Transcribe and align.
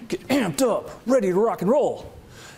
get 0.08 0.27
amped 0.28 0.62
up, 0.62 1.00
ready 1.06 1.28
to 1.28 1.34
rock 1.34 1.62
and 1.62 1.70
roll. 1.70 2.12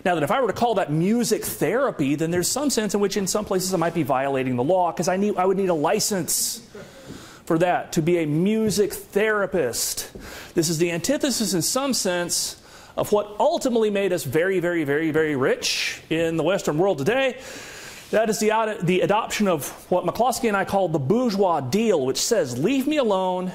Now, 0.05 0.15
that 0.15 0.25
if 0.25 0.31
I 0.31 0.41
were 0.41 0.49
to 0.49 0.53
call 0.53 0.75
that 0.75 0.91
music 0.91 1.45
therapy, 1.45 2.17
then 2.17 2.31
there's 2.31 2.49
some 2.49 2.71
sense 2.71 2.95
in 2.95 3.01
which, 3.01 3.17
in 3.17 3.27
some 3.27 3.45
places, 3.45 3.73
I 3.73 3.77
might 3.77 3.95
be 3.95 4.03
violating 4.03 4.57
the 4.57 4.65
law 4.65 4.91
because 4.91 5.07
I, 5.07 5.17
need, 5.17 5.37
I 5.37 5.45
would 5.45 5.57
need 5.57 5.69
a 5.69 5.75
license 5.75 6.67
for 7.45 7.59
that 7.59 7.93
to 7.93 8.03
be 8.03 8.19
a 8.19 8.27
music 8.27 8.93
therapist. 8.93 10.11
This 10.55 10.69
is 10.69 10.79
the 10.79 10.91
antithesis, 10.91 11.55
in 11.55 11.63
some 11.63 11.95
sense, 11.95 12.61
of 12.97 13.13
what 13.13 13.37
ultimately 13.39 13.91
made 13.91 14.13
us 14.13 14.25
very, 14.25 14.59
very, 14.59 14.85
very, 14.85 15.13
very 15.13 15.37
rich 15.37 16.03
in 16.11 16.37
the 16.37 16.43
Western 16.43 16.79
world 16.79 16.99
today 16.99 17.39
that 18.13 18.29
is 18.29 18.39
the, 18.39 18.79
the 18.83 19.01
adoption 19.01 19.49
of 19.49 19.69
what 19.91 20.05
McCloskey 20.05 20.49
and 20.49 20.57
I 20.57 20.65
call 20.65 20.89
the 20.89 20.99
bourgeois 20.99 21.61
deal, 21.61 22.05
which 22.05 22.21
says, 22.21 22.59
Leave 22.59 22.87
me 22.87 22.99
alone 22.99 23.51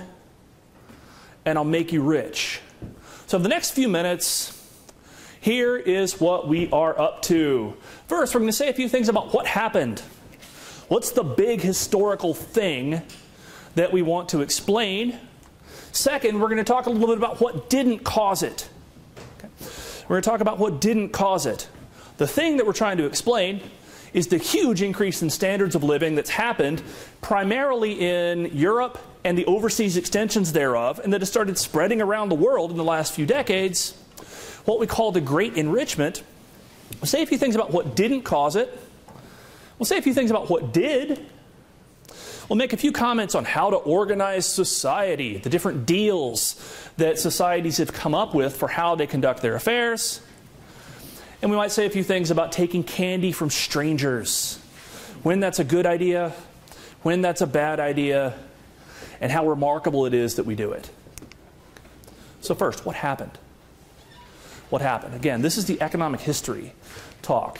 and 1.46 1.58
I'll 1.58 1.64
make 1.64 1.94
you 1.94 2.02
rich. 2.02 2.60
So, 3.28 3.38
the 3.38 3.50
next 3.50 3.72
few 3.72 3.88
minutes, 3.88 4.54
here 5.40 5.78
is 5.78 6.20
what 6.20 6.48
we 6.48 6.70
are 6.72 7.00
up 7.00 7.22
to. 7.24 7.76
First, 8.08 8.34
we're 8.34 8.40
going 8.40 8.50
to 8.50 8.58
say 8.58 8.70
a 8.70 8.74
few 8.74 8.90
things 8.90 9.10
about 9.10 9.34
what 9.34 9.46
happened. 9.46 10.02
What's 10.88 11.12
the 11.12 11.24
big 11.24 11.62
historical 11.62 12.34
thing 12.34 13.02
that 13.76 13.94
we 13.94 14.02
want 14.02 14.30
to 14.30 14.42
explain? 14.42 15.20
Second, 15.92 16.40
we're 16.40 16.48
going 16.48 16.58
to 16.58 16.64
talk 16.64 16.86
a 16.86 16.90
little 16.90 17.08
bit 17.08 17.18
about 17.18 17.40
what 17.40 17.70
didn't 17.70 18.00
cause 18.00 18.44
it. 18.44 18.70
Okay. 19.38 19.50
We're 20.08 20.16
going 20.16 20.24
to 20.24 20.30
talk 20.30 20.42
about 20.42 20.58
what 20.58 20.82
didn't 20.82 21.10
cause 21.10 21.46
it. 21.46 21.68
The 22.18 22.28
thing 22.28 22.58
that 22.58 22.66
we're 22.66 22.74
trying 22.74 22.98
to 22.98 23.06
explain 23.06 23.62
is 24.18 24.28
the 24.28 24.38
huge 24.40 24.82
increase 24.82 25.22
in 25.22 25.30
standards 25.30 25.76
of 25.76 25.84
living 25.84 26.16
that's 26.16 26.32
happened 26.32 26.82
primarily 27.22 27.94
in 27.94 28.46
Europe 28.48 28.98
and 29.24 29.38
the 29.38 29.46
overseas 29.46 29.96
extensions 29.96 30.54
thereof, 30.54 31.00
and 31.04 31.14
that 31.14 31.22
has 31.22 31.30
started 31.30 31.56
spreading 31.56 32.02
around 32.02 32.30
the 32.30 32.36
world 32.36 32.72
in 32.72 32.78
the 32.78 32.84
last 32.84 33.14
few 33.14 33.28
decades. 33.28 33.92
What 34.66 34.80
we 34.80 34.88
call 34.88 35.12
the 35.12 35.22
Great 35.22 35.54
Enrichment. 35.54 36.24
We'll 37.00 37.06
say 37.06 37.22
a 37.22 37.28
few 37.28 37.38
things 37.38 37.54
about 37.54 37.70
what 37.72 37.96
didn't 37.96 38.24
cause 38.24 38.56
it. 38.56 38.76
We'll 39.78 39.86
say 39.86 40.00
a 40.00 40.02
few 40.02 40.16
things 40.16 40.32
about 40.32 40.50
what 40.50 40.74
did. 40.74 41.24
We'll 42.50 42.58
make 42.58 42.74
a 42.74 42.78
few 42.78 42.92
comments 42.92 43.36
on 43.36 43.46
how 43.46 43.70
to 43.70 43.76
organize 43.76 44.48
society, 44.48 45.38
the 45.38 45.52
different 45.52 45.86
deals 45.86 46.56
that 46.98 47.20
societies 47.20 47.78
have 47.78 47.94
come 47.94 48.16
up 48.16 48.34
with 48.34 48.58
for 48.58 48.68
how 48.68 48.96
they 48.96 49.06
conduct 49.06 49.44
their 49.44 49.54
affairs. 49.54 50.22
And 51.42 51.52
we 51.52 51.58
might 51.58 51.72
say 51.72 51.86
a 51.86 51.90
few 51.90 52.04
things 52.04 52.32
about 52.32 52.52
taking 52.52 52.84
candy 52.84 53.32
from 53.32 53.50
strangers, 53.50 54.58
when 55.24 55.40
that's 55.40 55.60
a 55.60 55.64
good 55.64 55.86
idea, 55.86 56.34
when 57.04 57.22
that's 57.22 57.42
a 57.42 57.48
bad 57.48 57.80
idea, 57.80 58.34
and 59.22 59.32
how 59.32 59.48
remarkable 59.48 60.06
it 60.06 60.14
is 60.14 60.36
that 60.36 60.46
we 60.46 60.56
do 60.56 60.72
it. 60.72 60.90
So, 62.42 62.56
first, 62.56 62.86
what 62.86 62.96
happened? 62.96 63.38
What 64.70 64.82
happened? 64.82 65.16
Again, 65.16 65.42
this 65.42 65.58
is 65.58 65.66
the 65.66 65.82
economic 65.82 66.22
history 66.22 66.74
talk. 67.22 67.60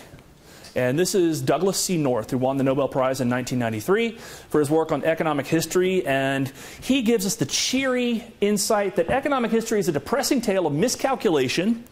And 0.78 0.98
this 0.98 1.16
is 1.16 1.42
Douglass 1.42 1.84
C. 1.84 1.98
North, 1.98 2.30
who 2.30 2.38
won 2.38 2.58
the 2.58 2.64
Nobel 2.64 2.88
Prize 2.88 3.20
in 3.20 3.28
1993 3.32 4.12
for 4.50 4.60
his 4.60 4.70
work 4.70 4.92
on 4.92 5.04
economic 5.04 5.48
history. 5.48 6.06
And 6.06 6.54
he 6.82 7.02
gives 7.02 7.26
us 7.26 7.34
the 7.34 7.48
cheery 7.48 8.24
insight 8.42 8.96
that 8.98 9.10
economic 9.10 9.50
history 9.50 9.80
is 9.80 9.88
a 9.88 9.92
depressing 9.92 10.40
tale 10.40 10.68
of 10.68 10.74
miscalculation 10.74 11.84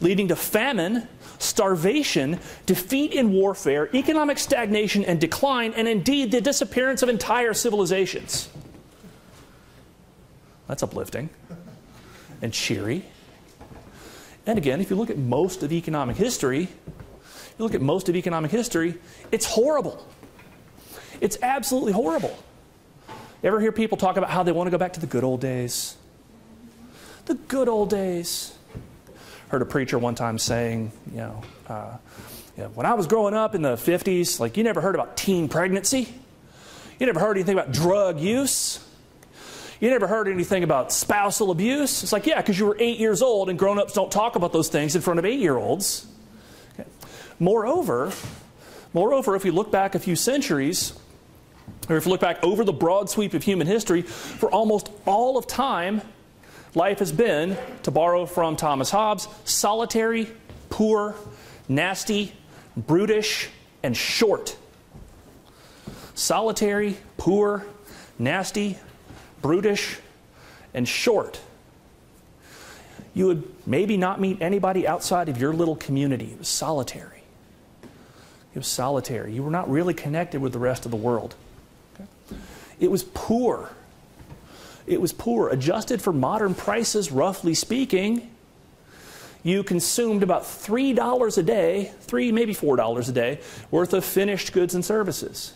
leading 0.00 0.28
to 0.28 0.36
famine, 0.36 1.08
starvation, 1.40 2.38
defeat 2.64 3.12
in 3.12 3.32
warfare, 3.32 3.90
economic 3.92 4.38
stagnation 4.38 5.04
and 5.04 5.20
decline, 5.20 5.72
and 5.72 5.88
indeed 5.88 6.30
the 6.30 6.40
disappearance 6.40 7.02
of 7.02 7.08
entire 7.08 7.52
civilizations. 7.52 8.48
That's 10.68 10.84
uplifting 10.84 11.28
and 12.40 12.52
cheery. 12.52 13.04
And 14.46 14.58
again, 14.58 14.80
if 14.80 14.90
you 14.90 14.96
look 14.96 15.10
at 15.10 15.18
most 15.18 15.64
of 15.64 15.72
economic 15.72 16.16
history, 16.16 16.68
you 17.58 17.64
look 17.64 17.74
at 17.74 17.80
most 17.80 18.08
of 18.08 18.14
economic 18.14 18.50
history, 18.50 18.94
it's 19.32 19.44
horrible. 19.44 20.06
It's 21.20 21.38
absolutely 21.42 21.92
horrible. 21.92 22.36
You 23.42 23.48
ever 23.48 23.60
hear 23.60 23.72
people 23.72 23.98
talk 23.98 24.16
about 24.16 24.30
how 24.30 24.42
they 24.42 24.52
want 24.52 24.68
to 24.68 24.70
go 24.70 24.78
back 24.78 24.92
to 24.94 25.00
the 25.00 25.06
good 25.06 25.24
old 25.24 25.40
days? 25.40 25.96
The 27.26 27.34
good 27.34 27.68
old 27.68 27.90
days. 27.90 28.56
Heard 29.48 29.62
a 29.62 29.66
preacher 29.66 29.98
one 29.98 30.14
time 30.14 30.38
saying, 30.38 30.92
you 31.10 31.18
know, 31.18 31.42
uh, 31.68 31.96
you 32.56 32.64
know, 32.64 32.68
when 32.70 32.86
I 32.86 32.94
was 32.94 33.06
growing 33.06 33.34
up 33.34 33.54
in 33.54 33.62
the 33.62 33.74
50s, 33.74 34.38
like 34.38 34.56
you 34.56 34.64
never 34.64 34.80
heard 34.80 34.94
about 34.94 35.16
teen 35.16 35.48
pregnancy. 35.48 36.12
You 36.98 37.06
never 37.06 37.20
heard 37.20 37.36
anything 37.36 37.54
about 37.54 37.72
drug 37.72 38.20
use. 38.20 38.84
You 39.80 39.90
never 39.90 40.08
heard 40.08 40.26
anything 40.26 40.64
about 40.64 40.92
spousal 40.92 41.50
abuse. 41.50 42.02
It's 42.02 42.12
like, 42.12 42.26
yeah, 42.26 42.40
because 42.40 42.58
you 42.58 42.66
were 42.66 42.76
eight 42.80 42.98
years 42.98 43.22
old 43.22 43.48
and 43.48 43.58
grown 43.58 43.78
ups 43.78 43.92
don't 43.92 44.10
talk 44.10 44.34
about 44.34 44.52
those 44.52 44.68
things 44.68 44.96
in 44.96 45.02
front 45.02 45.18
of 45.18 45.24
eight 45.24 45.38
year 45.38 45.56
olds. 45.56 46.06
Moreover, 47.38 48.12
moreover, 48.92 49.36
if 49.36 49.44
we 49.44 49.50
look 49.50 49.70
back 49.70 49.94
a 49.94 49.98
few 49.98 50.16
centuries, 50.16 50.92
or 51.88 51.96
if 51.96 52.06
we 52.06 52.12
look 52.12 52.20
back 52.20 52.42
over 52.42 52.64
the 52.64 52.72
broad 52.72 53.08
sweep 53.08 53.34
of 53.34 53.42
human 53.42 53.66
history, 53.66 54.02
for 54.02 54.50
almost 54.50 54.90
all 55.06 55.38
of 55.38 55.46
time, 55.46 56.02
life 56.74 56.98
has 56.98 57.12
been, 57.12 57.56
to 57.84 57.90
borrow 57.90 58.26
from 58.26 58.56
Thomas 58.56 58.90
Hobbes, 58.90 59.28
solitary, 59.44 60.28
poor, 60.68 61.14
nasty, 61.68 62.32
brutish, 62.76 63.48
and 63.82 63.96
short. 63.96 64.56
Solitary, 66.14 66.96
poor, 67.16 67.64
nasty, 68.18 68.78
brutish, 69.40 69.98
and 70.74 70.86
short. 70.86 71.40
You 73.14 73.26
would 73.26 73.66
maybe 73.66 73.96
not 73.96 74.20
meet 74.20 74.42
anybody 74.42 74.86
outside 74.86 75.28
of 75.28 75.40
your 75.40 75.52
little 75.52 75.76
community. 75.76 76.32
It 76.32 76.38
was 76.38 76.48
solitary. 76.48 77.17
It 78.58 78.62
was 78.62 78.66
solitary. 78.66 79.32
You 79.32 79.44
were 79.44 79.52
not 79.52 79.70
really 79.70 79.94
connected 79.94 80.40
with 80.40 80.52
the 80.52 80.58
rest 80.58 80.84
of 80.84 80.90
the 80.90 80.96
world. 80.96 81.36
Okay? 81.94 82.08
It 82.80 82.90
was 82.90 83.04
poor. 83.04 83.70
It 84.84 85.00
was 85.00 85.12
poor. 85.12 85.48
Adjusted 85.50 86.02
for 86.02 86.12
modern 86.12 86.56
prices, 86.56 87.12
roughly 87.12 87.54
speaking, 87.54 88.28
you 89.44 89.62
consumed 89.62 90.24
about 90.24 90.42
$3 90.42 91.38
a 91.38 91.42
day, 91.44 91.92
3 92.00 92.32
maybe 92.32 92.52
$4 92.52 93.08
a 93.08 93.12
day, 93.12 93.38
worth 93.70 93.92
of 93.92 94.04
finished 94.04 94.52
goods 94.52 94.74
and 94.74 94.84
services. 94.84 95.52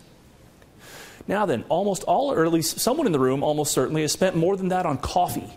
Now 1.27 1.45
then, 1.45 1.65
almost 1.67 2.03
all, 2.03 2.31
or 2.31 2.45
at 2.45 2.53
least 2.53 2.79
someone 2.79 3.05
in 3.05 3.11
the 3.11 3.19
room 3.19 3.43
almost 3.43 3.73
certainly, 3.73 4.03
has 4.03 4.13
spent 4.13 4.37
more 4.37 4.55
than 4.55 4.69
that 4.69 4.85
on 4.85 4.97
coffee 4.97 5.51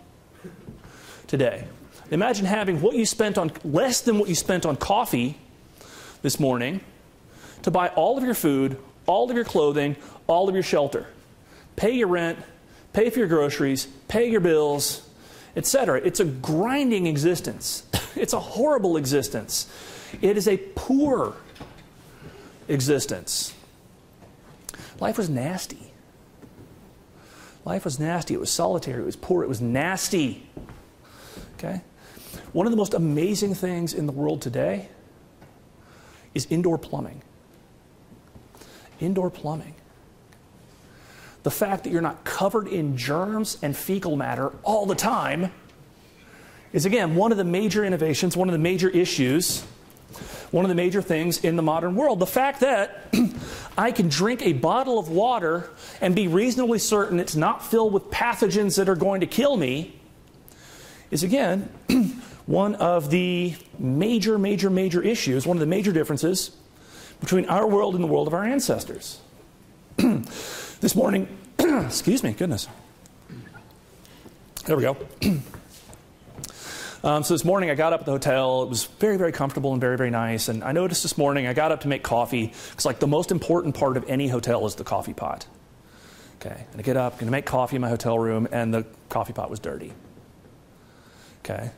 today. 1.27 1.63
Imagine 2.11 2.45
having 2.45 2.81
what 2.81 2.97
you 2.97 3.05
spent 3.05 3.37
on, 3.37 3.53
less 3.63 4.01
than 4.01 4.19
what 4.19 4.27
you 4.27 4.35
spent 4.35 4.65
on 4.65 4.75
coffee 4.75 5.37
this 6.21 6.41
morning 6.41 6.81
to 7.63 7.71
buy 7.71 7.89
all 7.89 8.17
of 8.17 8.23
your 8.23 8.33
food, 8.33 8.77
all 9.05 9.29
of 9.29 9.35
your 9.35 9.45
clothing, 9.45 9.95
all 10.27 10.49
of 10.49 10.55
your 10.55 10.63
shelter, 10.63 11.07
pay 11.75 11.91
your 11.91 12.07
rent, 12.07 12.39
pay 12.93 13.09
for 13.09 13.19
your 13.19 13.27
groceries, 13.27 13.87
pay 14.07 14.29
your 14.29 14.41
bills, 14.41 15.07
etc. 15.55 16.01
It's 16.03 16.19
a 16.19 16.25
grinding 16.25 17.07
existence. 17.07 17.83
It's 18.17 18.33
a 18.33 18.39
horrible 18.39 18.97
existence. 18.97 19.71
It 20.23 20.37
is 20.37 20.47
a 20.47 20.57
poor 20.57 21.35
existence. 22.67 23.53
Life 24.99 25.19
was 25.19 25.29
nasty. 25.29 25.93
Life 27.63 27.85
was 27.85 27.99
nasty. 27.99 28.33
It 28.33 28.39
was 28.39 28.49
solitary. 28.49 29.03
It 29.03 29.05
was 29.05 29.15
poor. 29.15 29.43
It 29.43 29.47
was 29.47 29.61
nasty. 29.61 30.47
Okay? 31.55 31.81
One 32.53 32.65
of 32.65 32.71
the 32.71 32.77
most 32.77 32.93
amazing 32.93 33.53
things 33.53 33.93
in 33.93 34.05
the 34.05 34.11
world 34.11 34.41
today 34.41 34.89
is 36.33 36.47
indoor 36.49 36.77
plumbing. 36.77 37.21
Indoor 38.99 39.29
plumbing. 39.29 39.75
The 41.43 41.51
fact 41.51 41.83
that 41.83 41.91
you're 41.91 42.01
not 42.01 42.23
covered 42.23 42.67
in 42.67 42.97
germs 42.97 43.57
and 43.61 43.75
fecal 43.75 44.15
matter 44.15 44.51
all 44.63 44.85
the 44.85 44.95
time 44.95 45.51
is, 46.73 46.85
again, 46.85 47.15
one 47.15 47.31
of 47.31 47.37
the 47.37 47.43
major 47.43 47.85
innovations, 47.85 48.35
one 48.35 48.49
of 48.49 48.51
the 48.51 48.59
major 48.59 48.89
issues, 48.89 49.61
one 50.51 50.65
of 50.65 50.69
the 50.69 50.75
major 50.75 51.01
things 51.01 51.43
in 51.43 51.55
the 51.55 51.61
modern 51.61 51.95
world. 51.95 52.19
The 52.19 52.25
fact 52.25 52.59
that 52.61 53.13
I 53.77 53.91
can 53.91 54.09
drink 54.09 54.41
a 54.41 54.53
bottle 54.53 54.99
of 54.99 55.09
water 55.09 55.69
and 56.01 56.15
be 56.15 56.27
reasonably 56.27 56.79
certain 56.79 57.19
it's 57.19 57.35
not 57.35 57.65
filled 57.65 57.93
with 57.93 58.05
pathogens 58.05 58.75
that 58.77 58.89
are 58.89 58.95
going 58.95 59.21
to 59.21 59.27
kill 59.27 59.55
me 59.57 59.97
is, 61.11 61.23
again, 61.23 61.69
one 62.45 62.75
of 62.75 63.09
the 63.09 63.55
major, 63.79 64.37
major, 64.37 64.69
major 64.69 65.01
issues, 65.01 65.45
one 65.45 65.55
of 65.55 65.61
the 65.61 65.65
major 65.65 65.91
differences 65.91 66.51
between 67.19 67.45
our 67.45 67.67
world 67.67 67.95
and 67.95 68.03
the 68.03 68.07
world 68.07 68.27
of 68.27 68.33
our 68.33 68.43
ancestors. 68.43 69.19
this 69.97 70.95
morning, 70.95 71.27
excuse 71.59 72.23
me, 72.23 72.33
goodness. 72.33 72.67
There 74.65 74.75
we 74.75 74.83
go. 74.83 74.97
um, 77.03 77.23
so 77.23 77.33
this 77.33 77.45
morning 77.45 77.69
I 77.69 77.75
got 77.75 77.93
up 77.93 78.01
at 78.01 78.05
the 78.05 78.11
hotel. 78.11 78.63
It 78.63 78.69
was 78.69 78.85
very, 78.85 79.17
very 79.17 79.31
comfortable 79.31 79.71
and 79.71 79.81
very, 79.81 79.97
very 79.97 80.09
nice. 80.09 80.49
And 80.49 80.63
I 80.63 80.73
noticed 80.73 81.03
this 81.03 81.17
morning 81.17 81.47
I 81.47 81.53
got 81.53 81.71
up 81.71 81.81
to 81.81 81.87
make 81.87 82.03
coffee 82.03 82.53
because, 82.69 82.85
like, 82.85 82.99
the 82.99 83.07
most 83.07 83.31
important 83.31 83.75
part 83.75 83.97
of 83.97 84.09
any 84.09 84.27
hotel 84.27 84.65
is 84.65 84.75
the 84.75 84.83
coffee 84.83 85.13
pot. 85.13 85.47
Okay, 86.39 86.65
and 86.71 86.79
I 86.79 86.83
get 86.83 86.97
up, 86.97 87.13
going 87.13 87.25
to 87.25 87.31
make 87.31 87.45
coffee 87.45 87.77
in 87.77 87.81
my 87.81 87.89
hotel 87.89 88.19
room, 88.19 88.47
and 88.51 88.73
the 88.73 88.85
coffee 89.09 89.33
pot 89.33 89.49
was 89.49 89.59
dirty. 89.59 89.91
Okay, 91.39 91.71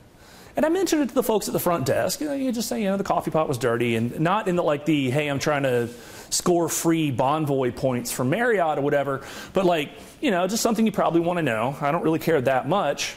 and 0.59 0.65
I 0.65 0.69
mentioned 0.69 1.03
it 1.03 1.07
to 1.07 1.15
the 1.15 1.23
folks 1.23 1.47
at 1.47 1.53
the 1.53 1.59
front 1.59 1.85
desk. 1.85 2.19
You, 2.19 2.27
know, 2.27 2.33
you 2.33 2.51
just 2.51 2.67
say, 2.67 2.81
you 2.81 2.89
know, 2.89 2.97
the 2.97 3.03
coffee 3.05 3.31
pot 3.31 3.47
was 3.47 3.57
dirty, 3.57 3.95
and 3.95 4.19
not 4.19 4.49
in 4.49 4.57
the 4.57 4.61
like 4.61 4.83
the 4.83 5.09
hey, 5.09 5.29
I'm 5.29 5.39
trying 5.39 5.63
to 5.63 5.87
score 6.31 6.67
free 6.67 7.13
Bonvoy 7.13 7.73
points 7.73 8.11
from 8.11 8.29
Marriott 8.29 8.77
or 8.77 8.81
whatever, 8.81 9.21
but 9.53 9.63
like 9.63 9.89
you 10.19 10.31
know, 10.31 10.45
just 10.47 10.61
something 10.61 10.85
you 10.85 10.91
probably 10.91 11.21
want 11.21 11.37
to 11.37 11.43
know. 11.43 11.77
I 11.79 11.93
don't 11.93 12.03
really 12.03 12.19
care 12.19 12.41
that 12.41 12.67
much, 12.67 13.15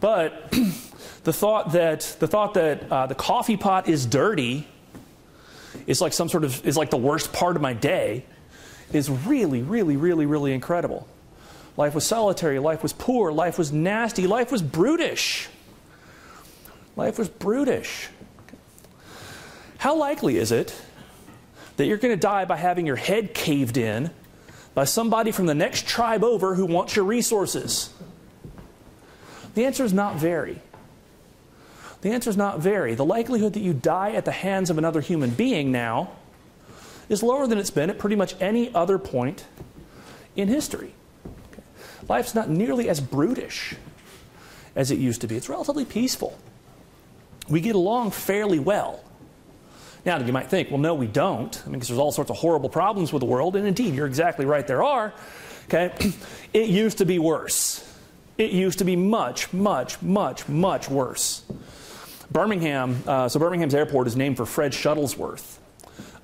but 0.00 0.50
the 1.22 1.32
thought 1.32 1.74
that 1.74 2.16
the 2.18 2.26
thought 2.26 2.54
that 2.54 2.90
uh, 2.90 3.06
the 3.06 3.14
coffee 3.14 3.56
pot 3.56 3.88
is 3.88 4.04
dirty 4.04 4.66
is 5.86 6.00
like 6.00 6.12
some 6.12 6.28
sort 6.28 6.42
of 6.42 6.66
is 6.66 6.76
like 6.76 6.90
the 6.90 6.96
worst 6.96 7.32
part 7.32 7.54
of 7.54 7.62
my 7.62 7.72
day 7.72 8.24
is 8.92 9.08
really, 9.08 9.62
really, 9.62 9.96
really, 9.96 10.26
really 10.26 10.52
incredible. 10.52 11.06
Life 11.76 11.94
was 11.94 12.04
solitary. 12.04 12.58
Life 12.58 12.82
was 12.82 12.92
poor. 12.92 13.30
Life 13.30 13.58
was 13.58 13.70
nasty. 13.70 14.26
Life 14.26 14.50
was 14.50 14.60
brutish. 14.60 15.48
Life 17.00 17.18
was 17.18 17.30
brutish. 17.30 18.10
How 19.78 19.96
likely 19.96 20.36
is 20.36 20.52
it 20.52 20.78
that 21.78 21.86
you're 21.86 21.96
going 21.96 22.12
to 22.14 22.20
die 22.20 22.44
by 22.44 22.58
having 22.58 22.84
your 22.84 22.96
head 22.96 23.32
caved 23.32 23.78
in 23.78 24.10
by 24.74 24.84
somebody 24.84 25.32
from 25.32 25.46
the 25.46 25.54
next 25.54 25.88
tribe 25.88 26.22
over 26.22 26.56
who 26.56 26.66
wants 26.66 26.94
your 26.94 27.06
resources? 27.06 27.88
The 29.54 29.64
answer 29.64 29.82
is 29.82 29.94
not 29.94 30.16
very. 30.16 30.60
The 32.02 32.10
answer 32.10 32.28
is 32.28 32.36
not 32.36 32.60
very. 32.60 32.94
The 32.94 33.06
likelihood 33.06 33.54
that 33.54 33.60
you 33.60 33.72
die 33.72 34.12
at 34.12 34.26
the 34.26 34.32
hands 34.32 34.68
of 34.68 34.76
another 34.76 35.00
human 35.00 35.30
being 35.30 35.72
now 35.72 36.10
is 37.08 37.22
lower 37.22 37.46
than 37.46 37.56
it's 37.56 37.70
been 37.70 37.88
at 37.88 37.98
pretty 37.98 38.16
much 38.16 38.34
any 38.42 38.74
other 38.74 38.98
point 38.98 39.46
in 40.36 40.48
history. 40.48 40.92
Okay. 41.50 41.62
Life's 42.10 42.34
not 42.34 42.50
nearly 42.50 42.90
as 42.90 43.00
brutish 43.00 43.76
as 44.76 44.90
it 44.90 44.98
used 44.98 45.22
to 45.22 45.26
be, 45.26 45.34
it's 45.38 45.48
relatively 45.48 45.86
peaceful 45.86 46.38
we 47.48 47.60
get 47.60 47.74
along 47.74 48.10
fairly 48.12 48.58
well. 48.58 49.02
Now, 50.04 50.18
you 50.18 50.32
might 50.32 50.48
think, 50.48 50.70
well, 50.70 50.78
no, 50.78 50.94
we 50.94 51.06
don't. 51.06 51.60
I 51.62 51.66
mean, 51.66 51.74
because 51.74 51.88
there's 51.88 51.98
all 51.98 52.12
sorts 52.12 52.30
of 52.30 52.36
horrible 52.36 52.68
problems 52.70 53.12
with 53.12 53.20
the 53.20 53.26
world, 53.26 53.56
and 53.56 53.66
indeed, 53.66 53.94
you're 53.94 54.06
exactly 54.06 54.46
right, 54.46 54.66
there 54.66 54.82
are. 54.82 55.12
Okay? 55.66 55.92
It 56.52 56.68
used 56.68 56.98
to 56.98 57.06
be 57.06 57.20
worse. 57.20 57.86
It 58.36 58.50
used 58.50 58.80
to 58.80 58.84
be 58.84 58.96
much, 58.96 59.52
much, 59.52 60.02
much, 60.02 60.48
much 60.48 60.90
worse. 60.90 61.44
Birmingham, 62.32 63.00
uh, 63.06 63.28
so 63.28 63.38
Birmingham's 63.38 63.72
airport 63.72 64.08
is 64.08 64.16
named 64.16 64.36
for 64.36 64.46
Fred 64.46 64.72
Shuttlesworth 64.72 65.59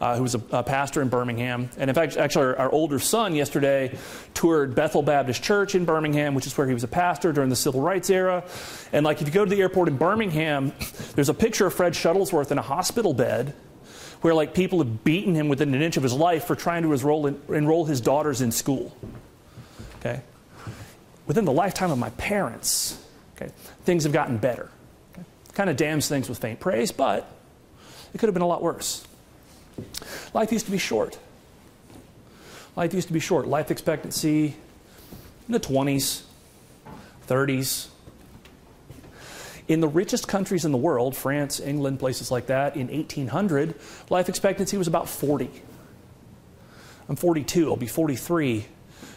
uh, 0.00 0.16
who 0.16 0.22
was 0.22 0.34
a, 0.34 0.42
a, 0.50 0.62
pastor 0.62 1.00
in 1.00 1.08
Birmingham. 1.08 1.70
And 1.78 1.88
in 1.88 1.94
fact, 1.94 2.16
actually, 2.16 2.46
our, 2.46 2.56
our, 2.58 2.72
older 2.72 2.98
son 2.98 3.34
yesterday 3.34 3.96
toured 4.34 4.74
Bethel 4.74 5.02
Baptist 5.02 5.42
Church 5.42 5.74
in 5.74 5.86
Birmingham, 5.86 6.34
which 6.34 6.46
is 6.46 6.56
where 6.56 6.66
he 6.66 6.74
was 6.74 6.84
a 6.84 6.88
pastor 6.88 7.32
during 7.32 7.48
the 7.48 7.56
civil 7.56 7.80
rights 7.80 8.10
era. 8.10 8.44
And 8.92 9.04
like, 9.04 9.22
if 9.22 9.28
you 9.28 9.32
go 9.32 9.44
to 9.44 9.50
the 9.50 9.60
airport 9.60 9.88
in 9.88 9.96
Birmingham, 9.96 10.72
there's 11.14 11.30
a 11.30 11.34
picture 11.34 11.66
of 11.66 11.74
Fred 11.74 11.94
Shuttlesworth 11.94 12.50
in 12.50 12.58
a 12.58 12.62
hospital 12.62 13.14
bed 13.14 13.54
where 14.20 14.34
like 14.34 14.54
people 14.54 14.78
have 14.78 15.04
beaten 15.04 15.34
him 15.34 15.48
within 15.48 15.74
an 15.74 15.80
inch 15.80 15.96
of 15.96 16.02
his 16.02 16.12
life 16.12 16.44
for 16.44 16.54
trying 16.54 16.82
to 16.82 16.92
enroll, 16.92 17.26
in, 17.26 17.40
enroll 17.48 17.84
his 17.84 18.00
daughters 18.00 18.40
in 18.40 18.52
school. 18.52 18.94
Okay? 20.00 20.20
Within 21.26 21.44
the 21.44 21.52
lifetime 21.52 21.90
of 21.90 21.98
my 21.98 22.10
parents, 22.10 23.02
okay, 23.36 23.50
things 23.84 24.04
have 24.04 24.12
gotten 24.12 24.36
better. 24.36 24.70
Okay? 25.14 25.26
Kind 25.54 25.70
of 25.70 25.76
damns 25.76 26.06
things 26.08 26.28
with 26.28 26.38
faint 26.38 26.60
praise, 26.60 26.92
but 26.92 27.30
it 28.12 28.18
could 28.18 28.26
have 28.26 28.34
been 28.34 28.42
a 28.42 28.46
lot 28.46 28.62
worse. 28.62 29.05
Life 30.34 30.52
used 30.52 30.66
to 30.66 30.72
be 30.72 30.78
short. 30.78 31.18
Life 32.76 32.92
used 32.92 33.08
to 33.08 33.14
be 33.14 33.20
short. 33.20 33.46
Life 33.46 33.70
expectancy 33.70 34.54
in 35.46 35.52
the 35.52 35.60
20s, 35.60 36.22
30s. 37.26 37.88
In 39.68 39.80
the 39.80 39.88
richest 39.88 40.28
countries 40.28 40.64
in 40.64 40.72
the 40.72 40.78
world, 40.78 41.16
France, 41.16 41.58
England, 41.58 41.98
places 41.98 42.30
like 42.30 42.46
that, 42.46 42.76
in 42.76 42.86
1800, 42.88 43.74
life 44.10 44.28
expectancy 44.28 44.76
was 44.76 44.86
about 44.86 45.08
40. 45.08 45.50
I'm 47.08 47.16
42, 47.16 47.70
I'll 47.70 47.76
be 47.76 47.86
43 47.86 48.66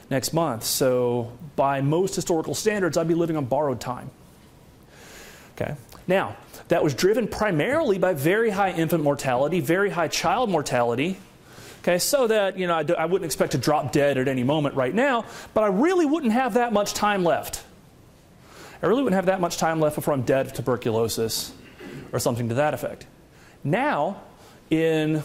next 0.09 0.33
month. 0.33 0.63
So, 0.63 1.31
by 1.55 1.81
most 1.81 2.15
historical 2.15 2.55
standards, 2.55 2.97
I'd 2.97 3.07
be 3.07 3.13
living 3.13 3.37
on 3.37 3.45
borrowed 3.45 3.79
time. 3.79 4.09
Okay? 5.55 5.75
Now, 6.09 6.37
that 6.69 6.83
was 6.83 6.95
driven 6.95 7.27
primarily 7.27 7.99
by 7.99 8.13
very 8.13 8.49
high 8.49 8.71
infant 8.71 9.03
mortality, 9.03 9.59
very 9.59 9.91
high 9.91 10.07
child 10.07 10.49
mortality. 10.49 11.19
Okay, 11.81 11.99
so 11.99 12.25
that, 12.25 12.57
you 12.57 12.65
know, 12.65 12.73
I, 12.73 12.85
I 12.97 13.05
wouldn't 13.05 13.27
expect 13.27 13.51
to 13.51 13.59
drop 13.59 13.91
dead 13.91 14.17
at 14.17 14.27
any 14.27 14.43
moment 14.43 14.73
right 14.73 14.93
now, 14.93 15.25
but 15.53 15.63
I 15.63 15.67
really 15.67 16.07
wouldn't 16.07 16.33
have 16.33 16.55
that 16.55 16.73
much 16.73 16.95
time 16.95 17.23
left. 17.23 17.63
I 18.81 18.87
really 18.87 19.03
wouldn't 19.03 19.17
have 19.17 19.27
that 19.27 19.39
much 19.39 19.57
time 19.57 19.79
left 19.79 19.95
before 19.95 20.15
I'm 20.15 20.23
dead 20.23 20.47
of 20.47 20.53
tuberculosis 20.53 21.53
or 22.11 22.17
something 22.17 22.49
to 22.49 22.55
that 22.55 22.73
effect. 22.73 23.05
Now, 23.63 24.23
in 24.71 25.21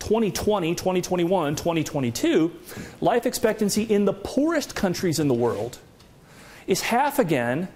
2020, 0.00 0.74
2021, 0.74 1.54
2022, 1.54 2.52
life 3.00 3.24
expectancy 3.24 3.84
in 3.84 4.04
the 4.04 4.14
poorest 4.14 4.74
countries 4.74 5.20
in 5.20 5.28
the 5.28 5.34
world 5.34 5.78
is 6.66 6.80
half 6.80 7.20
again 7.20 7.68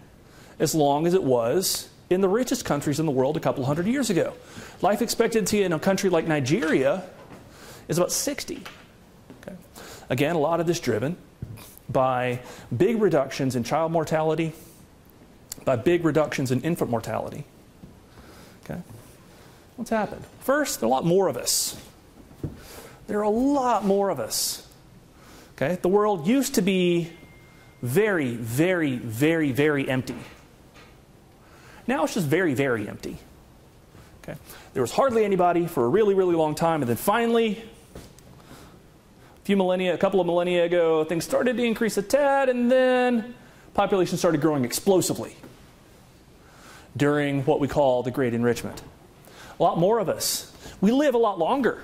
as 0.58 0.75
long 0.75 1.06
as 1.06 1.14
it 1.14 1.22
was 1.22 1.88
in 2.12 2.21
the 2.21 2.28
richest 2.28 2.64
countries 2.64 3.00
in 3.00 3.07
the 3.07 3.12
world 3.12 3.37
a 3.37 3.40
couple 3.40 3.64
hundred 3.64 3.87
years 3.87 4.11
ago. 4.11 4.35
Life 4.81 5.02
expectancy 5.02 5.62
in 5.62 5.73
a 5.73 5.78
country 5.78 6.11
like 6.11 6.26
Nigeria 6.26 7.04
is 7.88 7.99
about 7.99 8.12
60. 8.12 8.62
Okay. 9.42 9.57
Again, 10.09 10.37
a 10.37 10.38
lot 10.38 10.61
of 10.61 10.66
this 10.66 10.81
driven 10.81 11.16
by 11.88 12.40
big 12.75 13.00
reductions 13.00 13.57
in 13.57 13.64
child 13.64 13.92
mortality, 13.92 14.52
by 15.64 15.76
big 15.76 16.04
reductions 16.04 16.50
in 16.50 16.61
infant 16.62 16.90
mortality. 16.90 17.45
Okay? 18.64 18.81
What's 19.76 19.90
happened? 19.90 20.25
First, 20.40 20.81
there 20.81 20.87
are 20.87 20.90
a 20.90 20.95
lot 20.95 21.04
more 21.04 21.28
of 21.28 21.37
us. 21.37 21.81
There 23.07 23.19
are 23.19 23.23
a 23.23 23.31
lot 23.31 23.85
more 23.85 24.11
of 24.11 24.21
us. 24.21 24.66
Okay? 25.57 25.78
The 25.83 25.88
world 25.88 26.26
used 26.26 26.54
to 26.54 26.62
be 26.62 27.12
very, 27.83 28.35
very, 28.37 28.97
very, 28.97 29.52
very 29.52 29.88
empty. 29.88 30.16
Now 31.87 32.05
it's 32.05 32.15
just 32.15 32.27
very, 32.27 32.55
very 32.55 32.89
empty. 32.89 33.19
Okay? 34.23 34.39
There 34.75 34.83
was 34.83 34.93
hardly 34.93 35.25
anybody 35.25 35.67
for 35.67 35.85
a 35.85 35.89
really, 35.89 36.15
really 36.15 36.35
long 36.35 36.55
time, 36.55 36.83
and 36.83 36.89
then 36.89 36.97
finally, 36.97 37.62
a 39.43 39.45
few 39.45 39.57
millennia, 39.57 39.95
a 39.95 39.99
couple 39.99 40.21
of 40.21 40.27
millennia 40.27 40.65
ago, 40.65 41.05
things 41.05 41.25
started 41.25 41.57
to 41.57 41.65
increase 41.65 41.97
a 41.97 42.03
tad, 42.03 42.49
and 42.49 42.71
then 42.71 43.35
population 43.75 44.17
started 44.17 44.41
growing 44.41 44.65
explosively 44.65 45.35
during 46.97 47.45
what 47.45 47.59
we 47.59 47.67
call 47.69 48.03
the 48.03 48.11
Great 48.11 48.35
Enrichment. 48.35 48.83
A 49.59 49.62
lot 49.62 49.79
more 49.79 49.99
of 49.99 50.09
us. 50.09 50.53
We 50.81 50.93
live 50.93 51.15
a 51.15 51.19
lot 51.19 51.39
longer. 51.39 51.83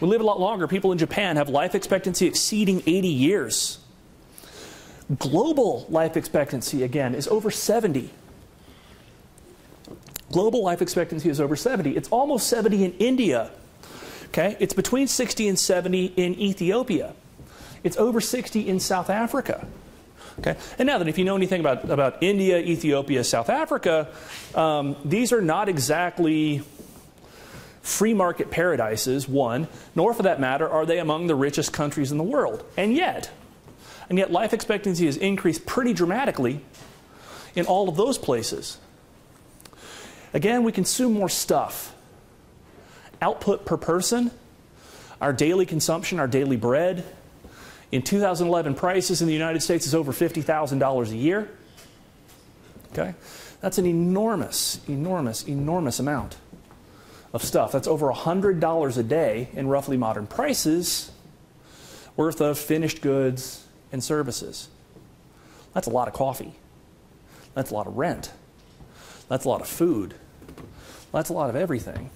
We 0.00 0.06
live 0.06 0.20
a 0.20 0.24
lot 0.24 0.38
longer. 0.38 0.68
People 0.68 0.92
in 0.92 0.98
Japan 0.98 1.36
have 1.36 1.48
life 1.48 1.74
expectancy 1.74 2.26
exceeding 2.26 2.82
80 2.86 3.08
years. 3.08 3.78
Global 5.18 5.86
life 5.88 6.16
expectancy, 6.16 6.84
again, 6.84 7.14
is 7.14 7.26
over 7.28 7.50
70. 7.50 8.10
Global 10.30 10.62
life 10.62 10.82
expectancy 10.82 11.28
is 11.28 11.40
over 11.40 11.56
70. 11.56 11.96
It's 11.96 12.08
almost 12.08 12.48
70 12.48 12.84
in 12.84 12.92
India. 12.94 13.50
Okay? 14.26 14.56
It's 14.60 14.74
between 14.74 15.08
60 15.08 15.48
and 15.48 15.58
70 15.58 16.06
in 16.16 16.38
Ethiopia. 16.38 17.14
It's 17.82 17.96
over 17.96 18.20
60 18.20 18.68
in 18.68 18.80
South 18.80 19.08
Africa. 19.08 19.66
Okay? 20.40 20.56
And 20.78 20.86
now 20.86 20.98
that 20.98 21.08
if 21.08 21.18
you 21.18 21.24
know 21.24 21.36
anything 21.36 21.60
about, 21.60 21.90
about 21.90 22.22
India, 22.22 22.58
Ethiopia, 22.58 23.24
South 23.24 23.48
Africa, 23.48 24.08
um, 24.54 24.96
these 25.04 25.32
are 25.32 25.40
not 25.40 25.68
exactly 25.68 26.62
free 27.82 28.12
market 28.12 28.50
paradises, 28.50 29.26
one, 29.26 29.66
nor 29.94 30.12
for 30.12 30.24
that 30.24 30.38
matter 30.38 30.68
are 30.68 30.84
they 30.84 30.98
among 30.98 31.26
the 31.26 31.34
richest 31.34 31.72
countries 31.72 32.12
in 32.12 32.18
the 32.18 32.24
world. 32.24 32.64
And 32.76 32.94
yet, 32.94 33.30
and 34.08 34.18
yet 34.18 34.30
life 34.30 34.52
expectancy 34.52 35.06
has 35.06 35.16
increased 35.16 35.64
pretty 35.64 35.94
dramatically 35.94 36.60
in 37.54 37.66
all 37.66 37.88
of 37.88 37.96
those 37.96 38.18
places. 38.18 38.78
Again, 40.32 40.64
we 40.64 40.72
consume 40.72 41.14
more 41.14 41.28
stuff. 41.28 41.94
Output 43.20 43.66
per 43.66 43.76
person, 43.76 44.30
our 45.20 45.32
daily 45.32 45.66
consumption, 45.66 46.20
our 46.20 46.28
daily 46.28 46.56
bread. 46.56 47.04
In 47.90 48.02
2011, 48.02 48.74
prices 48.74 49.20
in 49.22 49.26
the 49.26 49.32
United 49.32 49.60
States 49.62 49.86
is 49.86 49.94
over 49.94 50.12
$50,000 50.12 51.10
a 51.10 51.16
year. 51.16 51.50
Okay? 52.92 53.14
That's 53.60 53.78
an 53.78 53.86
enormous, 53.86 54.80
enormous, 54.88 55.44
enormous 55.44 55.98
amount 55.98 56.36
of 57.32 57.42
stuff. 57.42 57.72
That's 57.72 57.88
over 57.88 58.12
$100 58.12 58.98
a 58.98 59.02
day 59.02 59.48
in 59.52 59.68
roughly 59.68 59.96
modern 59.96 60.26
prices 60.26 61.10
worth 62.16 62.40
of 62.40 62.58
finished 62.58 63.00
goods 63.00 63.64
and 63.92 64.02
services. 64.02 64.68
That's 65.74 65.86
a 65.86 65.90
lot 65.90 66.08
of 66.08 66.14
coffee. 66.14 66.54
That's 67.54 67.70
a 67.70 67.74
lot 67.74 67.86
of 67.86 67.96
rent. 67.96 68.32
That's 69.28 69.44
a 69.44 69.48
lot 69.48 69.60
of 69.60 69.68
food. 69.68 70.14
That's 71.12 71.30
a 71.30 71.32
lot 71.32 71.50
of 71.50 71.56
everything. 71.56 72.10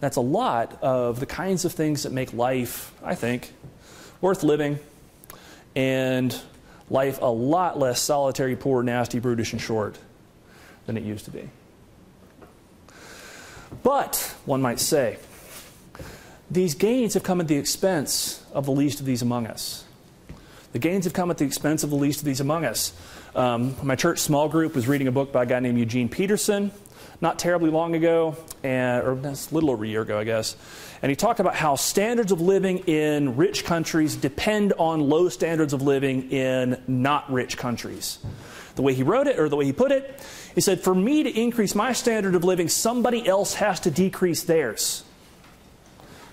That's 0.00 0.16
a 0.16 0.20
lot 0.20 0.78
of 0.82 1.20
the 1.20 1.26
kinds 1.26 1.64
of 1.64 1.72
things 1.72 2.02
that 2.02 2.12
make 2.12 2.32
life, 2.32 2.92
I 3.04 3.14
think, 3.14 3.52
worth 4.20 4.42
living 4.42 4.78
and 5.76 6.36
life 6.90 7.20
a 7.22 7.26
lot 7.26 7.78
less 7.78 8.00
solitary, 8.00 8.56
poor, 8.56 8.82
nasty, 8.82 9.18
brutish, 9.18 9.52
and 9.52 9.60
short 9.60 9.98
than 10.86 10.96
it 10.96 11.04
used 11.04 11.24
to 11.26 11.30
be. 11.30 11.48
But, 13.82 14.34
one 14.44 14.60
might 14.60 14.80
say, 14.80 15.18
these 16.50 16.74
gains 16.74 17.14
have 17.14 17.22
come 17.22 17.40
at 17.40 17.48
the 17.48 17.56
expense 17.56 18.44
of 18.52 18.66
the 18.66 18.72
least 18.72 19.00
of 19.00 19.06
these 19.06 19.22
among 19.22 19.46
us. 19.46 19.84
The 20.72 20.78
gains 20.78 21.04
have 21.04 21.12
come 21.12 21.30
at 21.30 21.38
the 21.38 21.44
expense 21.44 21.84
of 21.84 21.90
the 21.90 21.96
least 21.96 22.20
of 22.20 22.24
these 22.24 22.40
among 22.40 22.64
us. 22.64 22.92
Um, 23.34 23.76
my 23.82 23.94
church 23.94 24.18
small 24.18 24.48
group 24.48 24.74
was 24.74 24.88
reading 24.88 25.06
a 25.06 25.12
book 25.12 25.32
by 25.32 25.42
a 25.42 25.46
guy 25.46 25.60
named 25.60 25.78
Eugene 25.78 26.08
Peterson 26.08 26.70
not 27.22 27.38
terribly 27.38 27.70
long 27.70 27.94
ago, 27.94 28.36
and, 28.64 29.06
or 29.06 29.14
that's 29.14 29.52
a 29.52 29.54
little 29.54 29.70
over 29.70 29.84
a 29.84 29.88
year 29.88 30.02
ago, 30.02 30.18
I 30.18 30.24
guess. 30.24 30.56
And 31.02 31.08
he 31.08 31.14
talked 31.14 31.38
about 31.38 31.54
how 31.54 31.76
standards 31.76 32.32
of 32.32 32.40
living 32.40 32.78
in 32.80 33.36
rich 33.36 33.64
countries 33.64 34.16
depend 34.16 34.72
on 34.72 35.00
low 35.00 35.28
standards 35.28 35.72
of 35.72 35.82
living 35.82 36.32
in 36.32 36.82
not 36.88 37.32
rich 37.32 37.56
countries. 37.56 38.18
The 38.74 38.82
way 38.82 38.92
he 38.92 39.04
wrote 39.04 39.28
it, 39.28 39.38
or 39.38 39.48
the 39.48 39.56
way 39.56 39.64
he 39.64 39.72
put 39.72 39.92
it, 39.92 40.20
he 40.54 40.60
said, 40.60 40.80
For 40.80 40.94
me 40.94 41.22
to 41.22 41.30
increase 41.30 41.76
my 41.76 41.92
standard 41.92 42.34
of 42.34 42.42
living, 42.42 42.68
somebody 42.68 43.26
else 43.26 43.54
has 43.54 43.78
to 43.80 43.90
decrease 43.90 44.42
theirs. 44.42 45.04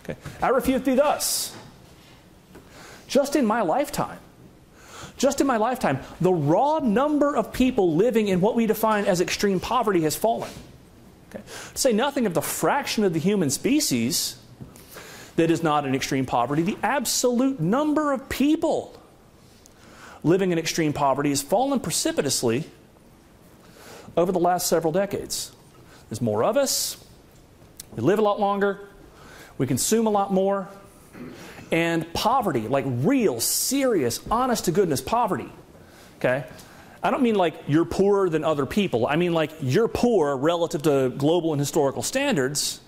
Okay. 0.04 0.18
I 0.42 0.50
refute 0.50 0.86
thee 0.86 0.96
thus. 0.96 1.56
Just 3.08 3.36
in 3.36 3.46
my 3.46 3.62
lifetime, 3.62 4.18
just 5.20 5.42
in 5.42 5.46
my 5.46 5.58
lifetime, 5.58 6.00
the 6.20 6.34
raw 6.34 6.80
number 6.80 7.36
of 7.36 7.54
people 7.54 7.96
living 7.96 8.30
in 8.30 8.42
what 8.42 8.56
we 8.56 8.66
define 8.66 9.06
as 9.06 9.22
extreme 9.22 9.60
poverty 9.60 10.02
has 10.02 10.16
fallen. 10.16 10.50
Okay. 11.30 11.44
To 11.74 11.78
say 11.78 11.94
nothing 11.94 12.26
of 12.26 12.34
the 12.34 12.42
fraction 12.42 13.04
of 13.04 13.14
the 13.14 13.20
human 13.20 13.52
species 13.52 14.38
that 15.36 15.52
is 15.52 15.62
not 15.62 15.86
in 15.86 15.94
extreme 15.94 16.26
poverty, 16.26 16.64
the 16.64 16.78
absolute 16.82 17.60
number 17.60 18.14
of 18.14 18.30
people 18.30 18.98
living 20.24 20.52
in 20.52 20.58
extreme 20.58 20.94
poverty 20.94 21.30
has 21.30 21.42
fallen 21.42 21.80
precipitously 21.80 22.64
over 24.18 24.32
the 24.32 24.40
last 24.40 24.68
several 24.68 24.94
decades. 24.94 25.52
There's 26.10 26.22
more 26.22 26.44
of 26.44 26.58
us, 26.58 26.98
we 27.96 28.02
live 28.02 28.20
a 28.20 28.22
lot 28.24 28.40
longer, 28.40 28.88
we 29.58 29.68
consume 29.68 30.08
a 30.08 30.10
lot 30.10 30.34
more, 30.34 30.70
and 31.72 32.12
poverty, 32.14 32.68
like 32.68 32.86
real, 32.88 33.40
serious, 33.40 34.20
honest 34.30 34.66
to 34.66 34.72
goodness 34.72 35.02
poverty, 35.02 35.50
okay? 36.18 36.46
I 37.02 37.12
don't 37.12 37.22
mean 37.22 37.36
like 37.36 37.56
you're 37.68 37.86
poorer 37.86 38.30
than 38.30 38.44
other 38.44 38.66
people. 38.66 39.08
I 39.08 39.16
mean 39.16 39.34
like 39.34 39.52
you're 39.62 39.88
poor 39.88 40.36
relative 40.36 40.82
to 40.84 41.10
global 41.10 41.54
and 41.54 41.60
historical 41.60 42.04
standards, 42.04 42.82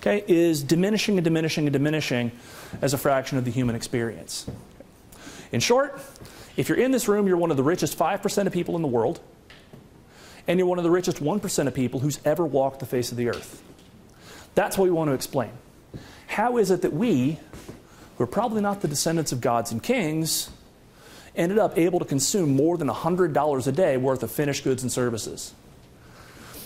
okay, 0.00 0.24
is 0.26 0.62
diminishing 0.62 1.18
and 1.18 1.24
diminishing 1.24 1.66
and 1.66 1.72
diminishing 1.72 2.32
as 2.80 2.94
a 2.94 2.98
fraction 2.98 3.36
of 3.38 3.44
the 3.44 3.50
human 3.50 3.76
experience. 3.76 4.46
In 5.52 5.60
short, 5.60 6.00
if 6.56 6.68
you're 6.68 6.78
in 6.78 6.90
this 6.90 7.08
room, 7.08 7.26
you're 7.26 7.36
one 7.36 7.50
of 7.50 7.56
the 7.56 7.62
richest 7.62 7.98
5% 7.98 8.46
of 8.46 8.52
people 8.52 8.76
in 8.76 8.82
the 8.82 8.88
world, 8.88 9.20
and 10.46 10.58
you're 10.58 10.68
one 10.68 10.78
of 10.78 10.84
the 10.84 10.90
richest 10.90 11.18
1% 11.18 11.66
of 11.66 11.74
people 11.74 12.00
who's 12.00 12.20
ever 12.24 12.44
walked 12.44 12.80
the 12.80 12.86
face 12.86 13.10
of 13.10 13.18
the 13.18 13.28
earth. 13.28 13.62
That's 14.54 14.78
what 14.78 14.84
we 14.84 14.90
want 14.90 15.08
to 15.08 15.14
explain. 15.14 15.50
How 16.26 16.58
is 16.58 16.70
it 16.70 16.82
that 16.82 16.92
we, 16.92 17.38
who 18.16 18.24
are 18.24 18.28
probably 18.28 18.60
not 18.60 18.80
the 18.80 18.88
descendants 18.88 19.32
of 19.32 19.40
gods 19.40 19.72
and 19.72 19.82
kings, 19.82 20.50
ended 21.36 21.58
up 21.58 21.76
able 21.76 21.98
to 21.98 22.04
consume 22.04 22.54
more 22.54 22.76
than 22.76 22.88
$100 22.88 23.66
a 23.66 23.72
day 23.72 23.96
worth 23.96 24.22
of 24.22 24.30
finished 24.30 24.64
goods 24.64 24.82
and 24.82 24.92
services. 24.92 25.52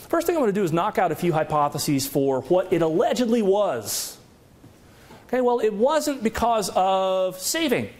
First 0.08 0.26
thing 0.26 0.36
I'm 0.36 0.42
going 0.42 0.52
to 0.52 0.58
do 0.58 0.64
is 0.64 0.72
knock 0.72 0.98
out 0.98 1.12
a 1.12 1.14
few 1.14 1.32
hypotheses 1.32 2.06
for 2.06 2.42
what 2.42 2.72
it 2.72 2.82
allegedly 2.82 3.42
was. 3.42 4.16
Okay, 5.26 5.42
well, 5.42 5.58
it 5.58 5.74
wasn't 5.74 6.22
because 6.22 6.70
of 6.74 7.38
saving. 7.38 7.90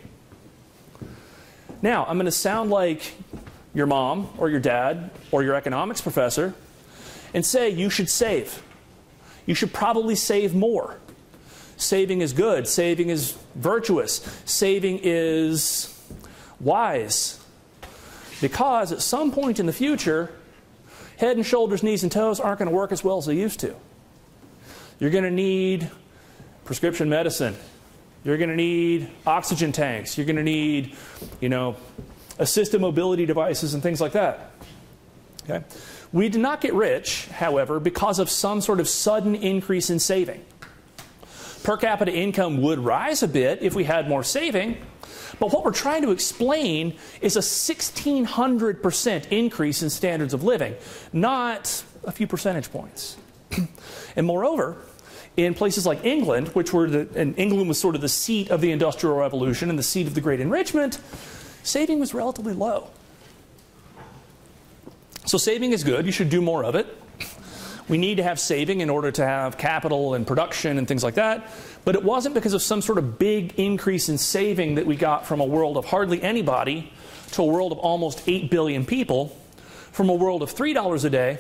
Now, 1.83 2.07
I'm 2.07 2.17
going 2.17 2.25
to 2.25 2.33
sound 2.33 2.71
like 2.71 3.15
your 3.75 3.87
mom 3.87 4.31
or 4.39 4.49
your 4.49 4.61
dad 4.61 5.11
or 5.31 5.43
your 5.43 5.55
economics 5.55 6.01
professor 6.01 6.55
and 7.35 7.45
say 7.45 7.69
you 7.69 7.91
should 7.91 8.09
save. 8.09 8.63
You 9.47 9.55
should 9.55 9.73
probably 9.73 10.15
save 10.15 10.55
more. 10.55 10.99
Saving 11.79 12.21
is 12.21 12.33
good, 12.33 12.67
saving 12.67 13.09
is 13.09 13.39
virtuous, 13.55 14.17
saving 14.45 14.99
is 15.03 15.95
wise. 16.59 17.41
Because 18.41 18.93
at 18.93 19.01
some 19.01 19.31
point 19.31 19.61
in 19.61 19.67
the 19.67 19.73
future, 19.73 20.33
head 21.19 21.37
and 21.37 21.47
shoulders, 21.47 21.85
knees, 21.85 22.03
and 22.03 22.11
toes 22.11 22.41
aren't 22.41 22.59
going 22.59 22.69
to 22.69 22.75
work 22.75 22.91
as 22.91 23.03
well 23.05 23.19
as 23.19 23.27
they 23.27 23.37
used 23.37 23.61
to. 23.61 23.75
You're 24.99 25.11
going 25.11 25.25
to 25.25 25.31
need 25.31 25.89
prescription 26.65 27.09
medicine. 27.09 27.57
You're 28.25 28.39
going 28.39 28.51
to 28.51 28.57
need 28.57 29.09
oxygen 29.25 29.71
tanks. 29.71 30.19
You're 30.19 30.27
going 30.27 30.37
to 30.37 30.43
need, 30.43 30.97
you 31.41 31.49
know, 31.49 31.77
assisted 32.41 32.81
mobility 32.81 33.25
devices 33.25 33.75
and 33.75 33.83
things 33.83 34.01
like 34.01 34.13
that. 34.13 34.51
Okay? 35.45 35.65
We 36.13 36.29
did 36.29 36.41
not 36.41 36.61
get 36.61 36.75
rich, 36.75 37.29
however, 37.29 37.79
because 37.79 38.19
of 38.19 38.29
some 38.29 38.61
sort 38.61 38.81
of 38.81 38.89
sudden 38.89 39.37
increase 39.37 39.91
in 39.91 40.01
saving. 40.01 40.45
Per 41.63 41.77
capita 41.77 42.13
income 42.13 42.63
would 42.63 42.79
rise 42.79 43.23
a 43.23 43.29
bit 43.29 43.63
if 43.63 43.75
we 43.75 43.85
had 43.85 44.09
more 44.09 44.23
saving, 44.23 44.79
but 45.39 45.53
what 45.53 45.65
we're 45.65 45.73
trying 45.73 46.03
to 46.03 46.11
explain 46.11 46.97
is 47.21 47.37
a 47.37 47.41
1600% 47.41 49.29
increase 49.31 49.83
in 49.83 49.91
standards 49.91 50.35
of 50.35 50.43
living, 50.45 50.75
not 51.13 51.85
a 52.05 52.13
few 52.13 52.27
percentage 52.27 52.71
points. 52.71 53.17
and 54.17 54.27
moreover, 54.27 54.77
in 55.37 55.55
places 55.55 55.87
like 55.87 56.05
England, 56.05 56.49
which 56.49 56.73
were 56.73 56.89
the, 56.89 57.09
and 57.15 57.39
England 57.39 57.69
was 57.69 57.79
sort 57.79 57.95
of 57.95 58.01
the 58.01 58.09
seat 58.09 58.51
of 58.51 58.61
the 58.61 58.73
Industrial 58.73 59.17
Revolution 59.17 59.71
and 59.71 59.79
the 59.79 59.85
seat 59.85 60.07
of 60.07 60.15
the 60.15 60.21
Great 60.21 60.41
Enrichment, 60.41 60.99
saving 61.63 62.01
was 62.01 62.13
relatively 62.15 62.55
low. 62.55 62.91
So 65.27 65.39
saving 65.39 65.73
is 65.73 65.85
good. 65.85 66.07
You 66.07 66.13
should 66.13 66.31
do 66.31 66.41
more 66.41 66.65
of 66.65 66.75
it. 66.75 66.87
We 67.89 67.97
need 67.99 68.17
to 68.17 68.23
have 68.23 68.39
saving 68.39 68.81
in 68.81 68.91
order 68.91 69.11
to 69.13 69.25
have 69.25 69.57
capital 69.57 70.15
and 70.15 70.27
production 70.27 70.79
and 70.79 70.87
things 70.87 71.03
like 71.03 71.15
that. 71.15 71.51
But 71.85 71.95
it 71.95 72.05
wasn't 72.05 72.35
because 72.35 72.53
of 72.53 72.63
some 72.63 72.83
sort 72.83 72.99
of 72.99 73.19
big 73.19 73.55
increase 73.59 74.09
in 74.09 74.19
saving 74.19 74.75
that 74.75 74.87
we 74.87 74.95
got 74.97 75.27
from 75.27 75.41
a 75.41 75.47
world 75.47 75.77
of 75.77 75.87
hardly 75.87 76.23
anybody 76.23 76.93
to 77.33 77.43
a 77.43 77.47
world 77.47 77.73
of 77.73 77.79
almost 77.79 78.23
8 78.27 78.51
billion 78.51 78.85
people, 78.85 79.37
from 79.93 80.11
a 80.11 80.15
world 80.15 80.43
of 80.43 80.55
$3 80.55 81.05
a 81.05 81.11
day 81.11 81.39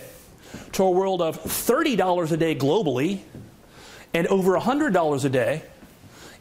to 0.73 0.83
a 0.83 0.90
world 0.90 1.23
of 1.23 1.40
$30 1.40 2.33
a 2.33 2.37
day 2.37 2.55
globally 2.55 3.21
and 4.14 4.26
over 4.28 4.59
$100 4.59 5.25
a 5.25 5.28
day 5.28 5.62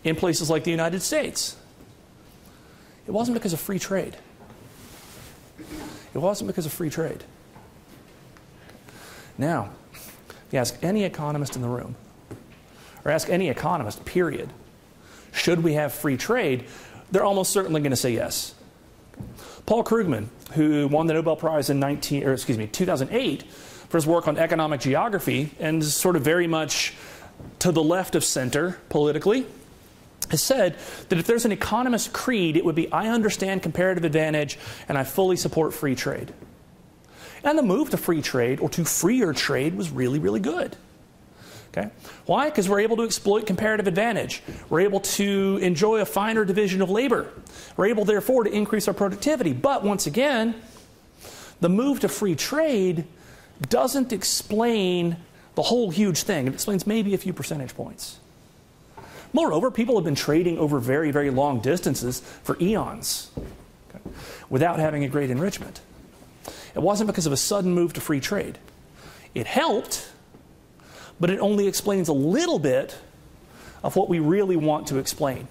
in 0.03 0.15
places 0.15 0.49
like 0.49 0.63
the 0.63 0.71
United 0.71 1.01
States. 1.01 1.57
It 3.05 3.11
wasn't 3.11 3.35
because 3.35 3.53
of 3.53 3.59
free 3.59 3.79
trade. 3.79 4.17
It 6.13 6.17
wasn't 6.17 6.47
because 6.47 6.65
of 6.65 6.73
free 6.73 6.89
trade. 6.89 7.23
Now, 9.37 9.69
you 10.51 10.59
ask 10.59 10.77
any 10.81 11.03
economist 11.03 11.55
in 11.55 11.61
the 11.61 11.67
room, 11.67 11.95
or 13.03 13.11
ask 13.11 13.29
any 13.29 13.49
economist, 13.49 14.05
period, 14.05 14.49
should 15.33 15.63
we 15.63 15.73
have 15.73 15.93
free 15.93 16.17
trade, 16.17 16.65
they're 17.11 17.25
almost 17.25 17.51
certainly 17.51 17.81
going 17.81 17.91
to 17.91 17.97
say 17.97 18.11
yes. 18.11 18.53
Paul 19.65 19.83
Krugman, 19.83 20.27
who 20.53 20.87
won 20.87 21.07
the 21.07 21.13
Nobel 21.13 21.35
Prize 21.35 21.69
in 21.69 21.79
19, 21.79 22.23
or 22.23 22.33
excuse 22.33 22.57
me, 22.57 22.67
2008 22.67 23.43
for 23.43 23.97
his 23.97 24.07
work 24.07 24.27
on 24.27 24.37
economic 24.37 24.81
geography 24.81 25.51
and 25.59 25.81
is 25.81 25.93
sort 25.93 26.15
of 26.15 26.21
very 26.21 26.47
much 26.47 26.93
to 27.59 27.71
the 27.71 27.83
left 27.83 28.15
of 28.15 28.23
center 28.23 28.79
politically, 28.89 29.45
has 30.29 30.41
said 30.41 30.77
that 31.09 31.19
if 31.19 31.25
there's 31.27 31.45
an 31.45 31.51
economist 31.51 32.11
creed, 32.11 32.57
it 32.57 32.65
would 32.65 32.75
be 32.75 32.91
I 32.91 33.09
understand 33.09 33.63
comparative 33.63 34.03
advantage 34.03 34.57
and 34.89 34.97
I 34.97 35.03
fully 35.03 35.37
support 35.37 35.73
free 35.73 35.95
trade. 35.95 36.33
And 37.47 37.57
the 37.57 37.63
move 37.63 37.91
to 37.91 37.97
free 37.97 38.21
trade 38.21 38.59
or 38.59 38.67
to 38.71 38.83
freer 38.83 39.31
trade 39.31 39.75
was 39.75 39.89
really, 39.89 40.19
really 40.19 40.41
good. 40.41 40.75
Okay? 41.69 41.89
Why? 42.25 42.49
Because 42.49 42.67
we're 42.67 42.81
able 42.81 42.97
to 42.97 43.03
exploit 43.03 43.47
comparative 43.47 43.87
advantage. 43.87 44.43
We're 44.69 44.81
able 44.81 44.99
to 44.99 45.57
enjoy 45.61 46.01
a 46.01 46.05
finer 46.05 46.43
division 46.43 46.81
of 46.81 46.89
labor. 46.89 47.31
We're 47.77 47.85
able, 47.85 48.03
therefore, 48.03 48.43
to 48.43 48.51
increase 48.51 48.89
our 48.89 48.93
productivity. 48.93 49.53
But 49.53 49.81
once 49.81 50.07
again, 50.07 50.55
the 51.61 51.69
move 51.69 52.01
to 52.01 52.09
free 52.09 52.35
trade 52.35 53.05
doesn't 53.69 54.11
explain 54.11 55.15
the 55.55 55.61
whole 55.61 55.89
huge 55.89 56.23
thing. 56.23 56.47
It 56.47 56.53
explains 56.53 56.85
maybe 56.85 57.13
a 57.13 57.17
few 57.17 57.31
percentage 57.31 57.73
points. 57.73 58.19
Moreover, 59.31 59.71
people 59.71 59.95
have 59.95 60.03
been 60.03 60.15
trading 60.15 60.57
over 60.57 60.79
very, 60.79 61.11
very 61.11 61.29
long 61.29 61.61
distances 61.61 62.19
for 62.19 62.57
eons 62.59 63.31
okay, 63.89 64.03
without 64.49 64.79
having 64.79 65.05
a 65.05 65.07
great 65.07 65.29
enrichment. 65.29 65.79
It 66.77 66.83
wasn't 66.83 67.07
because 67.07 67.25
of 67.25 67.33
a 67.33 67.37
sudden 67.37 67.73
move 67.73 67.93
to 67.93 68.01
free 68.01 68.19
trade. 68.19 68.59
It 69.33 69.47
helped, 69.47 70.07
but 71.19 71.31
it 71.31 71.39
only 71.39 71.67
explains 71.67 72.07
a 72.07 72.13
little 72.13 72.59
bit 72.59 72.95
of 73.83 73.95
what 73.95 74.09
we 74.09 74.19
really 74.19 74.57
want 74.57 74.87
to 74.89 74.97
explain. 74.99 75.47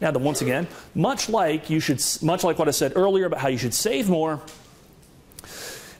Now, 0.00 0.10
then, 0.10 0.24
once 0.24 0.42
again, 0.42 0.66
much 0.96 1.28
like 1.28 1.70
you 1.70 1.78
should, 1.78 2.02
much 2.22 2.42
like 2.42 2.58
what 2.58 2.66
I 2.66 2.72
said 2.72 2.94
earlier 2.96 3.26
about 3.26 3.38
how 3.38 3.46
you 3.46 3.56
should 3.56 3.72
save 3.72 4.08
more, 4.08 4.42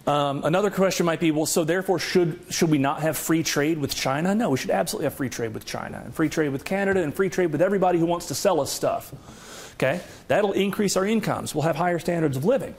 um, 0.08 0.44
another 0.44 0.70
question 0.70 1.06
might 1.06 1.20
be, 1.20 1.30
well, 1.30 1.46
so 1.46 1.62
therefore, 1.62 2.00
should 2.00 2.40
should 2.50 2.70
we 2.70 2.78
not 2.78 3.02
have 3.02 3.16
free 3.16 3.44
trade 3.44 3.78
with 3.78 3.94
China? 3.94 4.34
No, 4.34 4.50
we 4.50 4.58
should 4.58 4.70
absolutely 4.70 5.04
have 5.04 5.14
free 5.14 5.28
trade 5.28 5.54
with 5.54 5.64
China 5.64 6.02
and 6.04 6.12
free 6.12 6.28
trade 6.28 6.48
with 6.48 6.64
Canada 6.64 7.00
and 7.00 7.14
free 7.14 7.28
trade 7.28 7.52
with 7.52 7.62
everybody 7.62 8.00
who 8.00 8.06
wants 8.06 8.26
to 8.26 8.34
sell 8.34 8.60
us 8.60 8.72
stuff. 8.72 9.14
Okay, 9.74 10.00
that'll 10.26 10.52
increase 10.52 10.96
our 10.96 11.06
incomes. 11.06 11.54
We'll 11.54 11.62
have 11.62 11.76
higher 11.76 12.00
standards 12.00 12.36
of 12.36 12.44
living. 12.44 12.74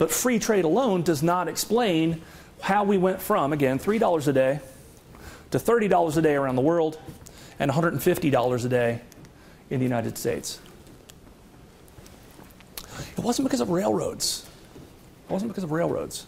But 0.00 0.10
free 0.10 0.38
trade 0.38 0.64
alone 0.64 1.02
does 1.02 1.22
not 1.22 1.46
explain 1.46 2.22
how 2.62 2.84
we 2.84 2.96
went 2.96 3.20
from 3.20 3.52
again 3.52 3.78
three 3.78 3.98
dollars 3.98 4.28
a 4.28 4.32
day 4.32 4.60
to 5.50 5.58
thirty 5.58 5.88
dollars 5.88 6.16
a 6.16 6.22
day 6.22 6.34
around 6.36 6.56
the 6.56 6.62
world 6.62 6.98
and 7.58 7.68
150 7.68 8.30
dollars 8.30 8.64
a 8.64 8.70
day 8.70 9.02
in 9.68 9.78
the 9.78 9.84
United 9.84 10.16
States. 10.16 10.58
It 13.14 13.18
wasn't 13.18 13.46
because 13.46 13.60
of 13.60 13.68
railroads. 13.68 14.46
It 15.28 15.32
wasn't 15.34 15.50
because 15.50 15.64
of 15.64 15.70
railroads. 15.70 16.26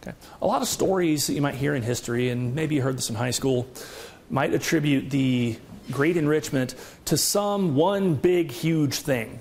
Okay. 0.00 0.16
A 0.40 0.46
lot 0.46 0.62
of 0.62 0.68
stories 0.68 1.26
that 1.26 1.34
you 1.34 1.42
might 1.42 1.56
hear 1.56 1.74
in 1.74 1.82
history, 1.82 2.30
and 2.30 2.54
maybe 2.54 2.76
you 2.76 2.82
heard 2.82 2.96
this 2.96 3.10
in 3.10 3.14
high 3.14 3.30
school, 3.30 3.68
might 4.30 4.54
attribute 4.54 5.10
the 5.10 5.58
great 5.90 6.16
enrichment 6.16 6.76
to 7.04 7.18
some 7.18 7.76
one 7.76 8.14
big, 8.14 8.50
huge 8.50 9.00
thing. 9.00 9.38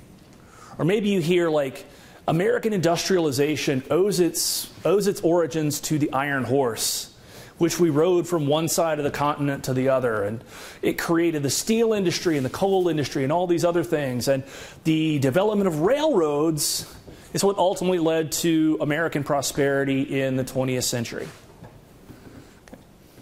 Or 0.77 0.83
maybe 0.83 1.07
you 1.07 1.21
hear, 1.21 1.49
like, 1.49 1.85
American 2.31 2.71
industrialization 2.71 3.83
owes 3.91 4.21
its, 4.21 4.71
owes 4.85 5.05
its 5.05 5.19
origins 5.19 5.81
to 5.81 5.99
the 5.99 6.13
iron 6.13 6.45
horse, 6.45 7.13
which 7.57 7.77
we 7.77 7.89
rode 7.89 8.25
from 8.25 8.47
one 8.47 8.69
side 8.69 8.99
of 8.99 9.03
the 9.03 9.11
continent 9.11 9.65
to 9.65 9.73
the 9.73 9.89
other. 9.89 10.23
And 10.23 10.41
it 10.81 10.97
created 10.97 11.43
the 11.43 11.49
steel 11.49 11.91
industry 11.91 12.37
and 12.37 12.45
the 12.45 12.49
coal 12.49 12.87
industry 12.87 13.23
and 13.25 13.33
all 13.33 13.47
these 13.47 13.65
other 13.65 13.83
things. 13.83 14.29
And 14.29 14.45
the 14.85 15.19
development 15.19 15.67
of 15.67 15.81
railroads 15.81 16.95
is 17.33 17.43
what 17.43 17.57
ultimately 17.57 17.99
led 17.99 18.31
to 18.31 18.77
American 18.79 19.25
prosperity 19.25 20.21
in 20.21 20.37
the 20.37 20.45
20th 20.45 20.83
century. 20.83 21.27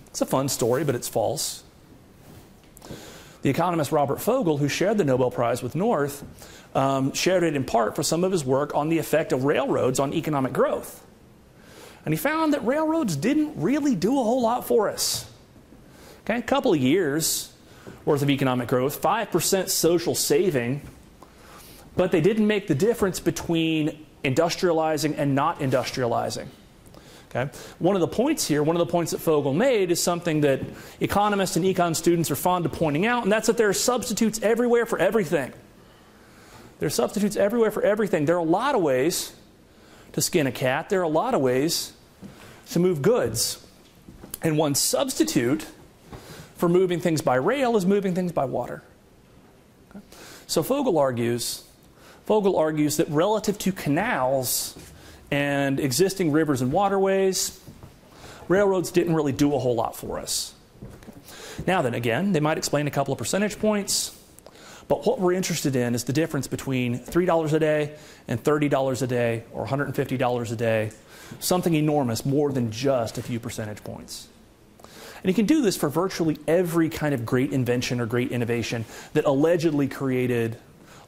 It's 0.10 0.22
a 0.22 0.28
fun 0.28 0.50
story, 0.50 0.84
but 0.84 0.94
it's 0.94 1.08
false. 1.08 1.64
The 3.42 3.50
economist 3.50 3.92
Robert 3.92 4.20
Fogel, 4.20 4.58
who 4.58 4.68
shared 4.68 4.98
the 4.98 5.06
Nobel 5.06 5.32
Prize 5.32 5.64
with 5.64 5.76
North, 5.76 6.24
um, 6.76 7.14
shared 7.14 7.44
it 7.44 7.56
in 7.56 7.64
part 7.64 7.96
for 7.96 8.04
some 8.04 8.24
of 8.24 8.32
his 8.32 8.44
work 8.44 8.76
on 8.76 8.90
the 8.90 8.98
effect 8.98 9.32
of 9.32 9.46
railroads 9.46 10.00
on 10.00 10.14
economic 10.14 10.54
growth. 10.54 11.06
And 12.06 12.14
he 12.14 12.18
found 12.18 12.54
that 12.54 12.66
railroads 12.66 13.16
didn't 13.16 13.54
really 13.56 13.96
do 13.96 14.12
a 14.20 14.24
whole 14.24 14.42
lot 14.42 14.68
for 14.68 14.90
us. 14.90 15.30
Okay, 16.26 16.38
a 16.38 16.42
couple 16.42 16.74
of 16.74 16.80
years 16.80 17.54
worth 18.06 18.22
of 18.22 18.30
economic 18.30 18.68
growth, 18.68 19.02
5% 19.02 19.70
social 19.70 20.16
saving 20.16 20.82
but 22.00 22.14
they 22.14 22.22
didn't 22.22 22.48
make 22.48 22.68
the 22.68 22.76
difference 22.76 23.20
between 23.20 24.06
industrializing 24.24 25.16
and 25.18 25.36
not 25.36 25.60
industrializing. 25.60 26.48
Okay? 27.30 27.52
One 27.78 27.96
of 27.96 28.02
the 28.02 28.08
points 28.08 28.48
here, 28.48 28.64
one 28.64 28.76
of 28.76 28.80
the 28.80 28.92
points 28.92 29.12
that 29.12 29.20
Fogel 29.20 29.54
made, 29.54 29.92
is 29.92 30.02
something 30.02 30.42
that 30.42 30.62
economists 31.00 31.56
and 31.56 31.66
econ 31.66 31.96
students 31.96 32.32
are 32.32 32.36
fond 32.36 32.66
of 32.66 32.72
pointing 32.72 33.06
out, 33.06 33.24
and 33.24 33.32
that's 33.32 33.48
that 33.48 33.58
there 33.58 33.70
are 33.70 33.74
substitutes 33.74 34.40
everywhere 34.42 34.86
for 34.86 34.98
everything. 34.98 35.54
There 36.80 36.88
are 36.88 36.92
substitutes 36.92 37.36
everywhere 37.36 37.72
for 37.72 37.84
everything. 37.84 38.26
There 38.26 38.36
are 38.36 38.40
a 38.40 38.44
lot 38.44 38.74
of 38.74 38.82
ways 38.82 39.34
to 40.14 40.22
skin 40.22 40.48
a 40.48 40.52
cat, 40.52 40.90
there 40.90 41.02
are 41.02 41.04
a 41.04 41.08
lot 41.08 41.36
of 41.36 41.42
ways 41.42 41.94
to 42.72 42.80
move 42.80 43.02
goods. 43.02 43.66
And 44.42 44.58
one 44.58 44.74
substitute 44.74 45.68
for 46.56 46.68
moving 46.68 47.00
things 47.00 47.22
by 47.22 47.36
rail 47.36 47.78
is 47.78 47.86
moving 47.86 48.16
things 48.16 48.32
by 48.32 48.46
water. 48.46 48.82
Okay? 49.92 50.04
So 50.48 50.64
Fogel 50.64 50.98
argues 50.98 51.64
Fogel 52.26 52.58
argues 52.58 52.98
that 52.98 53.10
relative 53.10 53.58
to 53.58 53.72
canals 53.72 54.78
and 55.32 55.80
existing 55.80 56.32
rivers 56.32 56.62
and 56.62 56.72
waterways, 56.72 57.60
railroads 58.48 58.92
didn't 58.92 59.16
really 59.16 59.32
do 59.32 59.54
a 59.56 59.60
whole 59.60 59.76
lot 59.76 59.96
for 59.96 60.20
us. 60.20 60.54
Now, 61.68 61.82
then 61.82 61.94
again, 61.94 62.32
they 62.32 62.40
might 62.40 62.58
explain 62.58 62.88
a 62.88 62.92
couple 62.92 63.12
of 63.12 63.18
percentage 63.18 63.60
points, 63.60 64.18
but 64.88 65.06
what 65.06 65.20
we're 65.20 65.34
interested 65.34 65.76
in 65.76 65.94
is 65.94 66.06
the 66.06 66.14
difference 66.14 66.48
between 66.48 67.00
$3 67.00 67.54
a 67.54 67.60
day 67.60 67.96
and 68.28 68.44
$30 68.44 69.02
a 69.02 69.08
day 69.08 69.44
or 69.52 69.68
$150 69.68 70.52
a 70.52 70.56
day, 70.56 70.92
something 71.40 71.74
enormous, 71.74 72.26
more 72.26 72.52
than 72.52 72.72
just 72.72 73.18
a 73.18 73.22
few 73.22 73.40
percentage 73.40 73.84
points. 73.84 74.28
And 75.22 75.30
you 75.30 75.34
can 75.34 75.46
do 75.46 75.62
this 75.62 75.76
for 75.76 75.90
virtually 75.90 76.38
every 76.48 76.90
kind 76.90 77.14
of 77.14 77.26
great 77.26 77.52
invention 77.52 78.00
or 78.00 78.06
great 78.06 78.32
innovation 78.32 78.86
that 79.14 79.26
allegedly 79.26 79.88
created 79.88 80.58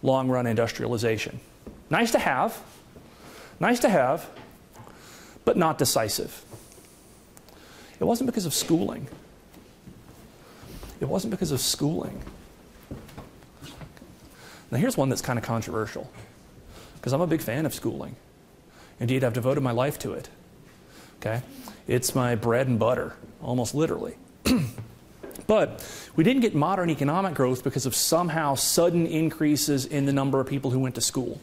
long 0.03 0.29
run 0.29 0.47
industrialization. 0.47 1.39
Nice 1.89 2.11
to 2.11 2.19
have, 2.19 2.61
nice 3.61 3.79
to 3.79 3.89
have, 3.89 4.29
but 5.45 5.55
not 5.55 5.77
decisive. 5.77 6.43
It 7.99 8.03
wasn't 8.03 8.27
because 8.27 8.45
of 8.45 8.53
schooling. 8.53 9.07
It 10.99 11.07
wasn't 11.07 11.31
because 11.31 11.51
of 11.51 11.61
schooling. 11.61 12.21
Now, 14.71 14.77
here's 14.77 14.97
one 14.97 15.09
that's 15.09 15.21
kind 15.21 15.37
of 15.37 15.45
controversial 15.45 16.09
because 16.95 17.13
I'm 17.13 17.21
a 17.21 17.27
big 17.27 17.41
fan 17.41 17.65
of 17.65 17.73
schooling. 17.73 18.15
Indeed, 18.99 19.23
I've 19.23 19.33
devoted 19.33 19.61
my 19.61 19.71
life 19.71 19.97
to 19.99 20.13
it. 20.13 20.29
Okay? 21.19 21.41
It's 21.87 22.13
my 22.15 22.35
bread 22.35 22.67
and 22.67 22.77
butter, 22.79 23.15
almost 23.41 23.73
literally. 23.73 24.15
But 25.47 25.85
we 26.15 26.23
didn't 26.23 26.43
get 26.43 26.55
modern 26.55 26.89
economic 26.89 27.33
growth 27.33 27.61
because 27.61 27.85
of 27.85 27.93
somehow 27.93 28.55
sudden 28.55 29.05
increases 29.05 29.85
in 29.85 30.05
the 30.05 30.13
number 30.13 30.39
of 30.39 30.47
people 30.47 30.71
who 30.71 30.79
went 30.79 30.95
to 30.95 31.01
school. 31.01 31.41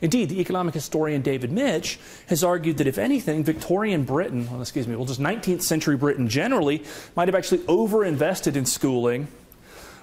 Indeed, 0.00 0.28
the 0.28 0.40
economic 0.40 0.74
historian 0.74 1.22
David 1.22 1.50
Mitch 1.50 1.98
has 2.26 2.44
argued 2.44 2.78
that 2.78 2.86
if 2.86 2.98
anything, 2.98 3.44
Victorian 3.44 4.04
Britain, 4.04 4.48
well, 4.50 4.60
excuse 4.60 4.86
me, 4.86 4.96
well, 4.96 5.06
just 5.06 5.20
19th 5.20 5.62
century 5.62 5.96
Britain 5.96 6.28
generally, 6.28 6.84
might 7.14 7.28
have 7.28 7.34
actually 7.34 7.58
overinvested 7.60 8.56
in 8.56 8.66
schooling 8.66 9.28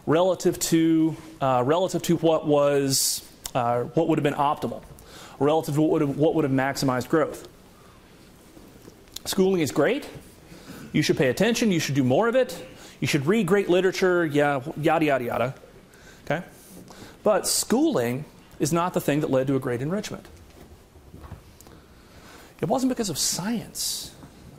relative 0.05 0.59
to, 0.59 1.15
uh, 1.41 1.63
relative 1.65 2.01
to 2.03 2.17
what 2.17 2.47
was, 2.47 3.23
uh, 3.55 3.83
what 3.83 4.07
would 4.07 4.17
have 4.17 4.23
been 4.23 4.33
optimal, 4.33 4.81
relative 5.39 5.75
to 5.75 5.81
what 5.81 5.91
would 5.91 6.01
have, 6.01 6.17
what 6.17 6.35
would 6.35 6.43
have 6.43 6.51
maximized 6.51 7.09
growth. 7.09 7.47
Schooling 9.25 9.61
is 9.61 9.71
great. 9.71 10.09
You 10.91 11.01
should 11.01 11.17
pay 11.17 11.29
attention. 11.29 11.71
You 11.71 11.79
should 11.79 11.95
do 11.95 12.03
more 12.03 12.27
of 12.27 12.35
it. 12.35 12.65
You 12.99 13.07
should 13.07 13.25
read 13.25 13.47
great 13.47 13.69
literature, 13.69 14.25
yeah, 14.25 14.61
yada, 14.79 15.05
yada, 15.05 15.23
yada. 15.23 15.55
Okay? 16.25 16.43
But 17.23 17.47
schooling 17.47 18.25
is 18.59 18.73
not 18.73 18.93
the 18.93 19.01
thing 19.01 19.21
that 19.21 19.29
led 19.29 19.47
to 19.47 19.55
a 19.55 19.59
great 19.59 19.81
enrichment. 19.81 20.27
It 22.61 22.69
wasn't 22.69 22.89
because 22.89 23.09
of 23.09 23.17
science 23.17 24.13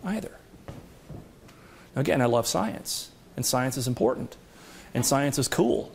either. 0.05 0.33
Now, 1.95 2.01
again, 2.01 2.21
I 2.21 2.27
love 2.27 2.47
science, 2.47 3.11
and 3.37 3.47
science 3.47 3.77
is 3.77 3.87
important, 3.87 4.37
and 4.93 5.07
science 5.07 5.39
is 5.39 5.49
cool, 5.49 5.91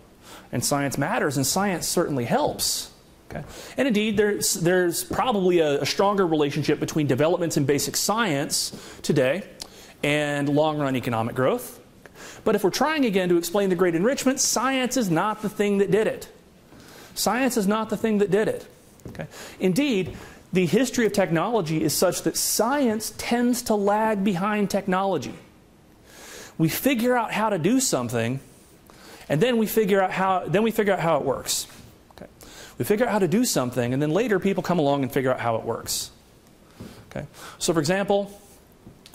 and 0.52 0.64
science 0.64 0.98
matters, 0.98 1.38
and 1.38 1.46
science 1.46 1.88
certainly 1.88 2.26
helps. 2.26 2.92
Okay? 3.30 3.44
And 3.78 3.88
indeed, 3.88 4.18
there's, 4.18 4.56
there's 4.56 5.04
probably 5.04 5.60
a, 5.60 5.82
a 5.82 5.86
stronger 5.86 6.26
relationship 6.26 6.80
between 6.80 7.06
developments 7.06 7.58
in 7.58 7.66
basic 7.66 7.96
science 7.96 8.76
today 9.04 9.44
and 10.02 10.50
long 10.50 10.80
run 10.80 10.96
economic 10.96 11.36
growth. 11.36 11.80
But 12.44 12.56
if 12.56 12.64
we're 12.64 12.70
trying 12.72 13.06
again 13.06 13.30
to 13.30 13.38
explain 13.38 13.70
the 13.70 13.76
great 13.76 13.96
enrichment, 13.96 14.40
science 14.40 14.98
is 14.98 15.12
not 15.12 15.42
the 15.42 15.50
thing 15.50 15.78
that 15.80 15.92
did 15.92 16.08
it. 16.08 16.30
Science 17.20 17.58
is 17.58 17.68
not 17.68 17.90
the 17.90 17.98
thing 17.98 18.20
that 18.20 18.32
did 18.32 18.48
it. 18.48 18.66
Okay? 19.10 19.28
Indeed, 19.60 20.16
the 20.54 20.66
history 20.66 21.06
of 21.06 21.12
technology 21.12 21.84
is 21.84 21.94
such 21.94 22.22
that 22.22 22.38
science 22.38 23.14
tends 23.18 23.62
to 23.64 23.76
lag 23.76 24.24
behind 24.24 24.70
technology. 24.70 25.34
We 26.58 26.70
figure 26.70 27.18
out 27.18 27.34
how 27.34 27.50
to 27.50 27.58
do 27.58 27.82
something, 27.82 28.40
and 29.28 29.42
then 29.42 29.58
we 29.58 29.66
figure 29.66 30.02
out 30.02 30.12
how, 30.12 30.46
then 30.48 30.64
we 30.64 30.72
figure 30.72 30.94
out 30.94 31.02
how 31.02 31.18
it 31.18 31.24
works. 31.24 31.68
Okay? 32.12 32.28
We 32.78 32.86
figure 32.86 33.06
out 33.06 33.12
how 33.12 33.20
to 33.20 33.28
do 33.28 33.44
something, 33.44 33.94
and 33.94 34.02
then 34.02 34.12
later 34.12 34.40
people 34.40 34.64
come 34.64 34.80
along 34.80 35.04
and 35.04 35.12
figure 35.12 35.34
out 35.34 35.42
how 35.42 35.58
it 35.58 35.64
works. 35.64 36.12
Okay? 37.12 37.28
So, 37.58 37.74
for 37.74 37.82
example, 37.82 38.32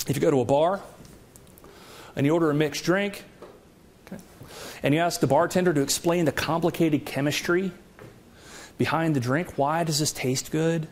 if 0.07 0.15
you 0.15 0.21
go 0.21 0.31
to 0.31 0.41
a 0.41 0.45
bar 0.45 0.83
and 2.17 2.27
you 2.27 2.35
order 2.35 2.51
a 2.51 2.55
mixed 2.55 2.85
drink, 2.85 3.25
and 4.83 4.93
you 4.93 5.01
ask 5.01 5.21
the 5.21 5.27
bartender 5.27 5.73
to 5.73 5.81
explain 5.81 6.27
the 6.27 6.33
complicated 6.33 7.07
chemistry 7.07 7.73
behind 8.79 9.15
the 9.15 9.21
drink, 9.21 9.57
why 9.57 9.85
does 9.85 9.99
this 9.99 10.13
taste 10.13 10.51
good? 10.51 10.89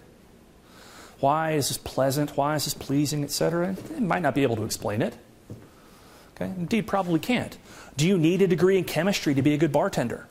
Why 1.20 1.52
is 1.52 1.68
this 1.68 1.78
pleasant? 1.78 2.36
Why 2.36 2.56
is 2.56 2.64
this 2.64 2.74
pleasing, 2.74 3.22
etc.? 3.22 3.76
It 3.96 4.02
might 4.02 4.22
not 4.22 4.34
be 4.34 4.42
able 4.42 4.56
to 4.56 4.64
explain 4.64 5.02
it. 5.02 5.14
Okay? 6.34 6.46
Indeed, 6.46 6.86
probably 6.86 7.20
can't. 7.20 7.56
Do 7.96 8.06
you 8.06 8.18
need 8.18 8.42
a 8.42 8.46
degree 8.46 8.78
in 8.78 8.84
chemistry 8.84 9.34
to 9.34 9.42
be 9.42 9.54
a 9.54 9.56
good 9.56 9.72
bartender? 9.72 10.26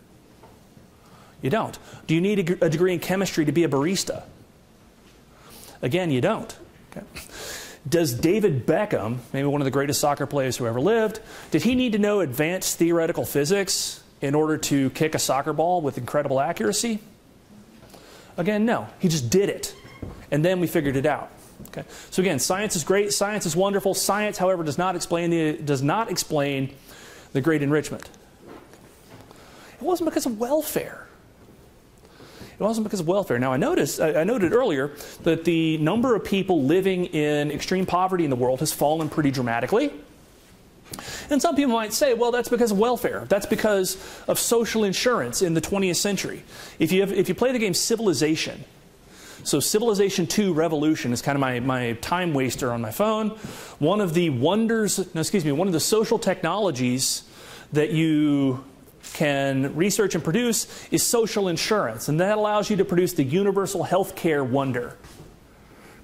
You 1.42 1.50
don't. 1.50 1.78
Do 2.08 2.16
you 2.16 2.22
need 2.22 2.40
a, 2.62 2.70
degree 2.70 2.94
in 2.94 3.00
chemistry 3.00 3.46
to 3.46 3.52
be 3.52 3.64
a 3.64 3.70
barista? 3.70 4.24
Again, 5.82 6.12
you 6.12 6.22
don't. 6.22 6.56
Okay. 6.92 7.06
Does 7.88 8.14
David 8.14 8.68
Beckham, 8.68 9.18
maybe 9.34 9.48
one 9.48 9.62
of 9.62 9.66
the 9.66 9.72
greatest 9.72 10.00
soccer 10.00 10.28
players 10.28 10.58
who 10.58 10.68
ever 10.68 10.80
lived, 10.80 11.20
did 11.50 11.64
he 11.64 11.74
need 11.74 11.94
to 11.94 11.98
know 11.98 12.20
advanced 12.20 12.78
theoretical 12.78 13.26
physics 13.26 14.04
in 14.22 14.36
order 14.36 14.58
to 14.58 14.92
kick 14.92 15.16
a 15.16 15.20
soccer 15.20 15.54
ball 15.54 15.82
with 15.82 15.98
incredible 15.98 16.40
accuracy? 16.40 17.00
Again, 18.41 18.65
no. 18.65 18.88
He 18.97 19.08
just 19.08 19.30
did 19.30 19.49
it 19.49 19.75
and 20.32 20.43
then 20.43 20.60
we 20.60 20.65
figured 20.65 20.95
it 20.95 21.06
out. 21.06 21.30
Okay? 21.67 21.84
So 22.10 22.23
again, 22.23 22.39
science 22.39 22.75
is 22.75 22.84
great, 22.84 23.13
science 23.13 23.45
is 23.45 23.56
wonderful. 23.56 23.93
Science, 23.93 24.39
however, 24.39 24.63
does 24.63 24.80
not 24.80 24.95
explain 24.95 25.30
the, 25.30 25.54
does 25.54 25.84
not 25.84 26.10
explain 26.10 26.73
the 27.34 27.41
great 27.41 27.62
enrichment. 27.62 28.10
It 29.73 29.84
wasn't 29.84 30.10
because 30.10 30.25
of 30.25 30.39
welfare. 30.39 31.08
It 32.60 32.63
wasn't 32.63 32.86
because 32.86 32.99
of 32.99 33.08
welfare. 33.08 33.38
Now, 33.38 33.54
I 33.54 33.58
noticed, 33.58 34.01
I 34.01 34.23
noted 34.23 34.54
earlier 34.54 34.91
that 35.21 35.45
the 35.45 35.77
number 35.77 36.15
of 36.15 36.23
people 36.23 36.63
living 36.63 37.06
in 37.06 37.51
extreme 37.51 37.86
poverty 37.86 38.23
in 38.23 38.32
the 38.32 38.36
world 38.36 38.60
has 38.60 38.71
fallen 38.71 39.08
pretty 39.08 39.30
dramatically. 39.30 39.91
And 41.30 41.41
some 41.41 41.56
people 41.56 41.73
might 41.73 41.93
say, 41.93 42.13
well, 42.13 42.32
that's 42.32 42.49
because 42.49 42.71
of 42.71 42.80
welfare. 42.80 43.25
That's 43.30 43.45
because 43.45 43.97
of 44.27 44.38
social 44.39 44.84
insurance 44.84 45.41
in 45.41 45.54
the 45.54 45.62
20th 45.62 45.95
century. 45.95 46.43
If 46.80 46.91
you, 46.91 47.01
have, 47.01 47.12
if 47.12 47.30
you 47.30 47.36
play 47.36 47.51
the 47.51 47.60
game 47.60 47.73
Civilization, 47.73 48.63
so 49.43 49.60
Civilization 49.60 50.27
2 50.27 50.54
Revolution 50.54 51.13
is 51.13 51.21
kind 51.21 51.36
of 51.36 51.39
my, 51.39 51.60
my 51.60 51.93
time 51.93 52.34
waster 52.34 52.71
on 52.71 52.82
my 52.82 52.91
phone. 52.91 53.30
One 53.80 54.01
of 54.01 54.13
the 54.13 54.30
wonders, 54.30 54.99
no, 55.15 55.21
excuse 55.21 55.43
me, 55.43 55.51
one 55.51 55.67
of 55.67 55.73
the 55.73 55.80
social 55.80 56.19
technologies 56.19 57.23
that 57.73 57.91
you 57.91 58.63
can 59.13 59.75
research 59.75 60.15
and 60.15 60.23
produce 60.23 60.88
is 60.91 61.04
social 61.06 61.47
insurance, 61.47 62.08
and 62.08 62.19
that 62.19 62.38
allows 62.38 62.69
you 62.69 62.77
to 62.77 62.86
produce 62.86 63.13
the 63.13 63.23
universal 63.23 63.84
health 63.84 64.15
care 64.15 64.43
wonder. 64.43 64.95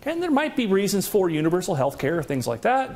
And 0.08 0.24
there 0.24 0.32
might 0.32 0.56
be 0.56 0.68
reasons 0.68 1.06
for 1.06 1.30
universal 1.30 1.76
health 1.76 2.00
care, 2.00 2.20
or 2.20 2.24
things 2.24 2.48
like 2.48 2.62
that. 2.62 2.96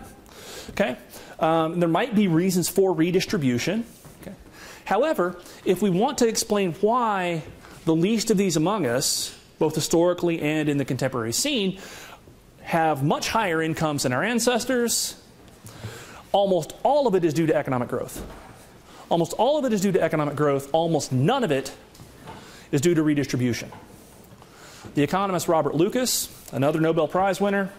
Okay, 0.70 0.96
um, 1.40 1.82
there 1.82 1.90
might 1.90 2.16
be 2.16 2.30
reasons 2.30 2.70
for 2.70 2.94
redistribution. 2.94 3.86
Okay. 4.22 4.34
However, 4.86 5.38
if 5.66 5.82
we 5.82 5.90
want 5.90 6.20
to 6.20 6.28
explain 6.30 6.72
why 6.76 7.44
the 7.84 7.94
least 7.94 8.32
of 8.32 8.38
these 8.38 8.56
among 8.56 8.86
us 8.86 9.38
both 9.60 9.76
historically 9.76 10.42
and 10.42 10.70
in 10.70 10.78
the 10.78 10.86
contemporary 10.86 11.34
scene, 11.34 11.80
have 12.62 13.04
much 13.04 13.28
higher 13.28 13.62
incomes 13.62 14.04
than 14.04 14.14
our 14.14 14.24
ancestors. 14.24 15.22
Almost 16.32 16.74
all 16.82 17.08
of 17.08 17.16
it 17.16 17.26
is 17.26 17.34
due 17.34 17.46
to 17.46 17.54
economic 17.54 17.90
growth. 17.90 18.26
Almost 19.10 19.34
all 19.34 19.60
of 19.60 19.66
it 19.66 19.74
is 19.74 19.82
due 19.82 19.92
to 19.92 20.02
economic 20.02 20.38
growth. 20.38 20.70
Almost 20.72 21.12
none 21.12 21.44
of 21.44 21.52
it 21.52 21.74
is 22.72 22.80
due 22.80 22.96
to 22.96 23.04
redistribution. 23.04 23.70
The 24.94 25.04
economist 25.04 25.48
Robert 25.48 25.76
Lucas, 25.76 26.30
another 26.52 26.80
Nobel 26.80 27.08
Prize 27.08 27.40
winner, 27.40 27.70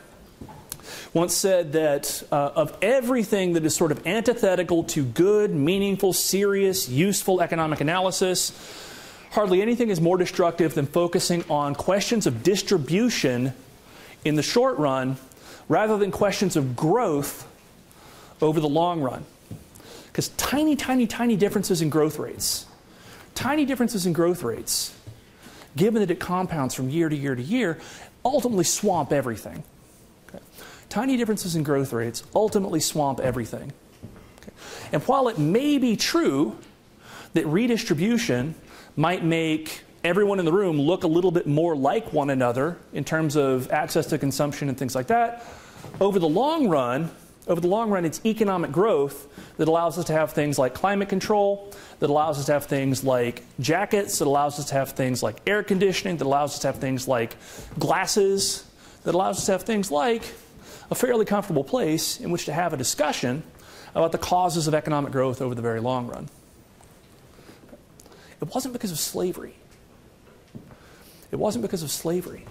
once 1.12 1.34
said 1.34 1.72
that 1.72 2.22
uh, 2.32 2.52
of 2.56 2.76
everything 2.80 3.52
that 3.52 3.64
is 3.64 3.74
sort 3.74 3.92
of 3.92 4.06
antithetical 4.06 4.84
to 4.84 5.04
good, 5.04 5.54
meaningful, 5.54 6.12
serious, 6.12 6.88
useful 6.88 7.40
economic 7.40 7.80
analysis, 7.80 8.52
Hardly 9.32 9.62
anything 9.62 9.88
is 9.88 9.98
more 9.98 10.18
destructive 10.18 10.74
than 10.74 10.86
focusing 10.86 11.42
on 11.48 11.74
questions 11.74 12.26
of 12.26 12.42
distribution 12.42 13.54
in 14.26 14.34
the 14.34 14.42
short 14.42 14.76
run 14.76 15.16
rather 15.70 15.96
than 15.96 16.10
questions 16.10 16.54
of 16.54 16.76
growth 16.76 17.48
over 18.42 18.60
the 18.60 18.68
long 18.68 19.00
run. 19.00 19.24
Because 20.08 20.28
tiny, 20.36 20.76
tiny, 20.76 21.06
tiny 21.06 21.36
differences 21.36 21.80
in 21.80 21.88
growth 21.88 22.18
rates, 22.18 22.66
tiny 23.34 23.64
differences 23.64 24.04
in 24.04 24.12
growth 24.12 24.42
rates, 24.42 24.94
given 25.76 26.00
that 26.00 26.10
it 26.10 26.20
compounds 26.20 26.74
from 26.74 26.90
year 26.90 27.08
to 27.08 27.16
year 27.16 27.34
to 27.34 27.42
year, 27.42 27.78
ultimately 28.24 28.64
swamp 28.64 29.12
everything. 29.12 29.62
Okay. 30.28 30.42
Tiny 30.88 31.16
differences 31.16 31.56
in 31.56 31.62
growth 31.62 31.92
rates 31.92 32.22
ultimately 32.34 32.80
swamp 32.80 33.20
everything. 33.20 33.72
Okay. 34.40 34.52
And 34.92 35.02
while 35.02 35.28
it 35.28 35.38
may 35.38 35.78
be 35.78 35.96
true 35.96 36.56
that 37.34 37.46
redistribution 37.46 38.54
might 38.96 39.24
make 39.24 39.82
everyone 40.04 40.38
in 40.38 40.44
the 40.44 40.52
room 40.52 40.80
look 40.80 41.04
a 41.04 41.06
little 41.06 41.30
bit 41.30 41.46
more 41.46 41.76
like 41.76 42.12
one 42.12 42.30
another 42.30 42.76
in 42.92 43.04
terms 43.04 43.36
of 43.36 43.70
access 43.70 44.06
to 44.06 44.18
consumption 44.18 44.68
and 44.68 44.76
things 44.76 44.94
like 44.94 45.06
that. 45.06 45.44
Over 46.00 46.18
the 46.18 46.28
long 46.28 46.68
run, 46.68 47.10
over 47.46 47.60
the 47.60 47.66
long 47.66 47.90
run, 47.90 48.04
it's 48.04 48.24
economic 48.24 48.70
growth 48.70 49.26
that 49.56 49.66
allows 49.68 49.98
us 49.98 50.04
to 50.06 50.12
have 50.12 50.32
things 50.32 50.58
like 50.58 50.74
climate 50.74 51.08
control, 51.08 51.72
that 51.98 52.08
allows 52.08 52.38
us 52.38 52.46
to 52.46 52.52
have 52.52 52.66
things 52.66 53.02
like 53.02 53.42
jackets, 53.58 54.18
that 54.20 54.26
allows 54.26 54.58
us 54.58 54.66
to 54.66 54.74
have 54.74 54.90
things 54.90 55.22
like 55.22 55.36
air 55.46 55.62
conditioning, 55.62 56.16
that 56.18 56.24
allows 56.24 56.54
us 56.54 56.58
to 56.60 56.68
have 56.68 56.76
things 56.76 57.08
like 57.08 57.36
glasses, 57.78 58.64
that 59.04 59.14
allows 59.14 59.38
us 59.38 59.46
to 59.46 59.52
have 59.52 59.62
things 59.62 59.90
like 59.90 60.22
a 60.90 60.94
fairly 60.94 61.24
comfortable 61.24 61.64
place 61.64 62.20
in 62.20 62.30
which 62.30 62.44
to 62.44 62.52
have 62.52 62.72
a 62.72 62.76
discussion 62.76 63.42
about 63.94 64.12
the 64.12 64.18
causes 64.18 64.68
of 64.68 64.74
economic 64.74 65.10
growth 65.12 65.42
over 65.42 65.54
the 65.54 65.62
very 65.62 65.80
long 65.80 66.06
run. 66.06 66.28
It 68.40 68.54
wasn't 68.54 68.72
because 68.72 68.92
of 68.92 68.98
slavery. 68.98 69.54
It 71.30 71.36
wasn't 71.36 71.62
because 71.62 71.82
of 71.82 71.90
slavery. 71.90 72.44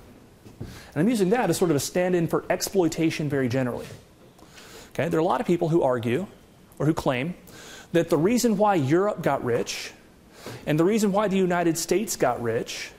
And 0.60 0.95
I'm 0.95 1.10
using 1.10 1.30
that 1.30 1.49
as 1.49 1.58
sort 1.58 1.71
of 1.71 1.77
a 1.77 1.80
stand 1.80 2.15
in 2.15 2.27
for 2.27 2.43
exploitation 2.49 3.30
very 3.30 3.47
generally. 3.47 3.88
Okay, 4.93 5.08
there 5.08 5.19
are 5.19 5.21
a 5.21 5.25
lot 5.25 5.39
of 5.39 5.47
people 5.47 5.69
who 5.69 5.84
argue 5.84 6.27
or 6.77 6.86
who 6.86 6.93
claim 6.93 7.36
that 7.93 8.10
the 8.10 8.17
reason 8.17 8.58
why 8.58 8.75
Europe 8.75 9.21
got 9.21 9.43
rich 9.43 9.91
and 10.65 10.80
the 10.80 10.84
reason 10.84 11.12
why 11.12 11.27
the 11.27 11.38
United 11.38 11.77
States 11.77 12.15
got 12.15 12.41
rich 12.41 12.91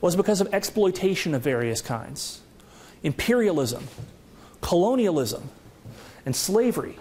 was 0.00 0.16
because 0.16 0.40
of 0.40 0.52
exploitation 0.54 1.34
of 1.34 1.42
various 1.42 1.80
kinds 1.80 2.40
imperialism, 3.02 3.86
colonialism, 4.62 5.50
and 6.24 6.34
slavery. 6.34 6.96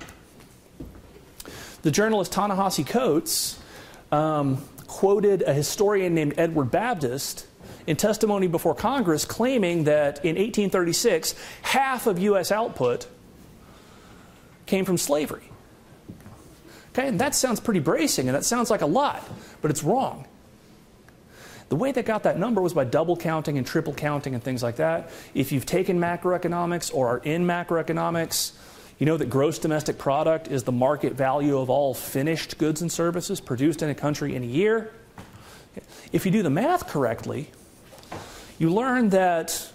The 1.83 1.91
journalist 1.91 2.31
Ta-Nehisi 2.33 2.85
Coates 2.85 3.59
um, 4.11 4.63
quoted 4.87 5.43
a 5.43 5.53
historian 5.53 6.13
named 6.13 6.33
Edward 6.37 6.71
Baptist 6.71 7.47
in 7.87 7.95
testimony 7.95 8.47
before 8.47 8.75
Congress 8.75 9.25
claiming 9.25 9.85
that 9.85 10.17
in 10.19 10.35
1836, 10.35 11.35
half 11.61 12.07
of 12.07 12.19
U.S. 12.19 12.51
output 12.51 13.07
came 14.65 14.85
from 14.85 14.97
slavery. 14.97 15.49
Okay, 16.91 17.07
and 17.07 17.19
that 17.19 17.33
sounds 17.33 17.59
pretty 17.59 17.79
bracing, 17.79 18.27
and 18.27 18.35
that 18.35 18.45
sounds 18.45 18.69
like 18.69 18.81
a 18.81 18.85
lot, 18.85 19.23
but 19.61 19.71
it's 19.71 19.83
wrong. 19.83 20.27
The 21.69 21.75
way 21.75 21.91
they 21.91 22.03
got 22.03 22.23
that 22.23 22.37
number 22.37 22.61
was 22.61 22.73
by 22.73 22.83
double 22.83 23.17
counting 23.17 23.57
and 23.57 23.65
triple 23.65 23.93
counting 23.93 24.35
and 24.35 24.43
things 24.43 24.61
like 24.61 24.75
that. 24.75 25.09
If 25.33 25.51
you've 25.51 25.65
taken 25.65 25.99
macroeconomics 25.99 26.93
or 26.93 27.07
are 27.07 27.17
in 27.17 27.45
macroeconomics, 27.47 28.51
you 28.99 29.07
know 29.07 29.17
that 29.17 29.29
gross 29.29 29.57
domestic 29.57 29.97
product 29.97 30.47
is 30.49 30.63
the 30.63 30.71
market 30.71 31.13
value 31.13 31.57
of 31.57 31.71
all 31.71 31.95
finished 31.95 32.59
goods 32.59 32.83
and 32.83 32.91
services 32.91 33.41
produced 33.41 33.81
in 33.81 33.89
a 33.89 33.95
country 33.95 34.35
in 34.35 34.43
a 34.43 34.45
year. 34.45 34.91
If 36.11 36.27
you 36.27 36.31
do 36.31 36.43
the 36.43 36.51
math 36.51 36.87
correctly, 36.87 37.49
you 38.59 38.71
learn 38.71 39.09
that 39.09 39.71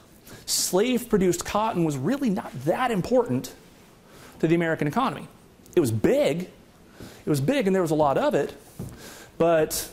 slave 0.47 1.09
produced 1.09 1.45
cotton 1.45 1.83
was 1.83 1.97
really 1.97 2.31
not 2.31 2.53
that 2.65 2.93
important 2.93 3.53
to 4.41 4.49
the 4.49 4.55
American 4.55 4.87
economy. 4.87 5.29
It 5.77 5.81
was 5.81 5.93
big, 5.93 6.43
it 6.43 7.31
was 7.31 7.41
big, 7.41 7.67
and 7.67 7.75
there 7.75 7.83
was 7.83 7.91
a 7.91 7.97
lot 7.97 8.19
of 8.19 8.35
it, 8.35 8.55
but 9.37 9.89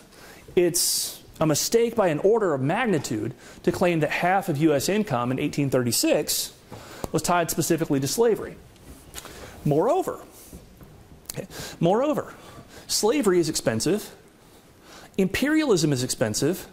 it's 0.55 1.21
a 1.39 1.45
mistake 1.45 1.95
by 1.95 2.07
an 2.07 2.19
order 2.19 2.53
of 2.53 2.61
magnitude 2.61 3.33
to 3.63 3.71
claim 3.71 3.99
that 3.99 4.09
half 4.09 4.47
of 4.49 4.57
U.S. 4.57 4.87
income 4.87 5.31
in 5.31 5.37
1836 5.37 6.53
was 7.11 7.21
tied 7.21 7.51
specifically 7.51 7.99
to 7.99 8.07
slavery. 8.07 8.55
Moreover, 9.65 10.19
Okay. 11.35 11.47
Moreover, 11.79 12.33
slavery 12.87 13.39
is 13.39 13.49
expensive, 13.49 14.15
imperialism 15.17 15.91
is 15.91 16.03
expensive, 16.03 16.67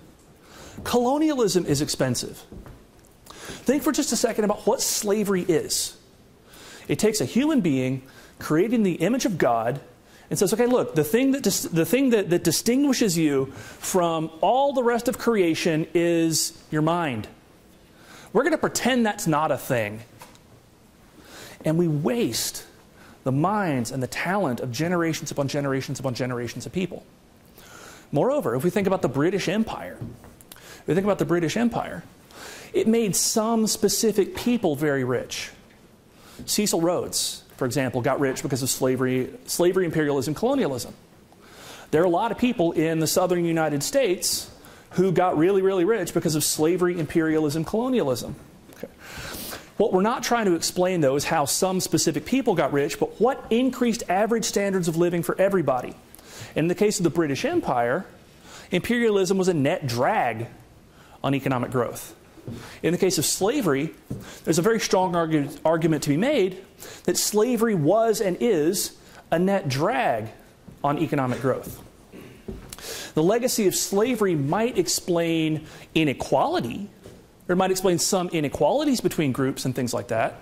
colonialism 0.84 1.66
is 1.66 1.82
expensive. 1.82 2.44
Think 3.26 3.82
for 3.82 3.92
just 3.92 4.12
a 4.12 4.16
second 4.16 4.44
about 4.44 4.66
what 4.66 4.80
slavery 4.80 5.42
is. 5.42 5.96
It 6.88 6.98
takes 6.98 7.20
a 7.20 7.24
human 7.24 7.60
being 7.60 8.02
creating 8.38 8.82
the 8.82 8.94
image 8.94 9.24
of 9.24 9.38
God 9.38 9.80
and 10.28 10.38
says, 10.38 10.52
okay, 10.54 10.66
look, 10.66 10.94
the 10.94 11.04
thing, 11.04 11.32
that, 11.32 11.42
dis- 11.42 11.62
the 11.62 11.84
thing 11.84 12.10
that, 12.10 12.30
that 12.30 12.42
distinguishes 12.42 13.18
you 13.18 13.46
from 13.46 14.30
all 14.40 14.72
the 14.72 14.82
rest 14.82 15.08
of 15.08 15.18
creation 15.18 15.86
is 15.94 16.58
your 16.70 16.82
mind. 16.82 17.28
We're 18.32 18.42
going 18.42 18.52
to 18.52 18.58
pretend 18.58 19.04
that's 19.04 19.26
not 19.26 19.52
a 19.52 19.58
thing. 19.58 20.00
And 21.64 21.78
we 21.78 21.86
waste 21.86 22.66
the 23.24 23.32
minds 23.32 23.90
and 23.90 24.02
the 24.02 24.06
talent 24.06 24.60
of 24.60 24.72
generations 24.72 25.30
upon 25.30 25.48
generations 25.48 26.00
upon 26.00 26.14
generations 26.14 26.66
of 26.66 26.72
people. 26.72 27.04
Moreover, 28.10 28.54
if 28.54 28.64
we 28.64 28.70
think 28.70 28.86
about 28.86 29.02
the 29.02 29.08
British 29.08 29.48
Empire, 29.48 29.98
if 30.50 30.82
we 30.86 30.94
think 30.94 31.04
about 31.04 31.18
the 31.18 31.24
British 31.24 31.56
Empire, 31.56 32.02
it 32.72 32.88
made 32.88 33.14
some 33.14 33.66
specific 33.66 34.34
people 34.34 34.76
very 34.76 35.04
rich. 35.04 35.50
Cecil 36.46 36.80
Rhodes, 36.80 37.42
for 37.56 37.66
example, 37.66 38.00
got 38.00 38.20
rich 38.20 38.42
because 38.42 38.62
of 38.62 38.70
slavery, 38.70 39.30
slavery, 39.46 39.84
imperialism, 39.84 40.34
colonialism. 40.34 40.94
There 41.90 42.00
are 42.00 42.06
a 42.06 42.10
lot 42.10 42.32
of 42.32 42.38
people 42.38 42.72
in 42.72 43.00
the 43.00 43.06
southern 43.06 43.44
United 43.44 43.82
States 43.82 44.50
who 44.92 45.12
got 45.12 45.36
really, 45.36 45.62
really 45.62 45.84
rich 45.84 46.14
because 46.14 46.34
of 46.34 46.44
slavery, 46.44 46.98
imperialism, 46.98 47.64
colonialism. 47.64 48.34
Okay. 48.76 48.88
What 49.76 49.92
we're 49.92 50.02
not 50.02 50.22
trying 50.22 50.46
to 50.46 50.54
explain, 50.54 51.00
though, 51.00 51.16
is 51.16 51.24
how 51.24 51.44
some 51.44 51.80
specific 51.80 52.24
people 52.24 52.54
got 52.54 52.72
rich, 52.72 52.98
but 52.98 53.20
what 53.20 53.44
increased 53.50 54.02
average 54.08 54.44
standards 54.44 54.88
of 54.88 54.96
living 54.96 55.22
for 55.22 55.38
everybody. 55.40 55.94
In 56.54 56.68
the 56.68 56.74
case 56.74 56.98
of 56.98 57.04
the 57.04 57.10
British 57.10 57.44
Empire, 57.44 58.04
imperialism 58.70 59.38
was 59.38 59.48
a 59.48 59.54
net 59.54 59.86
drag 59.86 60.46
on 61.24 61.34
economic 61.34 61.70
growth. 61.70 62.14
In 62.82 62.92
the 62.92 62.98
case 62.98 63.18
of 63.18 63.24
slavery, 63.24 63.94
there's 64.44 64.58
a 64.58 64.62
very 64.62 64.80
strong 64.80 65.12
argu- 65.12 65.58
argument 65.64 66.02
to 66.04 66.08
be 66.10 66.16
made 66.16 66.64
that 67.04 67.16
slavery 67.16 67.74
was 67.74 68.20
and 68.20 68.36
is 68.40 68.96
a 69.30 69.38
net 69.38 69.68
drag 69.68 70.28
on 70.82 70.98
economic 70.98 71.40
growth. 71.40 71.82
The 73.14 73.22
legacy 73.22 73.66
of 73.66 73.74
slavery 73.74 74.34
might 74.34 74.78
explain 74.78 75.66
inequality, 75.94 76.88
or 77.48 77.52
it 77.52 77.56
might 77.56 77.70
explain 77.70 77.98
some 77.98 78.28
inequalities 78.28 79.00
between 79.00 79.32
groups 79.32 79.64
and 79.64 79.74
things 79.74 79.94
like 79.94 80.08
that. 80.08 80.40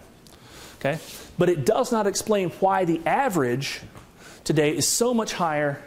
Okay? 0.79 0.99
But 1.37 1.49
it 1.49 1.67
does 1.67 1.93
not 1.93 2.07
explain 2.07 2.51
why 2.61 2.85
the 2.85 3.01
average 3.05 3.81
today 4.45 4.75
is 4.75 4.89
so 4.89 5.13
much 5.13 5.35
higher 5.35 5.83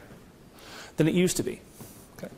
than 0.97 1.07
it 1.07 1.13
used 1.13 1.37
to 1.37 1.43
be. 1.43 1.61
Okay? 2.17 2.31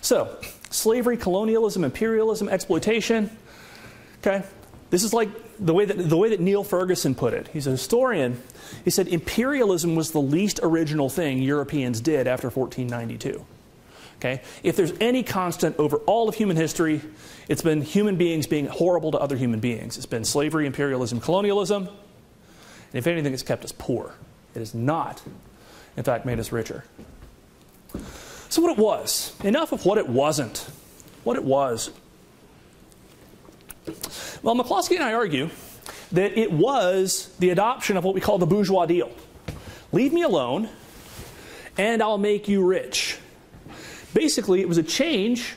So, 0.00 0.36
slavery, 0.70 1.16
colonialism, 1.16 1.84
imperialism, 1.84 2.48
exploitation. 2.48 3.36
Okay? 4.20 4.44
This 4.90 5.04
is 5.04 5.12
like 5.12 5.28
the 5.58 5.74
way, 5.74 5.84
that, 5.84 6.08
the 6.08 6.16
way 6.16 6.30
that 6.30 6.40
Niall 6.40 6.64
Ferguson 6.64 7.14
put 7.14 7.34
it. 7.34 7.48
He's 7.48 7.66
a 7.66 7.72
historian. 7.72 8.42
He 8.84 8.90
said 8.90 9.08
imperialism 9.08 9.94
was 9.94 10.12
the 10.12 10.20
least 10.20 10.60
original 10.62 11.08
thing 11.08 11.42
Europeans 11.42 12.00
did 12.00 12.26
after 12.26 12.48
1492. 12.48 13.44
Okay? 14.18 14.42
If 14.62 14.76
there's 14.76 14.92
any 15.00 15.22
constant 15.22 15.78
over 15.78 15.96
all 15.98 16.28
of 16.28 16.34
human 16.34 16.56
history, 16.56 17.00
it's 17.48 17.62
been 17.62 17.82
human 17.82 18.16
beings 18.16 18.46
being 18.46 18.66
horrible 18.66 19.12
to 19.12 19.18
other 19.18 19.36
human 19.36 19.60
beings. 19.60 19.96
It's 19.96 20.06
been 20.06 20.24
slavery, 20.24 20.66
imperialism, 20.66 21.20
colonialism. 21.20 21.86
And 21.86 22.98
if 22.98 23.06
anything, 23.06 23.32
it's 23.32 23.42
kept 23.42 23.64
us 23.64 23.72
poor. 23.72 24.14
It 24.54 24.58
has 24.58 24.74
not, 24.74 25.22
in 25.96 26.02
fact, 26.02 26.26
made 26.26 26.38
us 26.38 26.52
richer. 26.52 26.84
So, 28.50 28.60
what 28.62 28.72
it 28.72 28.78
was, 28.78 29.36
enough 29.44 29.70
of 29.70 29.86
what 29.86 29.96
it 29.96 30.08
wasn't. 30.08 30.68
What 31.22 31.36
it 31.36 31.44
was. 31.44 31.92
Well, 34.42 34.56
McCloskey 34.56 34.96
and 34.96 35.04
I 35.04 35.12
argue 35.12 35.50
that 36.10 36.36
it 36.36 36.50
was 36.50 37.32
the 37.38 37.50
adoption 37.50 37.96
of 37.96 38.02
what 38.02 38.12
we 38.12 38.20
call 38.20 38.38
the 38.38 38.46
bourgeois 38.46 38.86
deal. 38.86 39.12
Leave 39.92 40.12
me 40.12 40.22
alone, 40.22 40.68
and 41.78 42.02
I'll 42.02 42.18
make 42.18 42.48
you 42.48 42.66
rich. 42.66 43.18
Basically, 44.14 44.60
it 44.60 44.68
was 44.68 44.78
a 44.78 44.82
change 44.82 45.54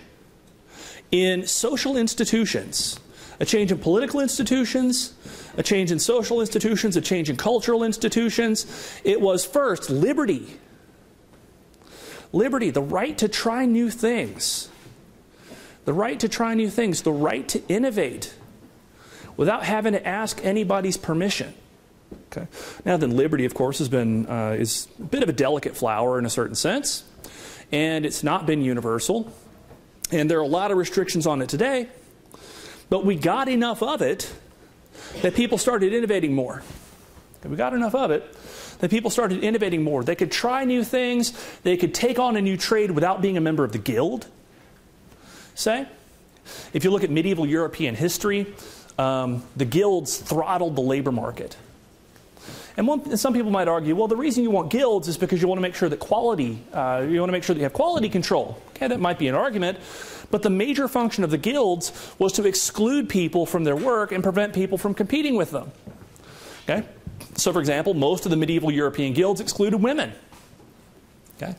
in 1.10 1.48
social 1.48 1.98
institutions, 1.98 3.00
a 3.40 3.46
change 3.46 3.72
in 3.72 3.80
political 3.80 4.20
institutions, 4.20 5.16
a 5.58 5.64
change 5.64 5.92
in 5.92 5.98
social 5.98 6.42
institutions, 6.42 6.96
a 6.96 7.02
change 7.02 7.32
in 7.32 7.38
cultural 7.38 7.84
institutions. 7.84 8.68
It 9.04 9.20
was 9.20 9.44
first 9.44 9.90
liberty 9.90 10.60
liberty, 12.34 12.72
the 12.72 12.82
right 12.82 13.18
to 13.20 13.30
try 13.30 13.66
new 13.66 13.90
things, 13.90 14.68
the 15.86 15.94
right 15.94 16.20
to 16.20 16.28
try 16.28 16.54
new 16.54 16.70
things, 16.70 17.04
the 17.04 17.12
right 17.12 17.48
to 17.48 17.66
innovate 17.68 18.34
without 19.38 19.64
having 19.64 19.94
to 19.94 20.06
ask 20.06 20.44
anybody's 20.44 20.98
permission. 20.98 21.54
Okay. 22.32 22.48
Now 22.84 22.98
then, 22.98 23.16
liberty, 23.16 23.46
of 23.46 23.54
course, 23.54 23.78
has 23.78 23.90
been 23.90 24.28
uh, 24.28 24.56
is 24.60 24.88
a 25.00 25.04
bit 25.04 25.24
of 25.24 25.30
a 25.30 25.34
delicate 25.34 25.78
flower 25.78 26.20
in 26.20 26.26
a 26.26 26.30
certain 26.30 26.56
sense, 26.56 27.04
and 27.72 28.06
it's 28.06 28.24
not 28.24 28.46
been 28.46 28.62
universal, 28.62 29.32
and 30.12 30.30
there 30.30 30.40
are 30.40 30.44
a 30.44 30.48
lot 30.48 30.72
of 30.72 30.78
restrictions 30.78 31.26
on 31.26 31.42
it 31.42 31.50
today. 31.50 31.88
But 32.90 33.06
we 33.06 33.16
got 33.16 33.48
enough 33.48 33.82
of 33.82 34.02
it 34.02 34.32
that 35.22 35.36
people 35.36 35.58
started 35.58 35.94
innovating 35.94 36.34
more. 36.34 36.64
We 37.44 37.56
got 37.56 37.74
enough 37.74 37.96
of 37.96 38.12
it 38.12 38.24
that 38.84 38.90
people 38.90 39.10
started 39.10 39.42
innovating 39.46 39.82
more. 39.82 40.04
They 40.04 40.14
could 40.14 40.30
try 40.30 40.66
new 40.66 40.84
things, 40.84 41.32
they 41.64 41.78
could 41.78 41.94
take 41.94 42.20
on 42.20 42.36
a 42.36 42.42
new 42.42 42.58
trade 42.58 42.92
without 42.92 43.22
being 43.22 43.38
a 43.38 43.40
member 43.40 43.64
of 43.64 43.72
the 43.72 43.78
guild, 43.78 44.28
say. 45.56 45.88
If 46.74 46.84
you 46.84 46.92
look 46.92 47.02
at 47.02 47.10
medieval 47.10 47.46
European 47.46 47.96
history, 47.96 48.46
um, 48.98 49.42
the 49.56 49.64
guilds 49.64 50.18
throttled 50.18 50.76
the 50.76 50.82
labor 50.82 51.14
market. 51.14 51.56
And, 52.76 52.86
one, 52.86 53.00
and, 53.06 53.18
some 53.18 53.32
people 53.32 53.52
might 53.52 53.70
argue, 53.70 53.96
well, 53.96 54.10
the 54.10 54.18
reason 54.18 54.44
you 54.44 54.52
want 54.52 54.70
guilds 54.70 55.08
is 55.08 55.16
because 55.18 55.42
you 55.42 55.48
want 55.48 55.60
to 55.60 55.62
make 55.62 55.76
sure 55.76 55.88
that 55.88 56.02
quality, 56.02 56.62
uh, 56.74 57.06
you 57.08 57.22
want 57.22 57.30
to 57.30 57.32
make 57.32 57.46
sure 57.46 57.54
that 57.54 57.60
you 57.62 57.64
have 57.64 57.72
quality 57.72 58.10
control. 58.10 58.62
Okay, 58.72 58.90
that 58.90 59.00
might 59.00 59.18
be 59.18 59.30
an 59.30 59.36
argument. 59.36 59.78
But 60.30 60.42
the 60.42 60.50
major 60.50 60.90
function 60.90 61.24
of 61.24 61.32
the 61.32 61.38
guilds 61.38 61.94
was 62.20 62.34
to 62.34 62.46
exclude 62.46 63.08
people 63.08 63.46
from 63.46 63.64
their 63.64 63.78
work 63.78 64.12
and 64.12 64.22
prevent 64.22 64.54
people 64.54 64.78
from 64.78 64.94
competing 64.94 65.36
with 65.36 65.52
them. 65.52 65.72
Okay? 66.66 66.86
So, 67.36 67.52
for 67.52 67.60
example, 67.60 67.94
most 67.94 68.26
of 68.26 68.32
the 68.32 68.38
medieval 68.38 68.72
European 68.72 69.14
guilds 69.14 69.42
excluded 69.42 69.78
women. 69.78 70.14
Okay? 71.38 71.56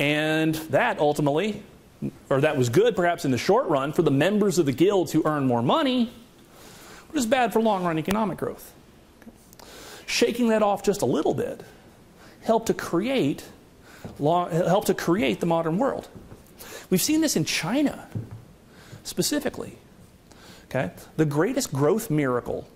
And 0.00 0.54
that 0.54 0.98
ultimately, 0.98 1.62
or 2.28 2.40
that 2.40 2.56
was 2.56 2.68
good 2.68 2.96
perhaps 2.96 3.24
in 3.24 3.30
the 3.30 3.38
short 3.38 3.68
run 3.68 3.92
for 3.92 4.02
the 4.02 4.10
members 4.10 4.58
of 4.58 4.66
the 4.66 4.72
guilds 4.72 5.12
who 5.12 5.22
earned 5.24 5.46
more 5.46 5.62
money, 5.62 6.12
it's 7.14 7.26
bad 7.26 7.52
for 7.52 7.60
long 7.60 7.84
run 7.84 7.98
economic 7.98 8.38
growth. 8.38 8.72
Shaking 10.06 10.48
that 10.48 10.62
off 10.62 10.82
just 10.82 11.02
a 11.02 11.06
little 11.06 11.34
bit 11.34 11.62
helped 12.42 12.66
to 12.66 12.74
create 12.74 13.44
helped 14.18 14.88
to 14.88 14.94
create 14.94 15.38
the 15.40 15.46
modern 15.46 15.78
world. 15.78 16.08
We've 16.90 17.00
seen 17.00 17.20
this 17.20 17.36
in 17.36 17.44
China 17.44 18.08
specifically. 19.04 19.78
Okay? 20.66 20.90
The 21.16 21.24
greatest 21.24 21.72
growth 21.72 22.10
miracle 22.10 22.66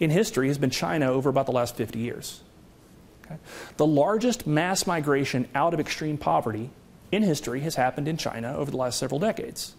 in 0.00 0.10
history 0.10 0.48
has 0.48 0.58
been 0.58 0.70
China 0.70 1.12
over 1.12 1.28
about 1.28 1.46
the 1.46 1.52
last 1.52 1.76
50 1.76 1.98
years. 1.98 2.40
Okay? 3.24 3.36
The 3.76 3.86
largest 3.86 4.46
mass 4.46 4.86
migration 4.86 5.46
out 5.54 5.74
of 5.74 5.78
extreme 5.78 6.16
poverty 6.18 6.70
in 7.12 7.22
history 7.22 7.60
has 7.60 7.74
happened 7.74 8.08
in 8.08 8.16
China 8.16 8.56
over 8.56 8.70
the 8.70 8.76
last 8.76 8.98
several 8.98 9.20
decades. 9.20 9.74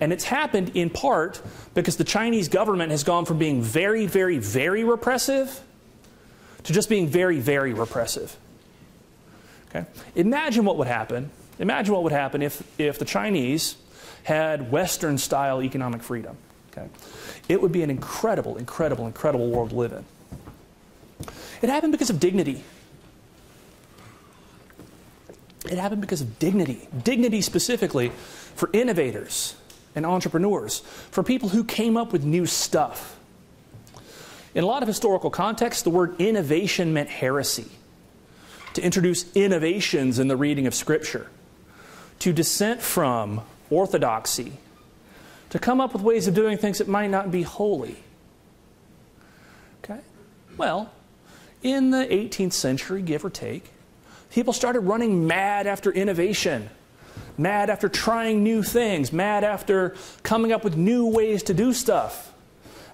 And 0.00 0.12
it's 0.12 0.24
happened 0.24 0.72
in 0.74 0.90
part 0.90 1.40
because 1.74 1.96
the 1.96 2.04
Chinese 2.04 2.48
government 2.48 2.90
has 2.90 3.04
gone 3.04 3.26
from 3.26 3.38
being 3.38 3.62
very, 3.62 4.06
very, 4.06 4.38
very 4.38 4.82
repressive 4.82 5.60
to 6.64 6.72
just 6.72 6.88
being 6.88 7.06
very, 7.06 7.38
very 7.38 7.72
repressive. 7.72 8.36
Okay? 9.68 9.86
Imagine 10.14 10.64
what 10.64 10.78
would 10.78 10.88
happen. 10.88 11.30
Imagine 11.58 11.94
what 11.94 12.02
would 12.02 12.12
happen 12.12 12.42
if, 12.42 12.62
if 12.78 12.98
the 12.98 13.04
Chinese 13.04 13.76
had 14.24 14.72
Western 14.72 15.18
style 15.18 15.62
economic 15.62 16.02
freedom. 16.02 16.36
Okay? 16.76 16.88
It 17.48 17.62
would 17.62 17.72
be 17.72 17.82
an 17.82 17.90
incredible, 17.90 18.56
incredible, 18.56 19.06
incredible 19.06 19.50
world 19.50 19.70
to 19.70 19.76
live 19.76 19.92
in. 19.92 20.04
It 21.62 21.68
happened 21.68 21.92
because 21.92 22.10
of 22.10 22.20
dignity. 22.20 22.62
It 25.70 25.78
happened 25.78 26.00
because 26.00 26.20
of 26.20 26.38
dignity. 26.38 26.88
Dignity 27.04 27.40
specifically 27.40 28.10
for 28.54 28.68
innovators 28.72 29.54
and 29.94 30.04
entrepreneurs, 30.04 30.80
for 31.10 31.22
people 31.22 31.50
who 31.50 31.64
came 31.64 31.96
up 31.96 32.12
with 32.12 32.24
new 32.24 32.46
stuff. 32.46 33.18
In 34.54 34.62
a 34.62 34.66
lot 34.66 34.82
of 34.82 34.88
historical 34.88 35.30
contexts, 35.30 35.82
the 35.82 35.90
word 35.90 36.20
innovation 36.20 36.92
meant 36.92 37.08
heresy. 37.08 37.66
To 38.74 38.82
introduce 38.82 39.32
innovations 39.36 40.18
in 40.18 40.26
the 40.26 40.36
reading 40.36 40.66
of 40.66 40.74
Scripture, 40.74 41.28
to 42.18 42.32
dissent 42.32 42.82
from 42.82 43.42
orthodoxy, 43.70 44.54
to 45.54 45.60
come 45.60 45.80
up 45.80 45.92
with 45.92 46.02
ways 46.02 46.26
of 46.26 46.34
doing 46.34 46.58
things 46.58 46.78
that 46.78 46.88
might 46.88 47.06
not 47.06 47.30
be 47.30 47.42
holy. 47.42 47.94
Okay? 49.84 50.00
Well, 50.56 50.90
in 51.62 51.92
the 51.92 52.04
18th 52.04 52.54
century, 52.54 53.02
give 53.02 53.24
or 53.24 53.30
take, 53.30 53.70
people 54.32 54.52
started 54.52 54.80
running 54.80 55.28
mad 55.28 55.68
after 55.68 55.92
innovation, 55.92 56.70
mad 57.38 57.70
after 57.70 57.88
trying 57.88 58.42
new 58.42 58.64
things, 58.64 59.12
mad 59.12 59.44
after 59.44 59.94
coming 60.24 60.50
up 60.50 60.64
with 60.64 60.76
new 60.76 61.06
ways 61.06 61.44
to 61.44 61.54
do 61.54 61.72
stuff, 61.72 62.32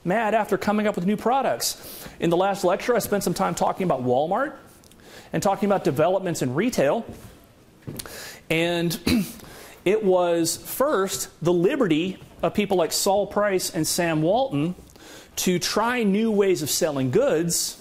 mad 0.05 0.35
after 0.35 0.59
coming 0.59 0.87
up 0.87 0.97
with 0.97 1.07
new 1.07 1.17
products. 1.17 2.07
In 2.21 2.29
the 2.29 2.37
last 2.37 2.63
lecture, 2.63 2.95
I 2.95 2.99
spent 2.99 3.25
some 3.25 3.33
time 3.33 3.55
talking 3.55 3.85
about 3.85 4.03
Walmart 4.03 4.53
and 5.33 5.43
talking 5.43 5.67
about 5.67 5.83
developments 5.83 6.43
in 6.43 6.55
retail. 6.55 7.07
And 8.51 9.01
it 9.87 10.05
was 10.05 10.59
first 10.59 11.31
the 11.43 11.55
liberty 11.55 12.19
of 12.43 12.55
people 12.55 12.77
like 12.77 12.93
Sol 12.93 13.27
Price 13.27 13.71
and 13.71 13.87
Sam 13.87 14.23
Walton 14.23 14.75
to 15.37 15.59
try 15.59 16.03
new 16.03 16.31
ways 16.31 16.63
of 16.63 16.71
selling 16.71 17.11
goods. 17.11 17.81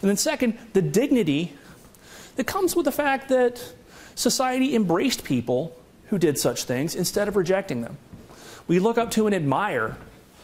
And 0.00 0.08
then, 0.08 0.16
second, 0.16 0.58
the 0.72 0.82
dignity 0.82 1.52
that 2.36 2.46
comes 2.46 2.76
with 2.76 2.84
the 2.84 2.92
fact 2.92 3.28
that 3.28 3.74
society 4.14 4.74
embraced 4.74 5.24
people 5.24 5.76
who 6.06 6.18
did 6.18 6.38
such 6.38 6.64
things 6.64 6.94
instead 6.94 7.28
of 7.28 7.36
rejecting 7.36 7.80
them. 7.80 7.96
We 8.66 8.78
look 8.78 8.98
up 8.98 9.10
to 9.12 9.26
and 9.26 9.34
admire, 9.34 9.96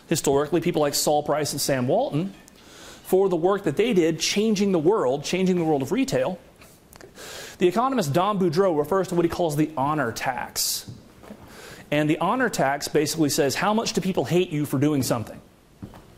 historically, 0.08 0.60
people 0.60 0.82
like 0.82 0.94
Sol 0.94 1.22
Price 1.22 1.52
and 1.52 1.60
Sam 1.60 1.88
Walton 1.88 2.34
for 3.04 3.28
the 3.28 3.36
work 3.36 3.64
that 3.64 3.76
they 3.76 3.92
did 3.92 4.20
changing 4.20 4.72
the 4.72 4.78
world, 4.78 5.24
changing 5.24 5.56
the 5.56 5.64
world 5.64 5.82
of 5.82 5.92
retail. 5.92 6.38
The 7.58 7.68
economist 7.68 8.12
Don 8.12 8.38
Boudreaux 8.38 8.78
refers 8.78 9.08
to 9.08 9.14
what 9.14 9.24
he 9.24 9.28
calls 9.28 9.56
the 9.56 9.70
honor 9.76 10.12
tax. 10.12 10.90
And 11.90 12.08
the 12.08 12.18
honor 12.18 12.48
tax 12.48 12.88
basically 12.88 13.30
says 13.30 13.54
how 13.54 13.74
much 13.74 13.92
do 13.92 14.00
people 14.00 14.24
hate 14.24 14.50
you 14.50 14.64
for 14.64 14.78
doing 14.78 15.02
something? 15.02 15.40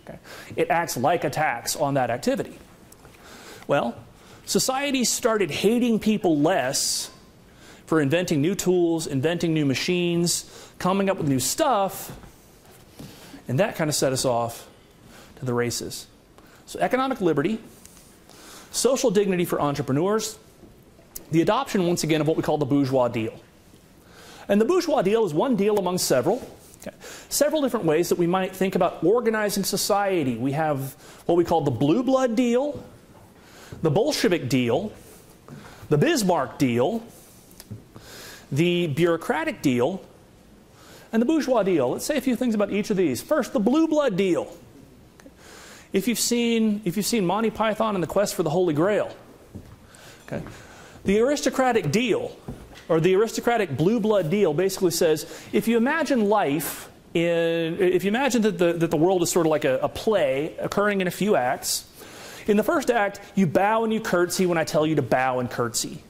Okay. 0.05 0.19
It 0.57 0.69
acts 0.71 0.97
like 0.97 1.25
a 1.25 1.31
tax 1.31 1.77
on 1.77 1.95
that 1.95 2.11
activity. 2.11 2.59
Well, 3.67 3.97
society 4.45 5.05
started 5.05 5.51
hating 5.51 6.01
people 6.01 6.39
less 6.39 7.11
for 7.87 8.01
inventing 8.01 8.41
new 8.41 8.55
tools, 8.55 9.07
inventing 9.07 9.55
new 9.55 9.65
machines, 9.65 10.51
coming 10.79 11.09
up 11.09 11.19
with 11.19 11.29
new 11.29 11.39
stuff, 11.39 12.17
and 13.49 13.61
that 13.61 13.77
kind 13.77 13.89
of 13.89 13.95
set 13.95 14.13
us 14.13 14.25
off 14.25 14.69
to 15.37 15.45
the 15.45 15.55
races. 15.55 16.07
So, 16.67 16.81
economic 16.81 17.21
liberty, 17.21 17.59
social 18.71 19.11
dignity 19.11 19.45
for 19.45 19.61
entrepreneurs, 19.61 20.39
the 21.31 21.43
adoption, 21.43 21.87
once 21.87 22.05
again, 22.05 22.21
of 22.21 22.27
what 22.27 22.37
we 22.37 22.43
call 22.43 22.59
the 22.59 22.67
bourgeois 22.67 23.09
deal. 23.09 23.39
And 24.49 24.61
the 24.61 24.65
bourgeois 24.65 25.03
deal 25.03 25.25
is 25.25 25.33
one 25.35 25.57
deal 25.57 25.79
among 25.79 25.99
several. 25.99 26.47
Okay. 26.81 26.97
Several 27.29 27.63
different 27.63 27.87
ways 27.87 28.09
that 28.09 28.19
we 28.19 28.27
might 28.27 28.55
think 28.55 28.75
about 28.75 29.05
organizing 29.05 29.63
society. 29.63 30.37
We 30.37 30.53
have 30.53 30.93
what 31.27 31.37
we 31.37 31.45
call 31.45 31.61
the 31.61 31.71
blue 31.71 32.03
blood 32.03 32.35
deal, 32.35 32.85
the 33.83 33.91
Bolshevik 33.91 34.49
deal, 34.49 34.93
the 35.89 35.99
Bismarck 35.99 36.59
deal, 36.59 37.05
the 38.51 38.89
bureaucratic 38.89 39.63
deal, 39.63 40.05
and 41.13 41.23
the 41.23 41.27
bourgeois 41.27 41.63
deal. 41.63 41.91
Let's 41.91 42.05
say 42.05 42.17
a 42.17 42.21
few 42.21 42.35
things 42.35 42.55
about 42.55 42.73
each 42.73 42.91
of 42.91 42.97
these. 42.97 43.23
First, 43.23 43.53
the 43.53 43.61
blue 43.61 43.87
blood 43.87 44.17
deal. 44.17 44.53
If 45.93 46.09
you've 46.09 46.19
seen, 46.19 46.81
if 46.85 46.97
you've 46.97 47.07
seen 47.07 47.27
Monty 47.27 47.51
Python 47.51 47.95
and 47.95 48.03
the 48.03 48.09
Quest 48.09 48.35
for 48.35 48.43
the 48.43 48.51
Holy 48.51 48.75
Grail, 48.75 49.15
okay, 50.27 50.43
the 51.05 51.21
aristocratic 51.21 51.93
deal, 51.93 52.35
or 52.93 53.01
the 53.01 53.15
aristocratic 53.15 53.75
blue 53.75 53.99
blood 53.99 54.29
deal, 54.29 54.53
basically 54.53 54.91
says 54.91 55.25
if 55.51 55.67
you 55.67 55.79
imagine 55.79 56.29
life 56.29 56.91
in, 57.15 57.81
if 57.81 58.05
you 58.05 58.09
imagine 58.09 58.43
that 58.43 58.59
the, 58.59 58.75
that 58.75 58.91
the 58.91 58.99
world 58.99 59.23
is 59.23 59.31
sort 59.31 59.47
of 59.47 59.51
like 59.51 59.65
a, 59.65 59.79
a 59.79 59.89
play 59.89 60.55
occurring 60.59 61.01
in 61.01 61.07
a 61.07 61.11
few 61.11 61.35
acts, 61.35 61.89
in 62.47 62.59
the 62.59 62.63
first 62.63 62.91
act, 62.91 63.19
you 63.35 63.47
bow 63.47 63.85
and 63.85 63.95
you 63.95 64.01
curtsy 64.01 64.45
when 64.45 64.59
I 64.59 64.65
tell 64.65 64.87
you 64.87 64.97
to 64.97 65.03
bow 65.03 65.39
and 65.41 65.51
curtsy. 65.51 66.03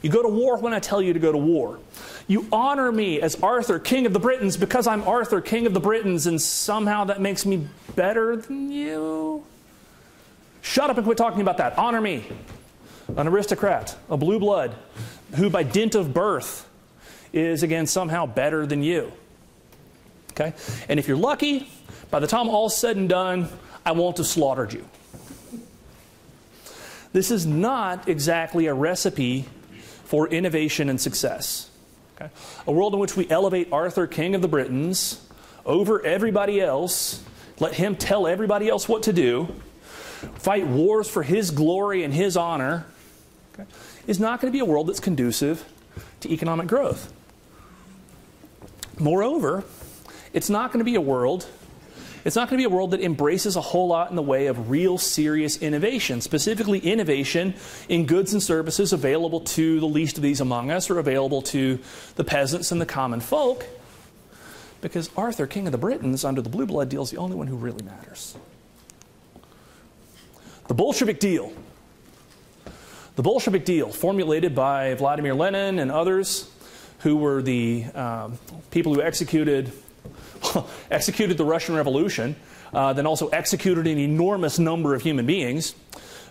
You 0.00 0.08
go 0.08 0.22
to 0.22 0.28
war 0.28 0.56
when 0.56 0.72
I 0.72 0.78
tell 0.78 1.02
you 1.02 1.12
to 1.12 1.18
go 1.18 1.32
to 1.32 1.38
war. 1.38 1.78
You 2.26 2.46
honor 2.50 2.90
me 2.90 3.20
as 3.20 3.34
Arthur, 3.42 3.78
King 3.78 4.06
of 4.06 4.14
the 4.14 4.18
Britons, 4.18 4.56
because 4.56 4.86
I'm 4.86 5.02
Arthur, 5.02 5.42
King 5.42 5.66
of 5.66 5.74
the 5.74 5.80
Britons, 5.80 6.26
and 6.26 6.40
somehow 6.40 7.04
that 7.04 7.20
makes 7.20 7.44
me 7.44 7.68
better 7.94 8.36
than 8.36 8.72
you. 8.72 9.44
Shut 10.62 10.88
up 10.88 10.96
and 10.96 11.04
quit 11.04 11.18
talking 11.18 11.42
about 11.42 11.58
that. 11.58 11.76
Honor 11.76 12.00
me 12.00 12.24
an 13.16 13.28
aristocrat, 13.28 13.94
a 14.08 14.16
blue 14.16 14.38
blood, 14.38 14.74
who 15.34 15.50
by 15.50 15.62
dint 15.62 15.94
of 15.94 16.12
birth 16.12 16.68
is 17.32 17.62
again 17.62 17.86
somehow 17.86 18.26
better 18.26 18.66
than 18.66 18.82
you. 18.82 19.12
Okay? 20.32 20.54
And 20.88 20.98
if 20.98 21.08
you're 21.08 21.16
lucky, 21.16 21.70
by 22.10 22.20
the 22.20 22.26
time 22.26 22.48
all's 22.48 22.76
said 22.76 22.96
and 22.96 23.08
done, 23.08 23.48
I 23.84 23.92
won't 23.92 24.18
have 24.18 24.26
slaughtered 24.26 24.72
you. 24.72 24.86
This 27.12 27.30
is 27.30 27.46
not 27.46 28.08
exactly 28.08 28.66
a 28.66 28.74
recipe 28.74 29.44
for 30.04 30.28
innovation 30.28 30.88
and 30.88 31.00
success. 31.00 31.70
Okay? 32.16 32.30
A 32.66 32.72
world 32.72 32.94
in 32.94 33.00
which 33.00 33.16
we 33.16 33.28
elevate 33.28 33.68
Arthur, 33.72 34.06
king 34.06 34.34
of 34.34 34.42
the 34.42 34.48
Britons, 34.48 35.26
over 35.64 36.04
everybody 36.04 36.60
else, 36.60 37.22
let 37.58 37.74
him 37.74 37.96
tell 37.96 38.26
everybody 38.26 38.68
else 38.68 38.88
what 38.88 39.04
to 39.04 39.12
do, 39.12 39.54
fight 40.36 40.66
wars 40.66 41.08
for 41.08 41.22
his 41.22 41.50
glory 41.50 42.02
and 42.02 42.12
his 42.12 42.36
honor, 42.36 42.86
okay, 43.54 43.68
is 44.06 44.18
not 44.20 44.40
going 44.40 44.52
to 44.52 44.56
be 44.56 44.60
a 44.60 44.64
world 44.64 44.88
that's 44.88 45.00
conducive 45.00 45.64
to 46.20 46.32
economic 46.32 46.66
growth. 46.66 47.12
Moreover, 48.98 49.64
it's 50.32 50.50
not 50.50 50.72
going 50.72 50.78
to 50.78 50.84
be 50.84 50.94
a 50.94 51.00
world 51.00 51.46
it's 52.24 52.36
not 52.36 52.48
going 52.48 52.58
to 52.58 52.68
be 52.68 52.72
a 52.72 52.74
world 52.74 52.92
that 52.92 53.00
embraces 53.00 53.56
a 53.56 53.60
whole 53.60 53.88
lot 53.88 54.10
in 54.10 54.16
the 54.16 54.22
way 54.22 54.46
of 54.46 54.70
real 54.70 54.96
serious 54.96 55.60
innovation, 55.60 56.20
specifically 56.20 56.78
innovation 56.78 57.54
in 57.88 58.06
goods 58.06 58.32
and 58.32 58.42
services 58.42 58.92
available 58.92 59.40
to 59.40 59.80
the 59.80 59.86
least 59.86 60.18
of 60.18 60.22
these 60.22 60.40
among 60.40 60.70
us 60.70 60.88
or 60.88 60.98
available 60.98 61.42
to 61.42 61.80
the 62.14 62.22
peasants 62.22 62.70
and 62.70 62.80
the 62.80 62.86
common 62.86 63.20
folk. 63.20 63.66
Because 64.80 65.10
Arthur, 65.16 65.46
king 65.46 65.66
of 65.66 65.72
the 65.72 65.78
Britons, 65.78 66.24
under 66.24 66.40
the 66.40 66.48
blue 66.48 66.66
blood 66.66 66.88
deal, 66.88 67.02
is 67.02 67.10
the 67.10 67.16
only 67.16 67.36
one 67.36 67.48
who 67.48 67.56
really 67.56 67.82
matters. 67.82 68.36
The 70.68 70.74
Bolshevik 70.74 71.18
deal 71.18 71.52
the 73.14 73.22
Bolshevik 73.22 73.64
deal, 73.64 73.90
formulated 73.90 74.54
by 74.54 74.94
Vladimir 74.94 75.34
Lenin 75.34 75.78
and 75.78 75.92
others 75.92 76.50
who 77.00 77.16
were 77.16 77.42
the 77.42 77.84
um, 77.94 78.38
people 78.70 78.94
who 78.94 79.02
executed, 79.02 79.70
executed 80.90 81.36
the 81.36 81.44
Russian 81.44 81.74
Revolution, 81.74 82.36
uh, 82.72 82.94
then 82.94 83.06
also 83.06 83.28
executed 83.28 83.86
an 83.86 83.98
enormous 83.98 84.58
number 84.58 84.94
of 84.94 85.02
human 85.02 85.26
beings 85.26 85.74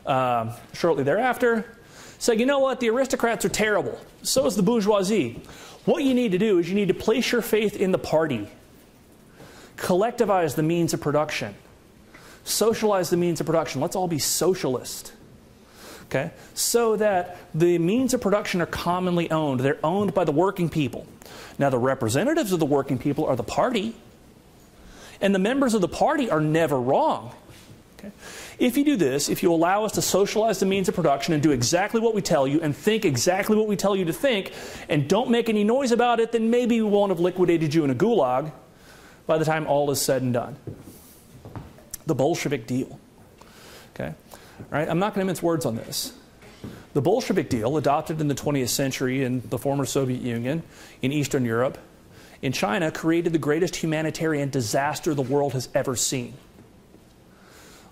uh, 0.08 0.56
shortly 0.74 1.04
thereafter, 1.04 1.78
said, 2.18 2.40
you 2.40 2.48
know 2.48 2.60
what, 2.60 2.80
the 2.80 2.90
aristocrats 2.90 3.46
are 3.46 3.50
terrible. 3.50 4.00
So 4.24 4.48
is 4.48 4.56
the 4.56 4.64
bourgeoisie. 4.64 5.42
What 5.86 6.04
you 6.04 6.16
need 6.16 6.32
to 6.32 6.40
do 6.40 6.58
is 6.58 6.68
you 6.68 6.76
need 6.76 6.88
to 6.88 6.94
place 6.96 7.32
your 7.32 7.42
faith 7.42 7.76
in 7.76 7.92
the 7.92 8.00
party, 8.00 8.48
collectivize 9.78 10.56
the 10.56 10.64
means 10.64 10.94
of 10.96 11.02
production, 11.02 11.54
socialize 12.44 13.12
the 13.12 13.18
means 13.18 13.40
of 13.40 13.46
production. 13.46 13.82
Let's 13.82 13.96
all 13.96 14.08
be 14.08 14.20
socialist 14.20 15.14
okay? 16.12 16.32
So 16.54 16.98
that 16.98 17.38
the 17.56 17.78
means 17.78 18.14
of 18.14 18.22
production 18.22 18.62
are 18.62 18.66
commonly 18.66 19.32
owned. 19.32 19.62
They're 19.62 19.84
owned 19.84 20.14
by 20.14 20.26
the 20.26 20.32
working 20.32 20.70
people. 20.70 21.08
Now, 21.58 21.70
the 21.70 21.78
representatives 21.78 22.52
of 22.52 22.60
the 22.60 22.66
working 22.66 22.98
people 22.98 23.26
are 23.26 23.36
the 23.36 23.44
party, 23.44 23.96
and 25.22 25.34
the 25.34 25.40
members 25.40 25.74
of 25.74 25.82
the 25.82 25.88
party 25.88 26.30
are 26.30 26.42
never 26.42 26.80
wrong. 26.80 27.32
Okay? 27.98 28.12
If 28.60 28.78
you 28.78 28.84
do 28.84 28.96
this, 28.96 29.30
if 29.30 29.42
you 29.42 29.54
allow 29.54 29.86
us 29.86 29.94
to 29.94 30.02
socialize 30.02 30.60
the 30.60 30.66
means 30.66 30.90
of 30.90 30.96
production 30.96 31.34
and 31.34 31.42
do 31.42 31.52
exactly 31.52 32.02
what 32.02 32.14
we 32.14 32.22
tell 32.22 32.48
you 32.48 32.62
and 32.62 32.76
think 32.76 33.06
exactly 33.06 33.56
what 33.56 33.68
we 33.68 33.76
tell 33.76 33.96
you 33.96 34.06
to 34.06 34.14
think 34.14 34.54
and 34.90 35.08
don't 35.08 35.30
make 35.30 35.50
any 35.50 35.64
noise 35.64 35.92
about 35.92 36.20
it, 36.20 36.32
then 36.32 36.50
maybe 36.50 36.82
we 36.82 36.88
won't 36.88 37.10
have 37.10 37.20
liquidated 37.20 37.74
you 37.74 37.84
in 37.84 37.90
a 37.90 37.96
gulag 37.96 38.52
by 39.26 39.38
the 39.38 39.46
time 39.46 39.66
all 39.68 39.90
is 39.92 40.02
said 40.02 40.22
and 40.22 40.34
done. 40.34 40.56
The 42.06 42.16
Bolshevik 42.16 42.68
deal. 42.68 43.00
Right? 44.70 44.88
I'm 44.88 45.00
not 45.00 45.14
going 45.14 45.26
to 45.26 45.30
mince 45.30 45.42
words 45.42 45.66
on 45.66 45.76
this. 45.76 46.14
The 46.94 47.02
Bolshevik 47.02 47.50
deal, 47.50 47.78
adopted 47.78 48.20
in 48.20 48.28
the 48.28 48.36
20th 48.36 48.70
century 48.70 49.24
in 49.24 49.42
the 49.50 49.58
former 49.58 49.86
Soviet 49.86 50.22
Union, 50.22 50.62
in 51.02 51.12
Eastern 51.12 51.46
Europe, 51.46 51.78
in 52.42 52.52
China, 52.52 52.92
created 52.92 53.34
the 53.34 53.40
greatest 53.40 53.78
humanitarian 53.78 54.50
disaster 54.50 55.14
the 55.14 55.22
world 55.22 55.54
has 55.54 55.70
ever 55.74 55.96
seen. 55.96 56.34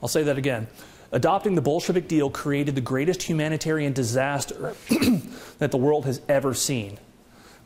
I'll 0.01 0.09
say 0.09 0.23
that 0.23 0.37
again. 0.37 0.67
Adopting 1.11 1.55
the 1.55 1.61
Bolshevik 1.61 2.07
deal 2.07 2.29
created 2.29 2.75
the 2.75 2.81
greatest 2.81 3.23
humanitarian 3.23 3.93
disaster 3.93 4.75
that 5.59 5.71
the 5.71 5.77
world 5.77 6.05
has 6.05 6.21
ever 6.29 6.53
seen. 6.53 6.99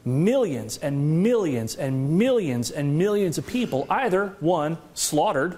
Millions 0.06 0.78
and 0.78 1.24
millions 1.24 1.76
and 1.76 2.18
millions 2.18 2.72
and 2.72 2.98
millions 2.98 3.38
of 3.38 3.48
people 3.48 3.86
either, 3.90 4.36
one, 4.40 4.78
slaughtered, 4.94 5.58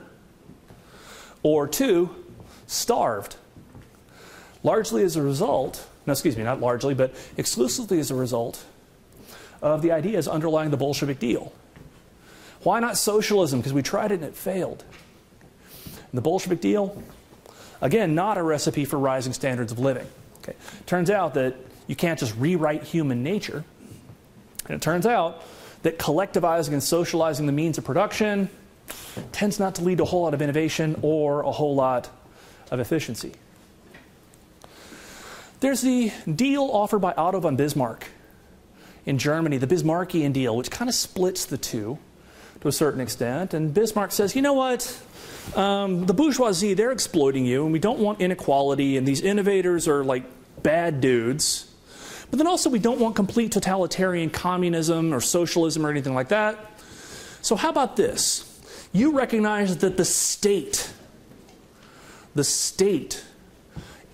or 1.44 1.68
two, 1.68 2.25
starved. 2.68 3.36
Largely 4.64 5.04
as 5.04 5.16
a 5.16 5.22
result, 5.22 5.88
no, 6.06 6.14
excuse 6.14 6.38
me, 6.38 6.44
not 6.44 6.60
largely, 6.60 6.94
but 6.94 7.14
exclusively 7.38 8.00
as 8.00 8.12
a 8.12 8.16
result 8.16 8.64
of 9.62 9.82
the 9.82 9.92
ideas 9.92 10.28
underlying 10.28 10.72
the 10.72 10.78
Bolshevik 10.78 11.20
deal. 11.20 11.54
Why 12.64 12.80
not 12.80 12.98
socialism? 12.98 13.60
Because 13.60 13.74
we 13.74 13.84
tried 13.84 14.12
it 14.12 14.16
and 14.16 14.24
it 14.24 14.36
failed. 14.36 14.84
And 15.86 16.14
the 16.14 16.22
Bolshevik 16.22 16.62
deal, 16.62 17.02
Again, 17.82 18.16
not 18.16 18.38
a 18.38 18.44
recipe 18.44 18.86
for 18.86 18.98
rising 18.98 19.34
standards 19.34 19.72
of 19.72 19.80
living. 19.80 20.08
Okay. 20.40 20.56
Turns 20.86 21.10
out 21.10 21.34
that 21.36 21.56
you 21.88 21.96
can't 21.96 22.20
just 22.20 22.36
rewrite 22.38 22.84
human 22.84 23.24
nature. 23.24 23.64
And 24.66 24.76
it 24.76 24.82
turns 24.82 25.06
out 25.06 25.44
that 25.84 26.00
collectivizing 26.00 26.74
and 26.74 26.82
socializing 26.82 27.46
the 27.46 27.52
means 27.52 27.78
of 27.78 27.84
production 27.84 28.50
tends 29.32 29.60
not 29.60 29.76
to 29.76 29.84
lead 29.84 29.98
to 29.98 30.04
a 30.04 30.08
whole 30.08 30.24
lot 30.24 30.34
of 30.34 30.42
innovation 30.42 30.98
or 31.02 31.42
a 31.42 31.52
whole 31.52 31.76
lot 31.76 32.10
of 32.72 32.80
efficiency. 32.80 33.34
There's 35.60 35.82
the 35.82 36.12
deal 36.34 36.64
offered 36.64 37.00
by 37.00 37.14
Otto 37.14 37.40
von 37.40 37.56
Bismarck 37.56 38.08
in 39.06 39.18
Germany, 39.18 39.58
the 39.58 39.68
Bismarckian 39.68 40.34
deal, 40.34 40.56
which 40.56 40.72
kind 40.72 40.90
of 40.90 40.96
splits 40.96 41.46
the 41.46 41.58
two 41.58 41.98
to 42.62 42.68
a 42.68 42.72
certain 42.72 43.02
extent. 43.02 43.54
And 43.54 43.74
Bismarck 43.74 44.12
says, 44.12 44.36
you 44.36 44.42
know 44.42 44.54
what? 44.54 45.02
Um, 45.56 46.06
the 46.06 46.14
bourgeoisie, 46.14 46.74
they're 46.74 46.92
exploiting 46.92 47.46
you, 47.46 47.64
and 47.64 47.72
we 47.72 47.80
don't 47.80 48.00
want 48.00 48.20
inequality, 48.20 48.98
and 48.98 49.08
these 49.08 49.22
innovators 49.22 49.88
are 49.88 50.04
like 50.04 50.24
bad 50.64 51.02
dudes. 51.02 51.72
But 52.32 52.38
then 52.38 52.48
also, 52.48 52.70
we 52.70 52.80
don't 52.80 53.00
want 53.00 53.16
complete 53.16 53.52
totalitarian 53.52 54.32
communism 54.32 55.14
or 55.14 55.22
socialism 55.22 55.86
or 55.86 55.92
anything 55.92 56.16
like 56.16 56.30
that. 56.30 56.58
So, 57.42 57.56
how 57.56 57.70
about 57.70 57.96
this? 57.96 58.52
You 58.92 59.16
recognize 59.16 59.78
that 59.78 59.98
the 59.98 60.06
state, 60.06 60.92
the 62.36 62.44
state, 62.44 63.24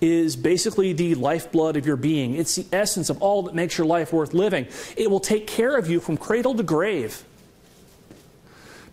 is 0.00 0.34
basically 0.34 0.92
the 0.92 1.14
lifeblood 1.14 1.76
of 1.76 1.86
your 1.86 1.96
being. 1.96 2.34
It's 2.34 2.56
the 2.56 2.66
essence 2.72 3.08
of 3.08 3.22
all 3.22 3.42
that 3.42 3.54
makes 3.54 3.78
your 3.78 3.86
life 3.86 4.12
worth 4.12 4.34
living. 4.34 4.66
It 4.96 5.08
will 5.08 5.20
take 5.20 5.46
care 5.46 5.76
of 5.76 5.88
you 5.88 6.00
from 6.00 6.16
cradle 6.16 6.54
to 6.56 6.62
grave. 6.64 7.22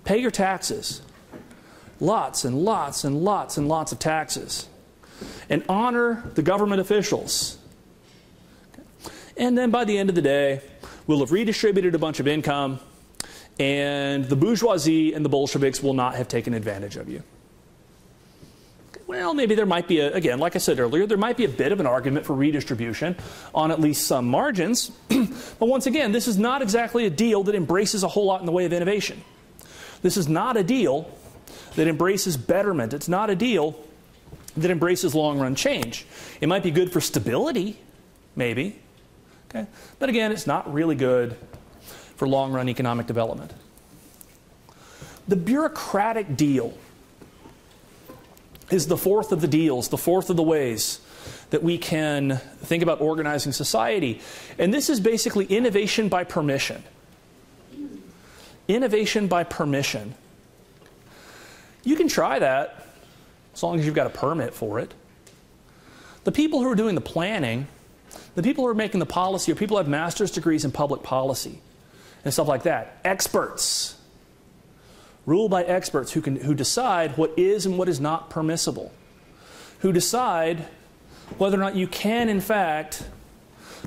Pay 0.04 0.20
your 0.20 0.30
taxes. 0.30 1.02
Lots 2.00 2.46
and 2.46 2.64
lots 2.64 3.04
and 3.04 3.24
lots 3.24 3.58
and 3.58 3.68
lots 3.68 3.92
of 3.92 3.98
taxes. 3.98 4.68
And 5.50 5.64
honor 5.68 6.24
the 6.36 6.44
government 6.44 6.80
officials. 6.80 7.58
And 9.36 9.58
then 9.58 9.72
by 9.72 9.86
the 9.86 9.98
end 9.98 10.10
of 10.10 10.16
the 10.16 10.22
day, 10.22 10.62
we'll 11.08 11.20
have 11.22 11.32
redistributed 11.32 11.96
a 11.96 11.98
bunch 11.98 12.20
of 12.20 12.28
income, 12.28 12.80
and 13.60 14.26
the 14.26 14.36
bourgeoisie 14.36 15.14
and 15.14 15.26
the 15.26 15.30
Bolsheviks 15.30 15.82
will 15.82 15.96
not 15.96 16.14
have 16.16 16.28
taken 16.28 16.54
advantage 16.54 16.98
of 16.98 17.10
you. 17.10 17.24
Well, 19.10 19.34
maybe 19.34 19.56
there 19.56 19.66
might 19.66 19.88
be, 19.88 20.02
a, 20.02 20.14
again, 20.14 20.38
like 20.38 20.56
I 20.56 20.60
said 20.60 20.80
earlier, 20.80 21.08
there 21.08 21.18
might 21.18 21.36
be 21.36 21.44
a 21.44 21.50
bit 21.50 21.72
of 21.72 21.80
an 21.80 21.88
argument 21.88 22.28
for 22.28 22.36
redistribution 22.36 23.16
on 23.56 23.72
at 23.72 23.82
least 23.82 24.06
some 24.06 24.28
margins. 24.28 24.92
but 25.10 25.66
once 25.66 25.88
again, 25.88 26.12
this 26.12 26.28
is 26.28 26.38
not 26.38 26.62
exactly 26.62 27.08
a 27.08 27.10
deal 27.10 27.42
that 27.46 27.56
embraces 27.56 28.04
a 28.04 28.08
whole 28.08 28.28
lot 28.28 28.40
in 28.40 28.46
the 28.46 28.52
way 28.52 28.66
of 28.66 28.72
innovation. 28.72 29.24
This 30.04 30.16
is 30.16 30.30
not 30.30 30.58
a 30.58 30.64
deal 30.64 31.10
that 31.76 31.88
embraces 31.88 32.38
betterment. 32.38 32.94
It's 32.94 33.10
not 33.10 33.32
a 33.32 33.36
deal 33.36 33.84
that 34.56 34.70
embraces 34.70 35.16
long 35.16 35.40
run 35.40 35.56
change. 35.56 36.06
It 36.40 36.48
might 36.48 36.62
be 36.62 36.70
good 36.70 36.92
for 36.92 37.02
stability, 37.02 37.80
maybe. 38.36 38.80
Okay? 39.50 39.66
But 39.98 40.10
again, 40.10 40.32
it's 40.32 40.46
not 40.46 40.72
really 40.72 40.94
good 40.94 41.36
for 42.16 42.28
long 42.28 42.52
run 42.52 42.70
economic 42.70 43.08
development. 43.08 43.56
The 45.28 45.36
bureaucratic 45.36 46.38
deal 46.38 46.78
is 48.72 48.88
the 48.88 48.98
fourth 48.98 49.32
of 49.32 49.42
the 49.42 49.48
deals, 49.48 49.90
the 49.90 49.98
fourth 49.98 50.30
of 50.30 50.38
the 50.38 50.44
ways 50.44 51.00
that 51.50 51.64
we 51.64 51.78
can 51.78 52.38
think 52.62 52.84
about 52.84 53.02
organizing 53.02 53.52
society. 53.52 54.22
And 54.58 54.74
this 54.74 54.90
is 54.90 55.00
basically 55.00 55.46
innovation 55.46 56.10
by 56.10 56.24
permission 56.24 56.84
innovation 58.70 59.28
by 59.28 59.44
permission. 59.44 60.14
You 61.84 61.98
can 61.98 62.08
try 62.08 62.40
that 62.40 62.86
as 63.54 63.64
long 63.64 63.80
as 63.80 63.86
you've 63.86 63.96
got 63.96 64.08
a 64.08 64.12
permit 64.12 64.54
for 64.54 64.80
it. 64.80 64.94
The 66.24 66.32
people 66.32 66.62
who 66.62 66.70
are 66.72 66.76
doing 66.76 66.96
the 66.96 67.02
planning, 67.02 67.68
the 68.36 68.44
people 68.44 68.64
who 68.64 68.70
are 68.70 68.76
making 68.76 69.00
the 69.00 69.06
policy, 69.06 69.52
are 69.52 69.56
people 69.56 69.76
who 69.76 69.84
have 69.84 69.90
master's 69.90 70.32
degrees 70.32 70.64
in 70.64 70.72
public 70.72 71.02
policy 71.02 71.60
and 72.24 72.32
stuff 72.32 72.48
like 72.48 72.64
that. 72.64 73.00
Experts. 73.04 73.99
Ruled 75.30 75.52
by 75.52 75.62
experts 75.62 76.14
who, 76.14 76.22
can, 76.22 76.38
who 76.38 76.56
decide 76.56 77.16
what 77.16 77.38
is 77.38 77.68
and 77.68 77.78
what 77.78 77.88
is 77.88 78.00
not 78.00 78.32
permissible, 78.32 78.92
who 79.82 79.94
decide 79.94 80.66
whether 81.38 81.56
or 81.56 81.60
not 81.60 81.76
you 81.76 81.86
can, 81.86 82.30
in 82.30 82.42
fact, 82.42 83.04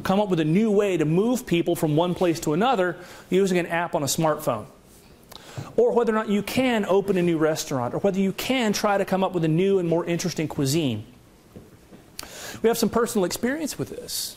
come 0.04 0.20
up 0.20 0.28
with 0.28 0.38
a 0.38 0.44
new 0.44 0.70
way 0.70 0.96
to 0.96 1.04
move 1.04 1.44
people 1.44 1.74
from 1.74 1.96
one 1.96 2.14
place 2.14 2.38
to 2.38 2.52
another 2.52 2.96
using 3.28 3.58
an 3.58 3.66
app 3.66 3.96
on 3.96 4.04
a 4.04 4.06
smartphone. 4.06 4.66
Or 5.76 5.92
whether 5.92 6.12
or 6.12 6.14
not 6.14 6.28
you 6.28 6.44
can 6.44 6.84
open 6.84 7.16
a 7.16 7.22
new 7.22 7.38
restaurant, 7.38 7.92
or 7.92 7.98
whether 7.98 8.20
you 8.20 8.32
can 8.32 8.72
try 8.72 8.96
to 8.96 9.04
come 9.04 9.24
up 9.24 9.32
with 9.32 9.42
a 9.42 9.48
new 9.48 9.80
and 9.80 9.88
more 9.88 10.04
interesting 10.04 10.46
cuisine. 10.46 11.04
We 12.62 12.68
have 12.68 12.78
some 12.78 12.88
personal 12.88 13.24
experience 13.24 13.76
with 13.80 13.88
this. 13.88 14.36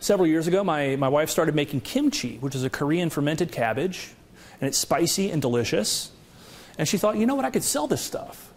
Several 0.00 0.26
years 0.26 0.46
ago, 0.46 0.64
my, 0.64 0.96
my 0.96 1.10
wife 1.10 1.28
started 1.28 1.54
making 1.54 1.82
kimchi, 1.82 2.38
which 2.38 2.54
is 2.54 2.64
a 2.64 2.70
Korean 2.70 3.10
fermented 3.10 3.52
cabbage, 3.52 4.12
and 4.62 4.66
it's 4.66 4.78
spicy 4.78 5.30
and 5.30 5.42
delicious. 5.42 6.10
And 6.78 6.88
she 6.88 6.98
thought, 6.98 7.16
you 7.16 7.26
know 7.26 7.34
what, 7.34 7.44
I 7.44 7.50
could 7.50 7.64
sell 7.64 7.86
this 7.86 8.02
stuff. 8.02 8.52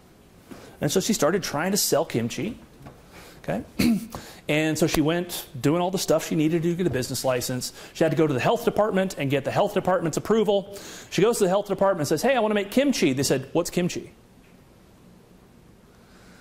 And 0.80 0.90
so 0.90 1.00
she 1.00 1.12
started 1.12 1.42
trying 1.42 1.70
to 1.72 1.76
sell 1.76 2.04
kimchi. 2.04 2.58
Okay? 3.42 3.64
and 4.48 4.78
so 4.78 4.86
she 4.86 5.00
went 5.00 5.46
doing 5.58 5.80
all 5.80 5.90
the 5.90 5.98
stuff 5.98 6.26
she 6.26 6.34
needed 6.34 6.62
to 6.62 6.74
get 6.74 6.86
a 6.86 6.90
business 6.90 7.24
license. 7.24 7.72
She 7.94 8.02
had 8.02 8.10
to 8.10 8.16
go 8.16 8.26
to 8.26 8.34
the 8.34 8.40
health 8.40 8.64
department 8.64 9.14
and 9.18 9.30
get 9.30 9.44
the 9.44 9.50
health 9.50 9.74
department's 9.74 10.16
approval. 10.16 10.76
She 11.10 11.22
goes 11.22 11.38
to 11.38 11.44
the 11.44 11.50
health 11.50 11.68
department 11.68 12.00
and 12.00 12.08
says, 12.08 12.22
Hey, 12.22 12.36
I 12.36 12.40
want 12.40 12.50
to 12.50 12.56
make 12.56 12.70
kimchi. 12.70 13.12
They 13.12 13.22
said, 13.22 13.48
What's 13.52 13.70
kimchi? 13.70 14.12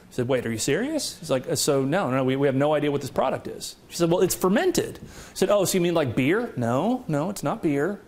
She 0.10 0.16
said, 0.16 0.28
Wait, 0.28 0.46
are 0.46 0.52
you 0.52 0.58
serious? 0.58 1.20
He's 1.20 1.30
like, 1.30 1.46
So, 1.58 1.86
no, 1.86 2.10
no, 2.10 2.24
we, 2.24 2.36
we 2.36 2.48
have 2.48 2.56
no 2.56 2.74
idea 2.74 2.92
what 2.92 3.02
this 3.02 3.12
product 3.12 3.48
is. 3.48 3.76
She 3.90 3.98
said, 3.98 4.10
Well, 4.10 4.22
it's 4.22 4.36
fermented. 4.36 4.98
He 4.98 5.36
said, 5.36 5.50
Oh, 5.50 5.66
so 5.66 5.78
you 5.78 5.82
mean 5.82 5.94
like 5.94 6.16
beer? 6.16 6.52
No, 6.58 7.06
no, 7.08 7.30
it's 7.30 7.44
not 7.44 7.62
beer. 7.62 8.02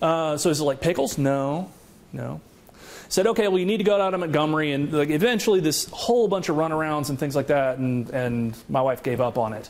Uh, 0.00 0.36
so 0.36 0.50
is 0.50 0.58
it 0.58 0.64
like 0.64 0.80
pickles? 0.80 1.16
No, 1.16 1.70
no 2.12 2.40
said, 3.12 3.26
okay, 3.26 3.46
well, 3.46 3.58
you 3.58 3.66
need 3.66 3.76
to 3.76 3.84
go 3.84 4.00
out 4.00 4.10
to 4.10 4.18
Montgomery. 4.18 4.72
And 4.72 4.90
like, 4.90 5.10
eventually, 5.10 5.60
this 5.60 5.86
whole 5.90 6.28
bunch 6.28 6.48
of 6.48 6.56
runarounds 6.56 7.10
and 7.10 7.18
things 7.18 7.36
like 7.36 7.48
that, 7.48 7.76
and, 7.76 8.08
and 8.08 8.56
my 8.70 8.80
wife 8.80 9.02
gave 9.02 9.20
up 9.20 9.36
on 9.36 9.52
it. 9.52 9.68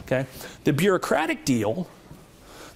Okay? 0.00 0.26
The 0.64 0.72
bureaucratic 0.72 1.44
deal. 1.44 1.88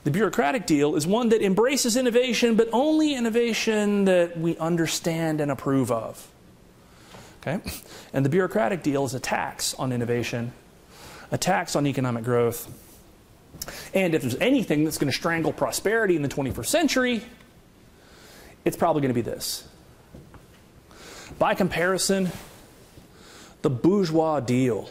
The 0.04 0.12
bureaucratic 0.12 0.64
deal 0.64 0.94
is 0.94 1.08
one 1.08 1.30
that 1.30 1.42
embraces 1.42 1.96
innovation, 1.96 2.54
but 2.54 2.68
only 2.72 3.16
innovation 3.16 4.04
that 4.04 4.38
we 4.38 4.56
understand 4.58 5.40
and 5.40 5.50
approve 5.50 5.90
of. 5.90 6.24
Okay? 7.40 7.60
And 8.12 8.24
the 8.24 8.30
bureaucratic 8.30 8.84
deal 8.84 9.04
is 9.06 9.14
a 9.14 9.20
tax 9.20 9.74
on 9.74 9.92
innovation, 9.92 10.52
a 11.32 11.38
tax 11.38 11.74
on 11.74 11.84
economic 11.84 12.22
growth. 12.22 12.72
And 13.92 14.14
if 14.14 14.22
there's 14.22 14.36
anything 14.36 14.84
that's 14.84 14.98
going 14.98 15.10
to 15.10 15.16
strangle 15.16 15.52
prosperity 15.52 16.14
in 16.14 16.22
the 16.22 16.28
21st 16.28 16.66
century, 16.66 17.22
it's 18.64 18.76
probably 18.76 19.02
going 19.02 19.12
to 19.12 19.20
be 19.20 19.28
this 19.28 19.66
by 21.38 21.54
comparison, 21.54 22.30
the 23.62 23.70
bourgeois 23.70 24.40
deal. 24.40 24.88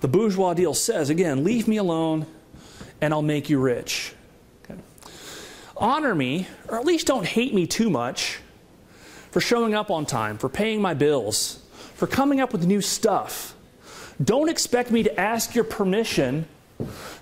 The 0.00 0.08
bourgeois 0.08 0.54
deal 0.54 0.74
says, 0.74 1.10
again, 1.10 1.44
leave 1.44 1.66
me 1.66 1.76
alone 1.76 2.26
and 3.00 3.12
I'll 3.12 3.22
make 3.22 3.50
you 3.50 3.58
rich. 3.58 4.12
Okay. 4.64 4.80
Honor 5.76 6.14
me, 6.14 6.46
or 6.68 6.78
at 6.78 6.84
least 6.84 7.06
don't 7.06 7.26
hate 7.26 7.54
me 7.54 7.66
too 7.66 7.90
much 7.90 8.38
for 9.30 9.40
showing 9.40 9.74
up 9.74 9.90
on 9.90 10.06
time, 10.06 10.38
for 10.38 10.48
paying 10.48 10.80
my 10.80 10.94
bills, 10.94 11.60
for 11.94 12.06
coming 12.06 12.40
up 12.40 12.52
with 12.52 12.64
new 12.64 12.80
stuff. 12.80 13.54
Don't 14.22 14.48
expect 14.48 14.90
me 14.90 15.02
to 15.04 15.20
ask 15.20 15.54
your 15.54 15.64
permission 15.64 16.46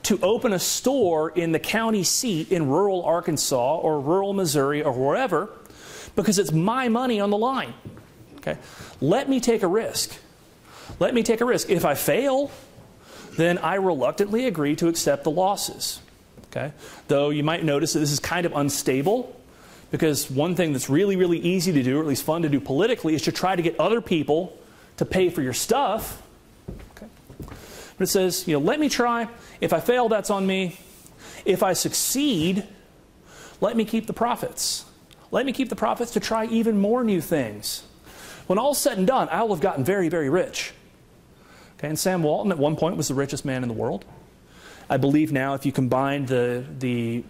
to 0.03 0.19
open 0.23 0.53
a 0.53 0.59
store 0.59 1.31
in 1.31 1.53
the 1.53 1.59
county 1.59 2.03
seat 2.03 2.53
in 2.53 2.69
rural 2.69 3.05
Arkansas 3.05 3.77
or 3.77 4.01
rural 4.01 4.33
Missouri 4.33 4.83
or 4.83 4.93
wherever 4.93 5.51
because 6.17 6.39
it's 6.39 6.53
my 6.53 6.89
money 6.89 7.21
on 7.21 7.31
the 7.31 7.39
line. 7.39 7.75
Okay? 8.39 8.59
Let 9.01 9.29
me 9.29 9.39
take 9.39 9.63
a 9.63 9.69
risk. 9.69 10.17
Let 10.99 11.15
me 11.15 11.23
take 11.23 11.41
a 11.41 11.45
risk. 11.45 11.71
If 11.71 11.85
I 11.85 11.95
fail, 11.95 12.51
then 13.37 13.59
I 13.59 13.75
reluctantly 13.75 14.47
agree 14.47 14.75
to 14.77 14.89
accept 14.89 15.25
the 15.25 15.31
losses. 15.31 16.01
Okay? 16.47 16.73
Though 17.09 17.31
you 17.31 17.45
might 17.45 17.65
notice 17.65 17.93
that 17.93 18.01
this 18.01 18.11
is 18.11 18.19
kind 18.19 18.47
of 18.47 18.53
unstable 18.57 19.39
because 19.91 20.31
one 20.31 20.57
thing 20.57 20.73
that's 20.73 20.89
really, 20.89 21.17
really 21.17 21.39
easy 21.39 21.73
to 21.73 21.83
do, 21.83 21.99
or 21.99 22.01
at 22.01 22.07
least 22.07 22.25
fun 22.25 22.43
to 22.43 22.49
do 22.49 22.61
politically, 22.61 23.15
is 23.15 23.23
to 23.23 23.33
try 23.33 23.55
to 23.55 23.63
get 23.63 23.79
other 23.79 24.01
people 24.01 24.59
to 24.97 25.05
pay 25.05 25.29
for 25.29 25.43
your 25.43 25.53
stuff. 25.53 26.23
Okay? 26.97 27.07
But 27.99 28.09
it 28.09 28.11
says, 28.11 28.49
you 28.49 28.59
know, 28.59 28.65
let 28.65 28.81
me 28.81 28.89
try. 28.89 29.29
If 29.61 29.73
I 29.73 29.81
fail, 29.81 30.09
that's 30.09 30.31
on 30.31 30.47
me. 30.47 30.79
If 31.45 31.63
I 31.63 31.75
succeed, 31.75 32.65
let 33.61 33.77
me 33.77 33.85
keep 33.85 34.07
the 34.07 34.13
profits. 34.13 34.86
Let 35.37 35.45
me 35.45 35.53
keep 35.53 35.69
the 35.69 35.77
profits 35.77 36.13
to 36.13 36.21
try 36.21 36.47
even 36.47 36.81
more 36.81 37.05
new 37.05 37.21
things. 37.21 37.83
When 38.47 38.59
all's 38.59 38.81
said 38.81 38.97
and 38.97 39.07
done, 39.07 39.29
I 39.29 39.43
will 39.43 39.55
have 39.55 39.61
gotten 39.61 39.85
very, 39.85 40.09
very 40.09 40.31
rich. 40.31 40.73
Okay, 41.77 41.89
and 41.89 41.99
Sam 41.99 42.23
Walton 42.23 42.51
at 42.53 42.57
one 42.57 42.75
point 42.75 42.97
was 42.97 43.09
the 43.09 43.15
richest 43.15 43.45
man 43.45 43.63
in 43.63 43.69
the 43.69 43.75
world. 43.75 44.07
I 44.89 44.97
believe 44.97 45.33
now, 45.33 45.53
if 45.53 45.67
you 45.67 45.73
combine 45.73 46.25
the, 46.25 46.65
the 46.79 47.23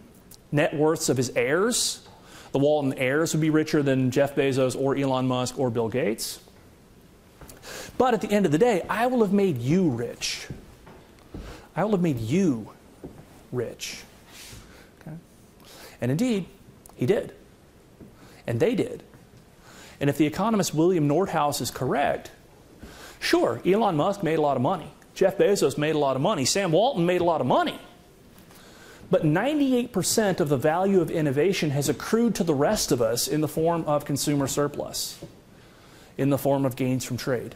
net 0.52 0.76
worths 0.76 1.08
of 1.08 1.16
his 1.16 1.30
heirs, 1.30 2.06
the 2.52 2.60
Walton 2.60 2.94
heirs 2.94 3.34
would 3.34 3.40
be 3.40 3.50
richer 3.50 3.82
than 3.82 4.12
Jeff 4.12 4.36
Bezos 4.36 4.80
or 4.80 4.94
Elon 4.94 5.26
Musk 5.26 5.58
or 5.58 5.68
Bill 5.68 5.88
Gates. 5.88 6.38
But 7.98 8.14
at 8.14 8.20
the 8.20 8.30
end 8.30 8.46
of 8.46 8.52
the 8.52 8.58
day, 8.58 8.82
I 8.88 9.08
will 9.08 9.22
have 9.22 9.32
made 9.32 9.58
you 9.58 9.88
rich. 9.88 10.46
I 11.74 11.82
will 11.82 11.90
have 11.90 12.02
made 12.02 12.20
you 12.20 12.70
rich. 13.50 14.04
Okay? 15.00 15.16
And 16.00 16.12
indeed, 16.12 16.46
he 16.94 17.04
did. 17.04 17.34
And 18.46 18.60
they 18.60 18.74
did. 18.74 19.02
And 20.00 20.10
if 20.10 20.18
the 20.18 20.26
economist 20.26 20.74
William 20.74 21.08
Nordhaus 21.08 21.60
is 21.60 21.70
correct, 21.70 22.30
sure, 23.18 23.60
Elon 23.64 23.96
Musk 23.96 24.22
made 24.22 24.38
a 24.38 24.42
lot 24.42 24.56
of 24.56 24.62
money. 24.62 24.90
Jeff 25.14 25.38
Bezos 25.38 25.78
made 25.78 25.94
a 25.94 25.98
lot 25.98 26.16
of 26.16 26.22
money. 26.22 26.44
Sam 26.44 26.72
Walton 26.72 27.06
made 27.06 27.22
a 27.22 27.24
lot 27.24 27.40
of 27.40 27.46
money. 27.46 27.78
But 29.10 29.22
98% 29.22 30.40
of 30.40 30.48
the 30.48 30.56
value 30.56 31.00
of 31.00 31.10
innovation 31.10 31.70
has 31.70 31.88
accrued 31.88 32.34
to 32.36 32.44
the 32.44 32.54
rest 32.54 32.92
of 32.92 33.00
us 33.00 33.28
in 33.28 33.40
the 33.40 33.48
form 33.48 33.84
of 33.84 34.04
consumer 34.04 34.46
surplus, 34.46 35.18
in 36.18 36.30
the 36.30 36.38
form 36.38 36.64
of 36.64 36.76
gains 36.76 37.04
from 37.04 37.16
trade. 37.16 37.54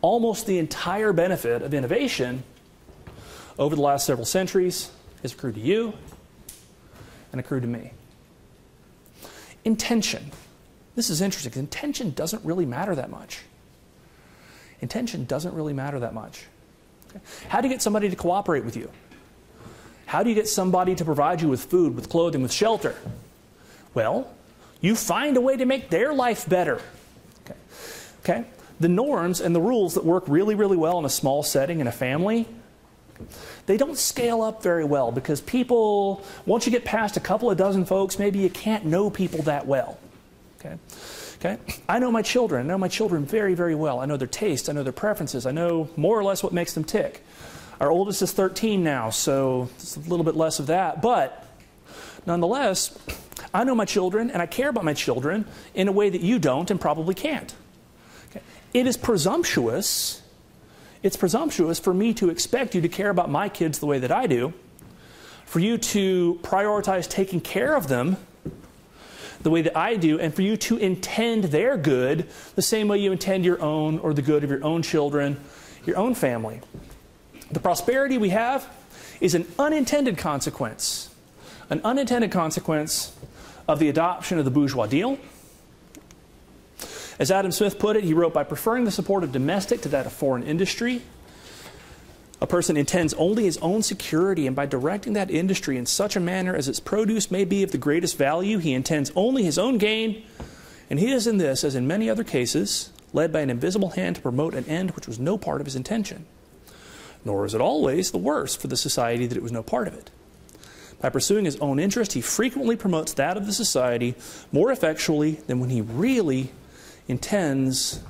Almost 0.00 0.46
the 0.46 0.58
entire 0.58 1.12
benefit 1.12 1.62
of 1.62 1.74
innovation 1.74 2.44
over 3.58 3.74
the 3.74 3.82
last 3.82 4.06
several 4.06 4.26
centuries 4.26 4.90
has 5.22 5.32
accrued 5.32 5.56
to 5.56 5.60
you 5.60 5.94
and 7.32 7.40
accrued 7.40 7.62
to 7.62 7.68
me. 7.68 7.92
Intention. 9.64 10.30
This 10.94 11.10
is 11.10 11.20
interesting 11.20 11.52
intention 11.56 12.10
doesn't 12.10 12.44
really 12.44 12.66
matter 12.66 12.94
that 12.94 13.10
much. 13.10 13.40
Intention 14.80 15.24
doesn't 15.24 15.54
really 15.54 15.72
matter 15.72 15.98
that 16.00 16.14
much. 16.14 16.44
Okay? 17.10 17.20
How 17.48 17.60
do 17.60 17.68
you 17.68 17.74
get 17.74 17.82
somebody 17.82 18.10
to 18.10 18.16
cooperate 18.16 18.64
with 18.64 18.76
you? 18.76 18.90
How 20.06 20.22
do 20.22 20.28
you 20.28 20.34
get 20.34 20.48
somebody 20.48 20.94
to 20.94 21.04
provide 21.04 21.40
you 21.40 21.48
with 21.48 21.64
food, 21.64 21.96
with 21.96 22.08
clothing, 22.08 22.42
with 22.42 22.52
shelter? 22.52 22.94
Well, 23.94 24.30
you 24.80 24.94
find 24.94 25.36
a 25.36 25.40
way 25.40 25.56
to 25.56 25.64
make 25.64 25.88
their 25.90 26.12
life 26.12 26.48
better. 26.48 26.80
Okay? 27.44 27.58
okay? 28.20 28.44
The 28.78 28.88
norms 28.88 29.40
and 29.40 29.54
the 29.54 29.60
rules 29.60 29.94
that 29.94 30.04
work 30.04 30.24
really, 30.26 30.54
really 30.54 30.76
well 30.76 30.98
in 30.98 31.04
a 31.04 31.10
small 31.10 31.42
setting 31.42 31.80
in 31.80 31.86
a 31.86 31.92
family, 31.92 32.46
they 33.66 33.76
don't 33.76 33.96
scale 33.96 34.42
up 34.42 34.62
very 34.62 34.84
well 34.84 35.12
because 35.12 35.40
people, 35.40 36.24
once 36.46 36.66
you 36.66 36.72
get 36.72 36.84
past 36.84 37.16
a 37.16 37.20
couple 37.20 37.50
of 37.50 37.56
dozen 37.56 37.84
folks, 37.84 38.18
maybe 38.18 38.38
you 38.38 38.50
can't 38.50 38.84
know 38.84 39.10
people 39.10 39.42
that 39.42 39.66
well. 39.66 39.98
Okay? 40.58 40.78
Okay? 41.38 41.58
I 41.88 41.98
know 41.98 42.10
my 42.10 42.22
children. 42.22 42.66
I 42.66 42.68
know 42.68 42.78
my 42.78 42.88
children 42.88 43.24
very, 43.24 43.54
very 43.54 43.74
well. 43.74 44.00
I 44.00 44.06
know 44.06 44.16
their 44.16 44.26
tastes. 44.26 44.68
I 44.68 44.72
know 44.72 44.82
their 44.82 44.92
preferences. 44.92 45.46
I 45.46 45.52
know 45.52 45.88
more 45.96 46.18
or 46.18 46.24
less 46.24 46.42
what 46.42 46.52
makes 46.52 46.72
them 46.72 46.84
tick. 46.84 47.22
Our 47.80 47.90
oldest 47.90 48.22
is 48.22 48.32
13 48.32 48.82
now, 48.82 49.10
so 49.10 49.68
it's 49.76 49.96
a 49.96 50.00
little 50.00 50.24
bit 50.24 50.36
less 50.36 50.58
of 50.58 50.68
that. 50.68 51.02
But 51.02 51.46
nonetheless, 52.26 52.96
I 53.52 53.64
know 53.64 53.74
my 53.74 53.84
children 53.84 54.30
and 54.30 54.40
I 54.40 54.46
care 54.46 54.68
about 54.68 54.84
my 54.84 54.94
children 54.94 55.44
in 55.74 55.88
a 55.88 55.92
way 55.92 56.08
that 56.08 56.20
you 56.20 56.38
don't 56.38 56.70
and 56.70 56.80
probably 56.80 57.14
can't. 57.14 57.54
Okay? 58.30 58.40
It 58.72 58.86
is 58.86 58.96
presumptuous. 58.96 60.22
It's 61.04 61.16
presumptuous 61.16 61.78
for 61.78 61.92
me 61.92 62.14
to 62.14 62.30
expect 62.30 62.74
you 62.74 62.80
to 62.80 62.88
care 62.88 63.10
about 63.10 63.30
my 63.30 63.50
kids 63.50 63.78
the 63.78 63.84
way 63.84 63.98
that 63.98 64.10
I 64.10 64.26
do, 64.26 64.54
for 65.44 65.60
you 65.60 65.76
to 65.76 66.40
prioritize 66.42 67.06
taking 67.06 67.42
care 67.42 67.76
of 67.76 67.88
them 67.88 68.16
the 69.42 69.50
way 69.50 69.60
that 69.60 69.76
I 69.76 69.96
do, 69.96 70.18
and 70.18 70.34
for 70.34 70.40
you 70.40 70.56
to 70.56 70.78
intend 70.78 71.44
their 71.44 71.76
good 71.76 72.26
the 72.54 72.62
same 72.62 72.88
way 72.88 72.96
you 73.00 73.12
intend 73.12 73.44
your 73.44 73.60
own 73.60 73.98
or 73.98 74.14
the 74.14 74.22
good 74.22 74.44
of 74.44 74.48
your 74.48 74.64
own 74.64 74.80
children, 74.80 75.38
your 75.84 75.98
own 75.98 76.14
family. 76.14 76.62
The 77.50 77.60
prosperity 77.60 78.16
we 78.16 78.30
have 78.30 78.66
is 79.20 79.34
an 79.34 79.46
unintended 79.58 80.16
consequence, 80.16 81.14
an 81.68 81.82
unintended 81.84 82.32
consequence 82.32 83.14
of 83.68 83.78
the 83.78 83.90
adoption 83.90 84.38
of 84.38 84.46
the 84.46 84.50
bourgeois 84.50 84.86
deal. 84.86 85.18
As 87.18 87.30
Adam 87.30 87.52
Smith 87.52 87.78
put 87.78 87.96
it, 87.96 88.04
he 88.04 88.14
wrote, 88.14 88.34
by 88.34 88.44
preferring 88.44 88.84
the 88.84 88.90
support 88.90 89.24
of 89.24 89.32
domestic 89.32 89.80
to 89.82 89.88
that 89.90 90.06
of 90.06 90.12
foreign 90.12 90.42
industry, 90.42 91.02
a 92.40 92.46
person 92.46 92.76
intends 92.76 93.14
only 93.14 93.44
his 93.44 93.58
own 93.58 93.82
security, 93.82 94.46
and 94.46 94.56
by 94.56 94.66
directing 94.66 95.12
that 95.12 95.30
industry 95.30 95.76
in 95.76 95.86
such 95.86 96.16
a 96.16 96.20
manner 96.20 96.54
as 96.54 96.68
its 96.68 96.80
produce 96.80 97.30
may 97.30 97.44
be 97.44 97.62
of 97.62 97.70
the 97.70 97.78
greatest 97.78 98.18
value, 98.18 98.58
he 98.58 98.72
intends 98.72 99.12
only 99.14 99.42
his 99.42 99.58
own 99.58 99.78
gain, 99.78 100.24
and 100.90 100.98
he 100.98 101.12
is 101.12 101.26
in 101.26 101.38
this, 101.38 101.64
as 101.64 101.74
in 101.74 101.86
many 101.86 102.10
other 102.10 102.24
cases, 102.24 102.90
led 103.12 103.32
by 103.32 103.40
an 103.40 103.50
invisible 103.50 103.90
hand 103.90 104.16
to 104.16 104.22
promote 104.22 104.54
an 104.54 104.64
end 104.66 104.90
which 104.92 105.06
was 105.06 105.18
no 105.18 105.38
part 105.38 105.60
of 105.60 105.66
his 105.66 105.76
intention 105.76 106.26
nor 107.24 107.46
is 107.46 107.54
it 107.54 107.60
always 107.60 108.10
the 108.10 108.18
worse 108.18 108.54
for 108.54 108.68
the 108.68 108.76
society 108.76 109.26
that 109.26 109.36
it 109.36 109.42
was 109.42 109.52
no 109.52 109.62
part 109.62 109.88
of 109.88 109.94
it. 109.94 110.10
By 111.00 111.08
pursuing 111.08 111.44
his 111.44 111.56
own 111.56 111.78
interest, 111.78 112.12
he 112.12 112.20
frequently 112.20 112.76
promotes 112.76 113.12
that 113.14 113.36
of 113.36 113.46
the 113.46 113.52
society 113.52 114.14
more 114.52 114.70
effectually 114.70 115.32
than 115.46 115.60
when 115.60 115.70
he 115.70 115.80
really 115.80 116.50
intends 117.08 118.00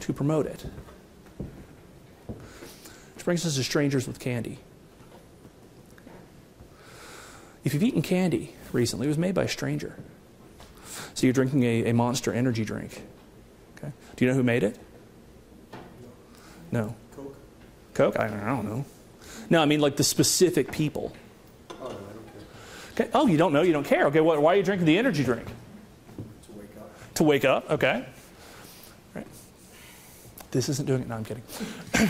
to 0.00 0.12
promote 0.12 0.46
it. 0.46 0.64
Which 3.14 3.24
brings 3.24 3.46
us 3.46 3.56
to 3.56 3.64
strangers 3.64 4.06
with 4.06 4.18
candy. 4.18 4.58
If 7.64 7.74
you've 7.74 7.82
eaten 7.82 8.02
candy 8.02 8.54
recently, 8.72 9.06
it 9.06 9.08
was 9.08 9.18
made 9.18 9.34
by 9.34 9.44
a 9.44 9.48
stranger. 9.48 9.96
So 11.14 11.26
you're 11.26 11.32
drinking 11.32 11.62
a, 11.62 11.90
a 11.90 11.94
monster 11.94 12.32
energy 12.32 12.64
drink. 12.64 13.02
Okay. 13.76 13.92
Do 14.16 14.24
you 14.24 14.30
know 14.30 14.36
who 14.36 14.42
made 14.42 14.62
it? 14.62 14.78
No. 16.70 16.96
Coke? 17.94 18.18
I, 18.18 18.26
I 18.26 18.46
don't 18.46 18.64
know. 18.64 18.84
No, 19.50 19.60
I 19.60 19.66
mean 19.66 19.80
like 19.80 19.96
the 19.96 20.04
specific 20.04 20.72
people. 20.72 21.12
Oh, 21.70 21.74
no, 21.80 21.86
I 21.86 21.90
don't 21.90 23.00
Okay. 23.00 23.10
Oh, 23.14 23.26
you 23.26 23.36
don't 23.36 23.52
know? 23.52 23.62
You 23.62 23.72
don't 23.72 23.86
care? 23.86 24.06
Okay. 24.06 24.20
What, 24.20 24.40
why 24.40 24.54
are 24.54 24.56
you 24.56 24.62
drinking 24.62 24.86
the 24.86 24.98
energy 24.98 25.22
drink? 25.22 25.46
To 27.14 27.24
wake 27.24 27.44
up. 27.44 27.70
Okay. 27.70 28.04
Right. 29.14 29.26
This 30.50 30.68
isn't 30.68 30.86
doing 30.86 31.02
it. 31.02 31.08
No, 31.08 31.16
I'm 31.16 31.24
kidding. 31.24 31.42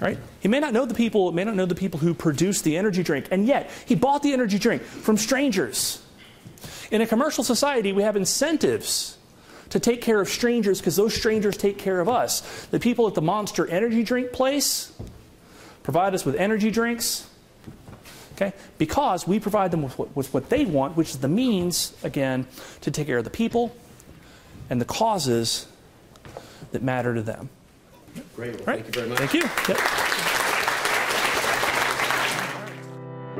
right? 0.00 0.18
He 0.40 0.48
may 0.48 0.60
not 0.60 0.72
know 0.72 0.86
the 0.86 0.94
people. 0.94 1.32
May 1.32 1.44
not 1.44 1.54
know 1.54 1.66
the 1.66 1.74
people 1.74 2.00
who 2.00 2.14
produce 2.14 2.62
the 2.62 2.76
energy 2.76 3.02
drink, 3.02 3.28
and 3.30 3.46
yet 3.46 3.70
he 3.86 3.94
bought 3.94 4.22
the 4.22 4.32
energy 4.32 4.58
drink 4.58 4.82
from 4.82 5.16
strangers. 5.16 6.02
In 6.90 7.02
a 7.02 7.06
commercial 7.06 7.44
society, 7.44 7.92
we 7.92 8.02
have 8.02 8.16
incentives 8.16 9.18
to 9.70 9.80
take 9.80 10.00
care 10.00 10.20
of 10.20 10.28
strangers 10.28 10.80
because 10.80 10.96
those 10.96 11.14
strangers 11.14 11.56
take 11.56 11.78
care 11.78 12.00
of 12.00 12.08
us. 12.08 12.66
The 12.66 12.80
people 12.80 13.06
at 13.06 13.14
the 13.14 13.22
Monster 13.22 13.66
Energy 13.66 14.02
Drink 14.02 14.32
place 14.32 14.92
provide 15.82 16.14
us 16.14 16.24
with 16.24 16.36
energy 16.36 16.70
drinks. 16.70 17.27
Okay? 18.38 18.52
Because 18.78 19.26
we 19.26 19.40
provide 19.40 19.72
them 19.72 19.82
with 19.82 19.98
what, 19.98 20.14
with 20.14 20.32
what 20.32 20.48
they 20.48 20.64
want, 20.64 20.96
which 20.96 21.10
is 21.10 21.18
the 21.18 21.26
means, 21.28 21.92
again, 22.04 22.46
to 22.82 22.90
take 22.92 23.08
care 23.08 23.18
of 23.18 23.24
the 23.24 23.30
people 23.30 23.74
and 24.70 24.80
the 24.80 24.84
causes 24.84 25.66
that 26.70 26.80
matter 26.82 27.14
to 27.14 27.22
them. 27.22 27.48
Great. 28.36 28.54
Well, 28.56 28.64
Right? 28.64 28.84
Thank 28.84 28.86
you 28.86 28.92
very 28.92 29.08
much. 29.08 29.18
Thank 29.18 29.34
you. 29.34 29.42
Yep. 29.68 29.78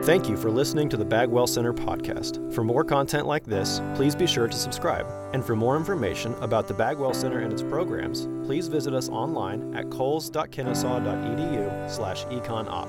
Thank 0.05 0.29
you 0.29 0.37
for 0.37 0.51
listening 0.51 0.89
to 0.91 0.97
the 0.97 1.05
Bagwell 1.05 1.47
Center 1.47 1.73
podcast. 1.75 2.53
For 2.55 2.65
more 2.65 2.83
content 2.83 3.27
like 3.27 3.45
this, 3.45 3.81
please 3.95 4.17
be 4.17 4.27
sure 4.27 4.49
to 4.49 4.57
subscribe. 4.57 5.07
And 5.35 5.45
for 5.45 5.55
more 5.55 5.77
information 5.77 6.35
about 6.41 6.67
the 6.67 6.75
Bagwell 6.75 7.13
Center 7.15 7.39
and 7.41 7.53
its 7.53 7.63
programs, 7.63 8.27
please 8.47 8.67
visit 8.69 8.95
us 8.95 9.09
online 9.09 9.77
at 9.77 9.91
coles.kennesaw.edu 9.91 11.91
slash 11.91 12.25
econop. 12.27 12.89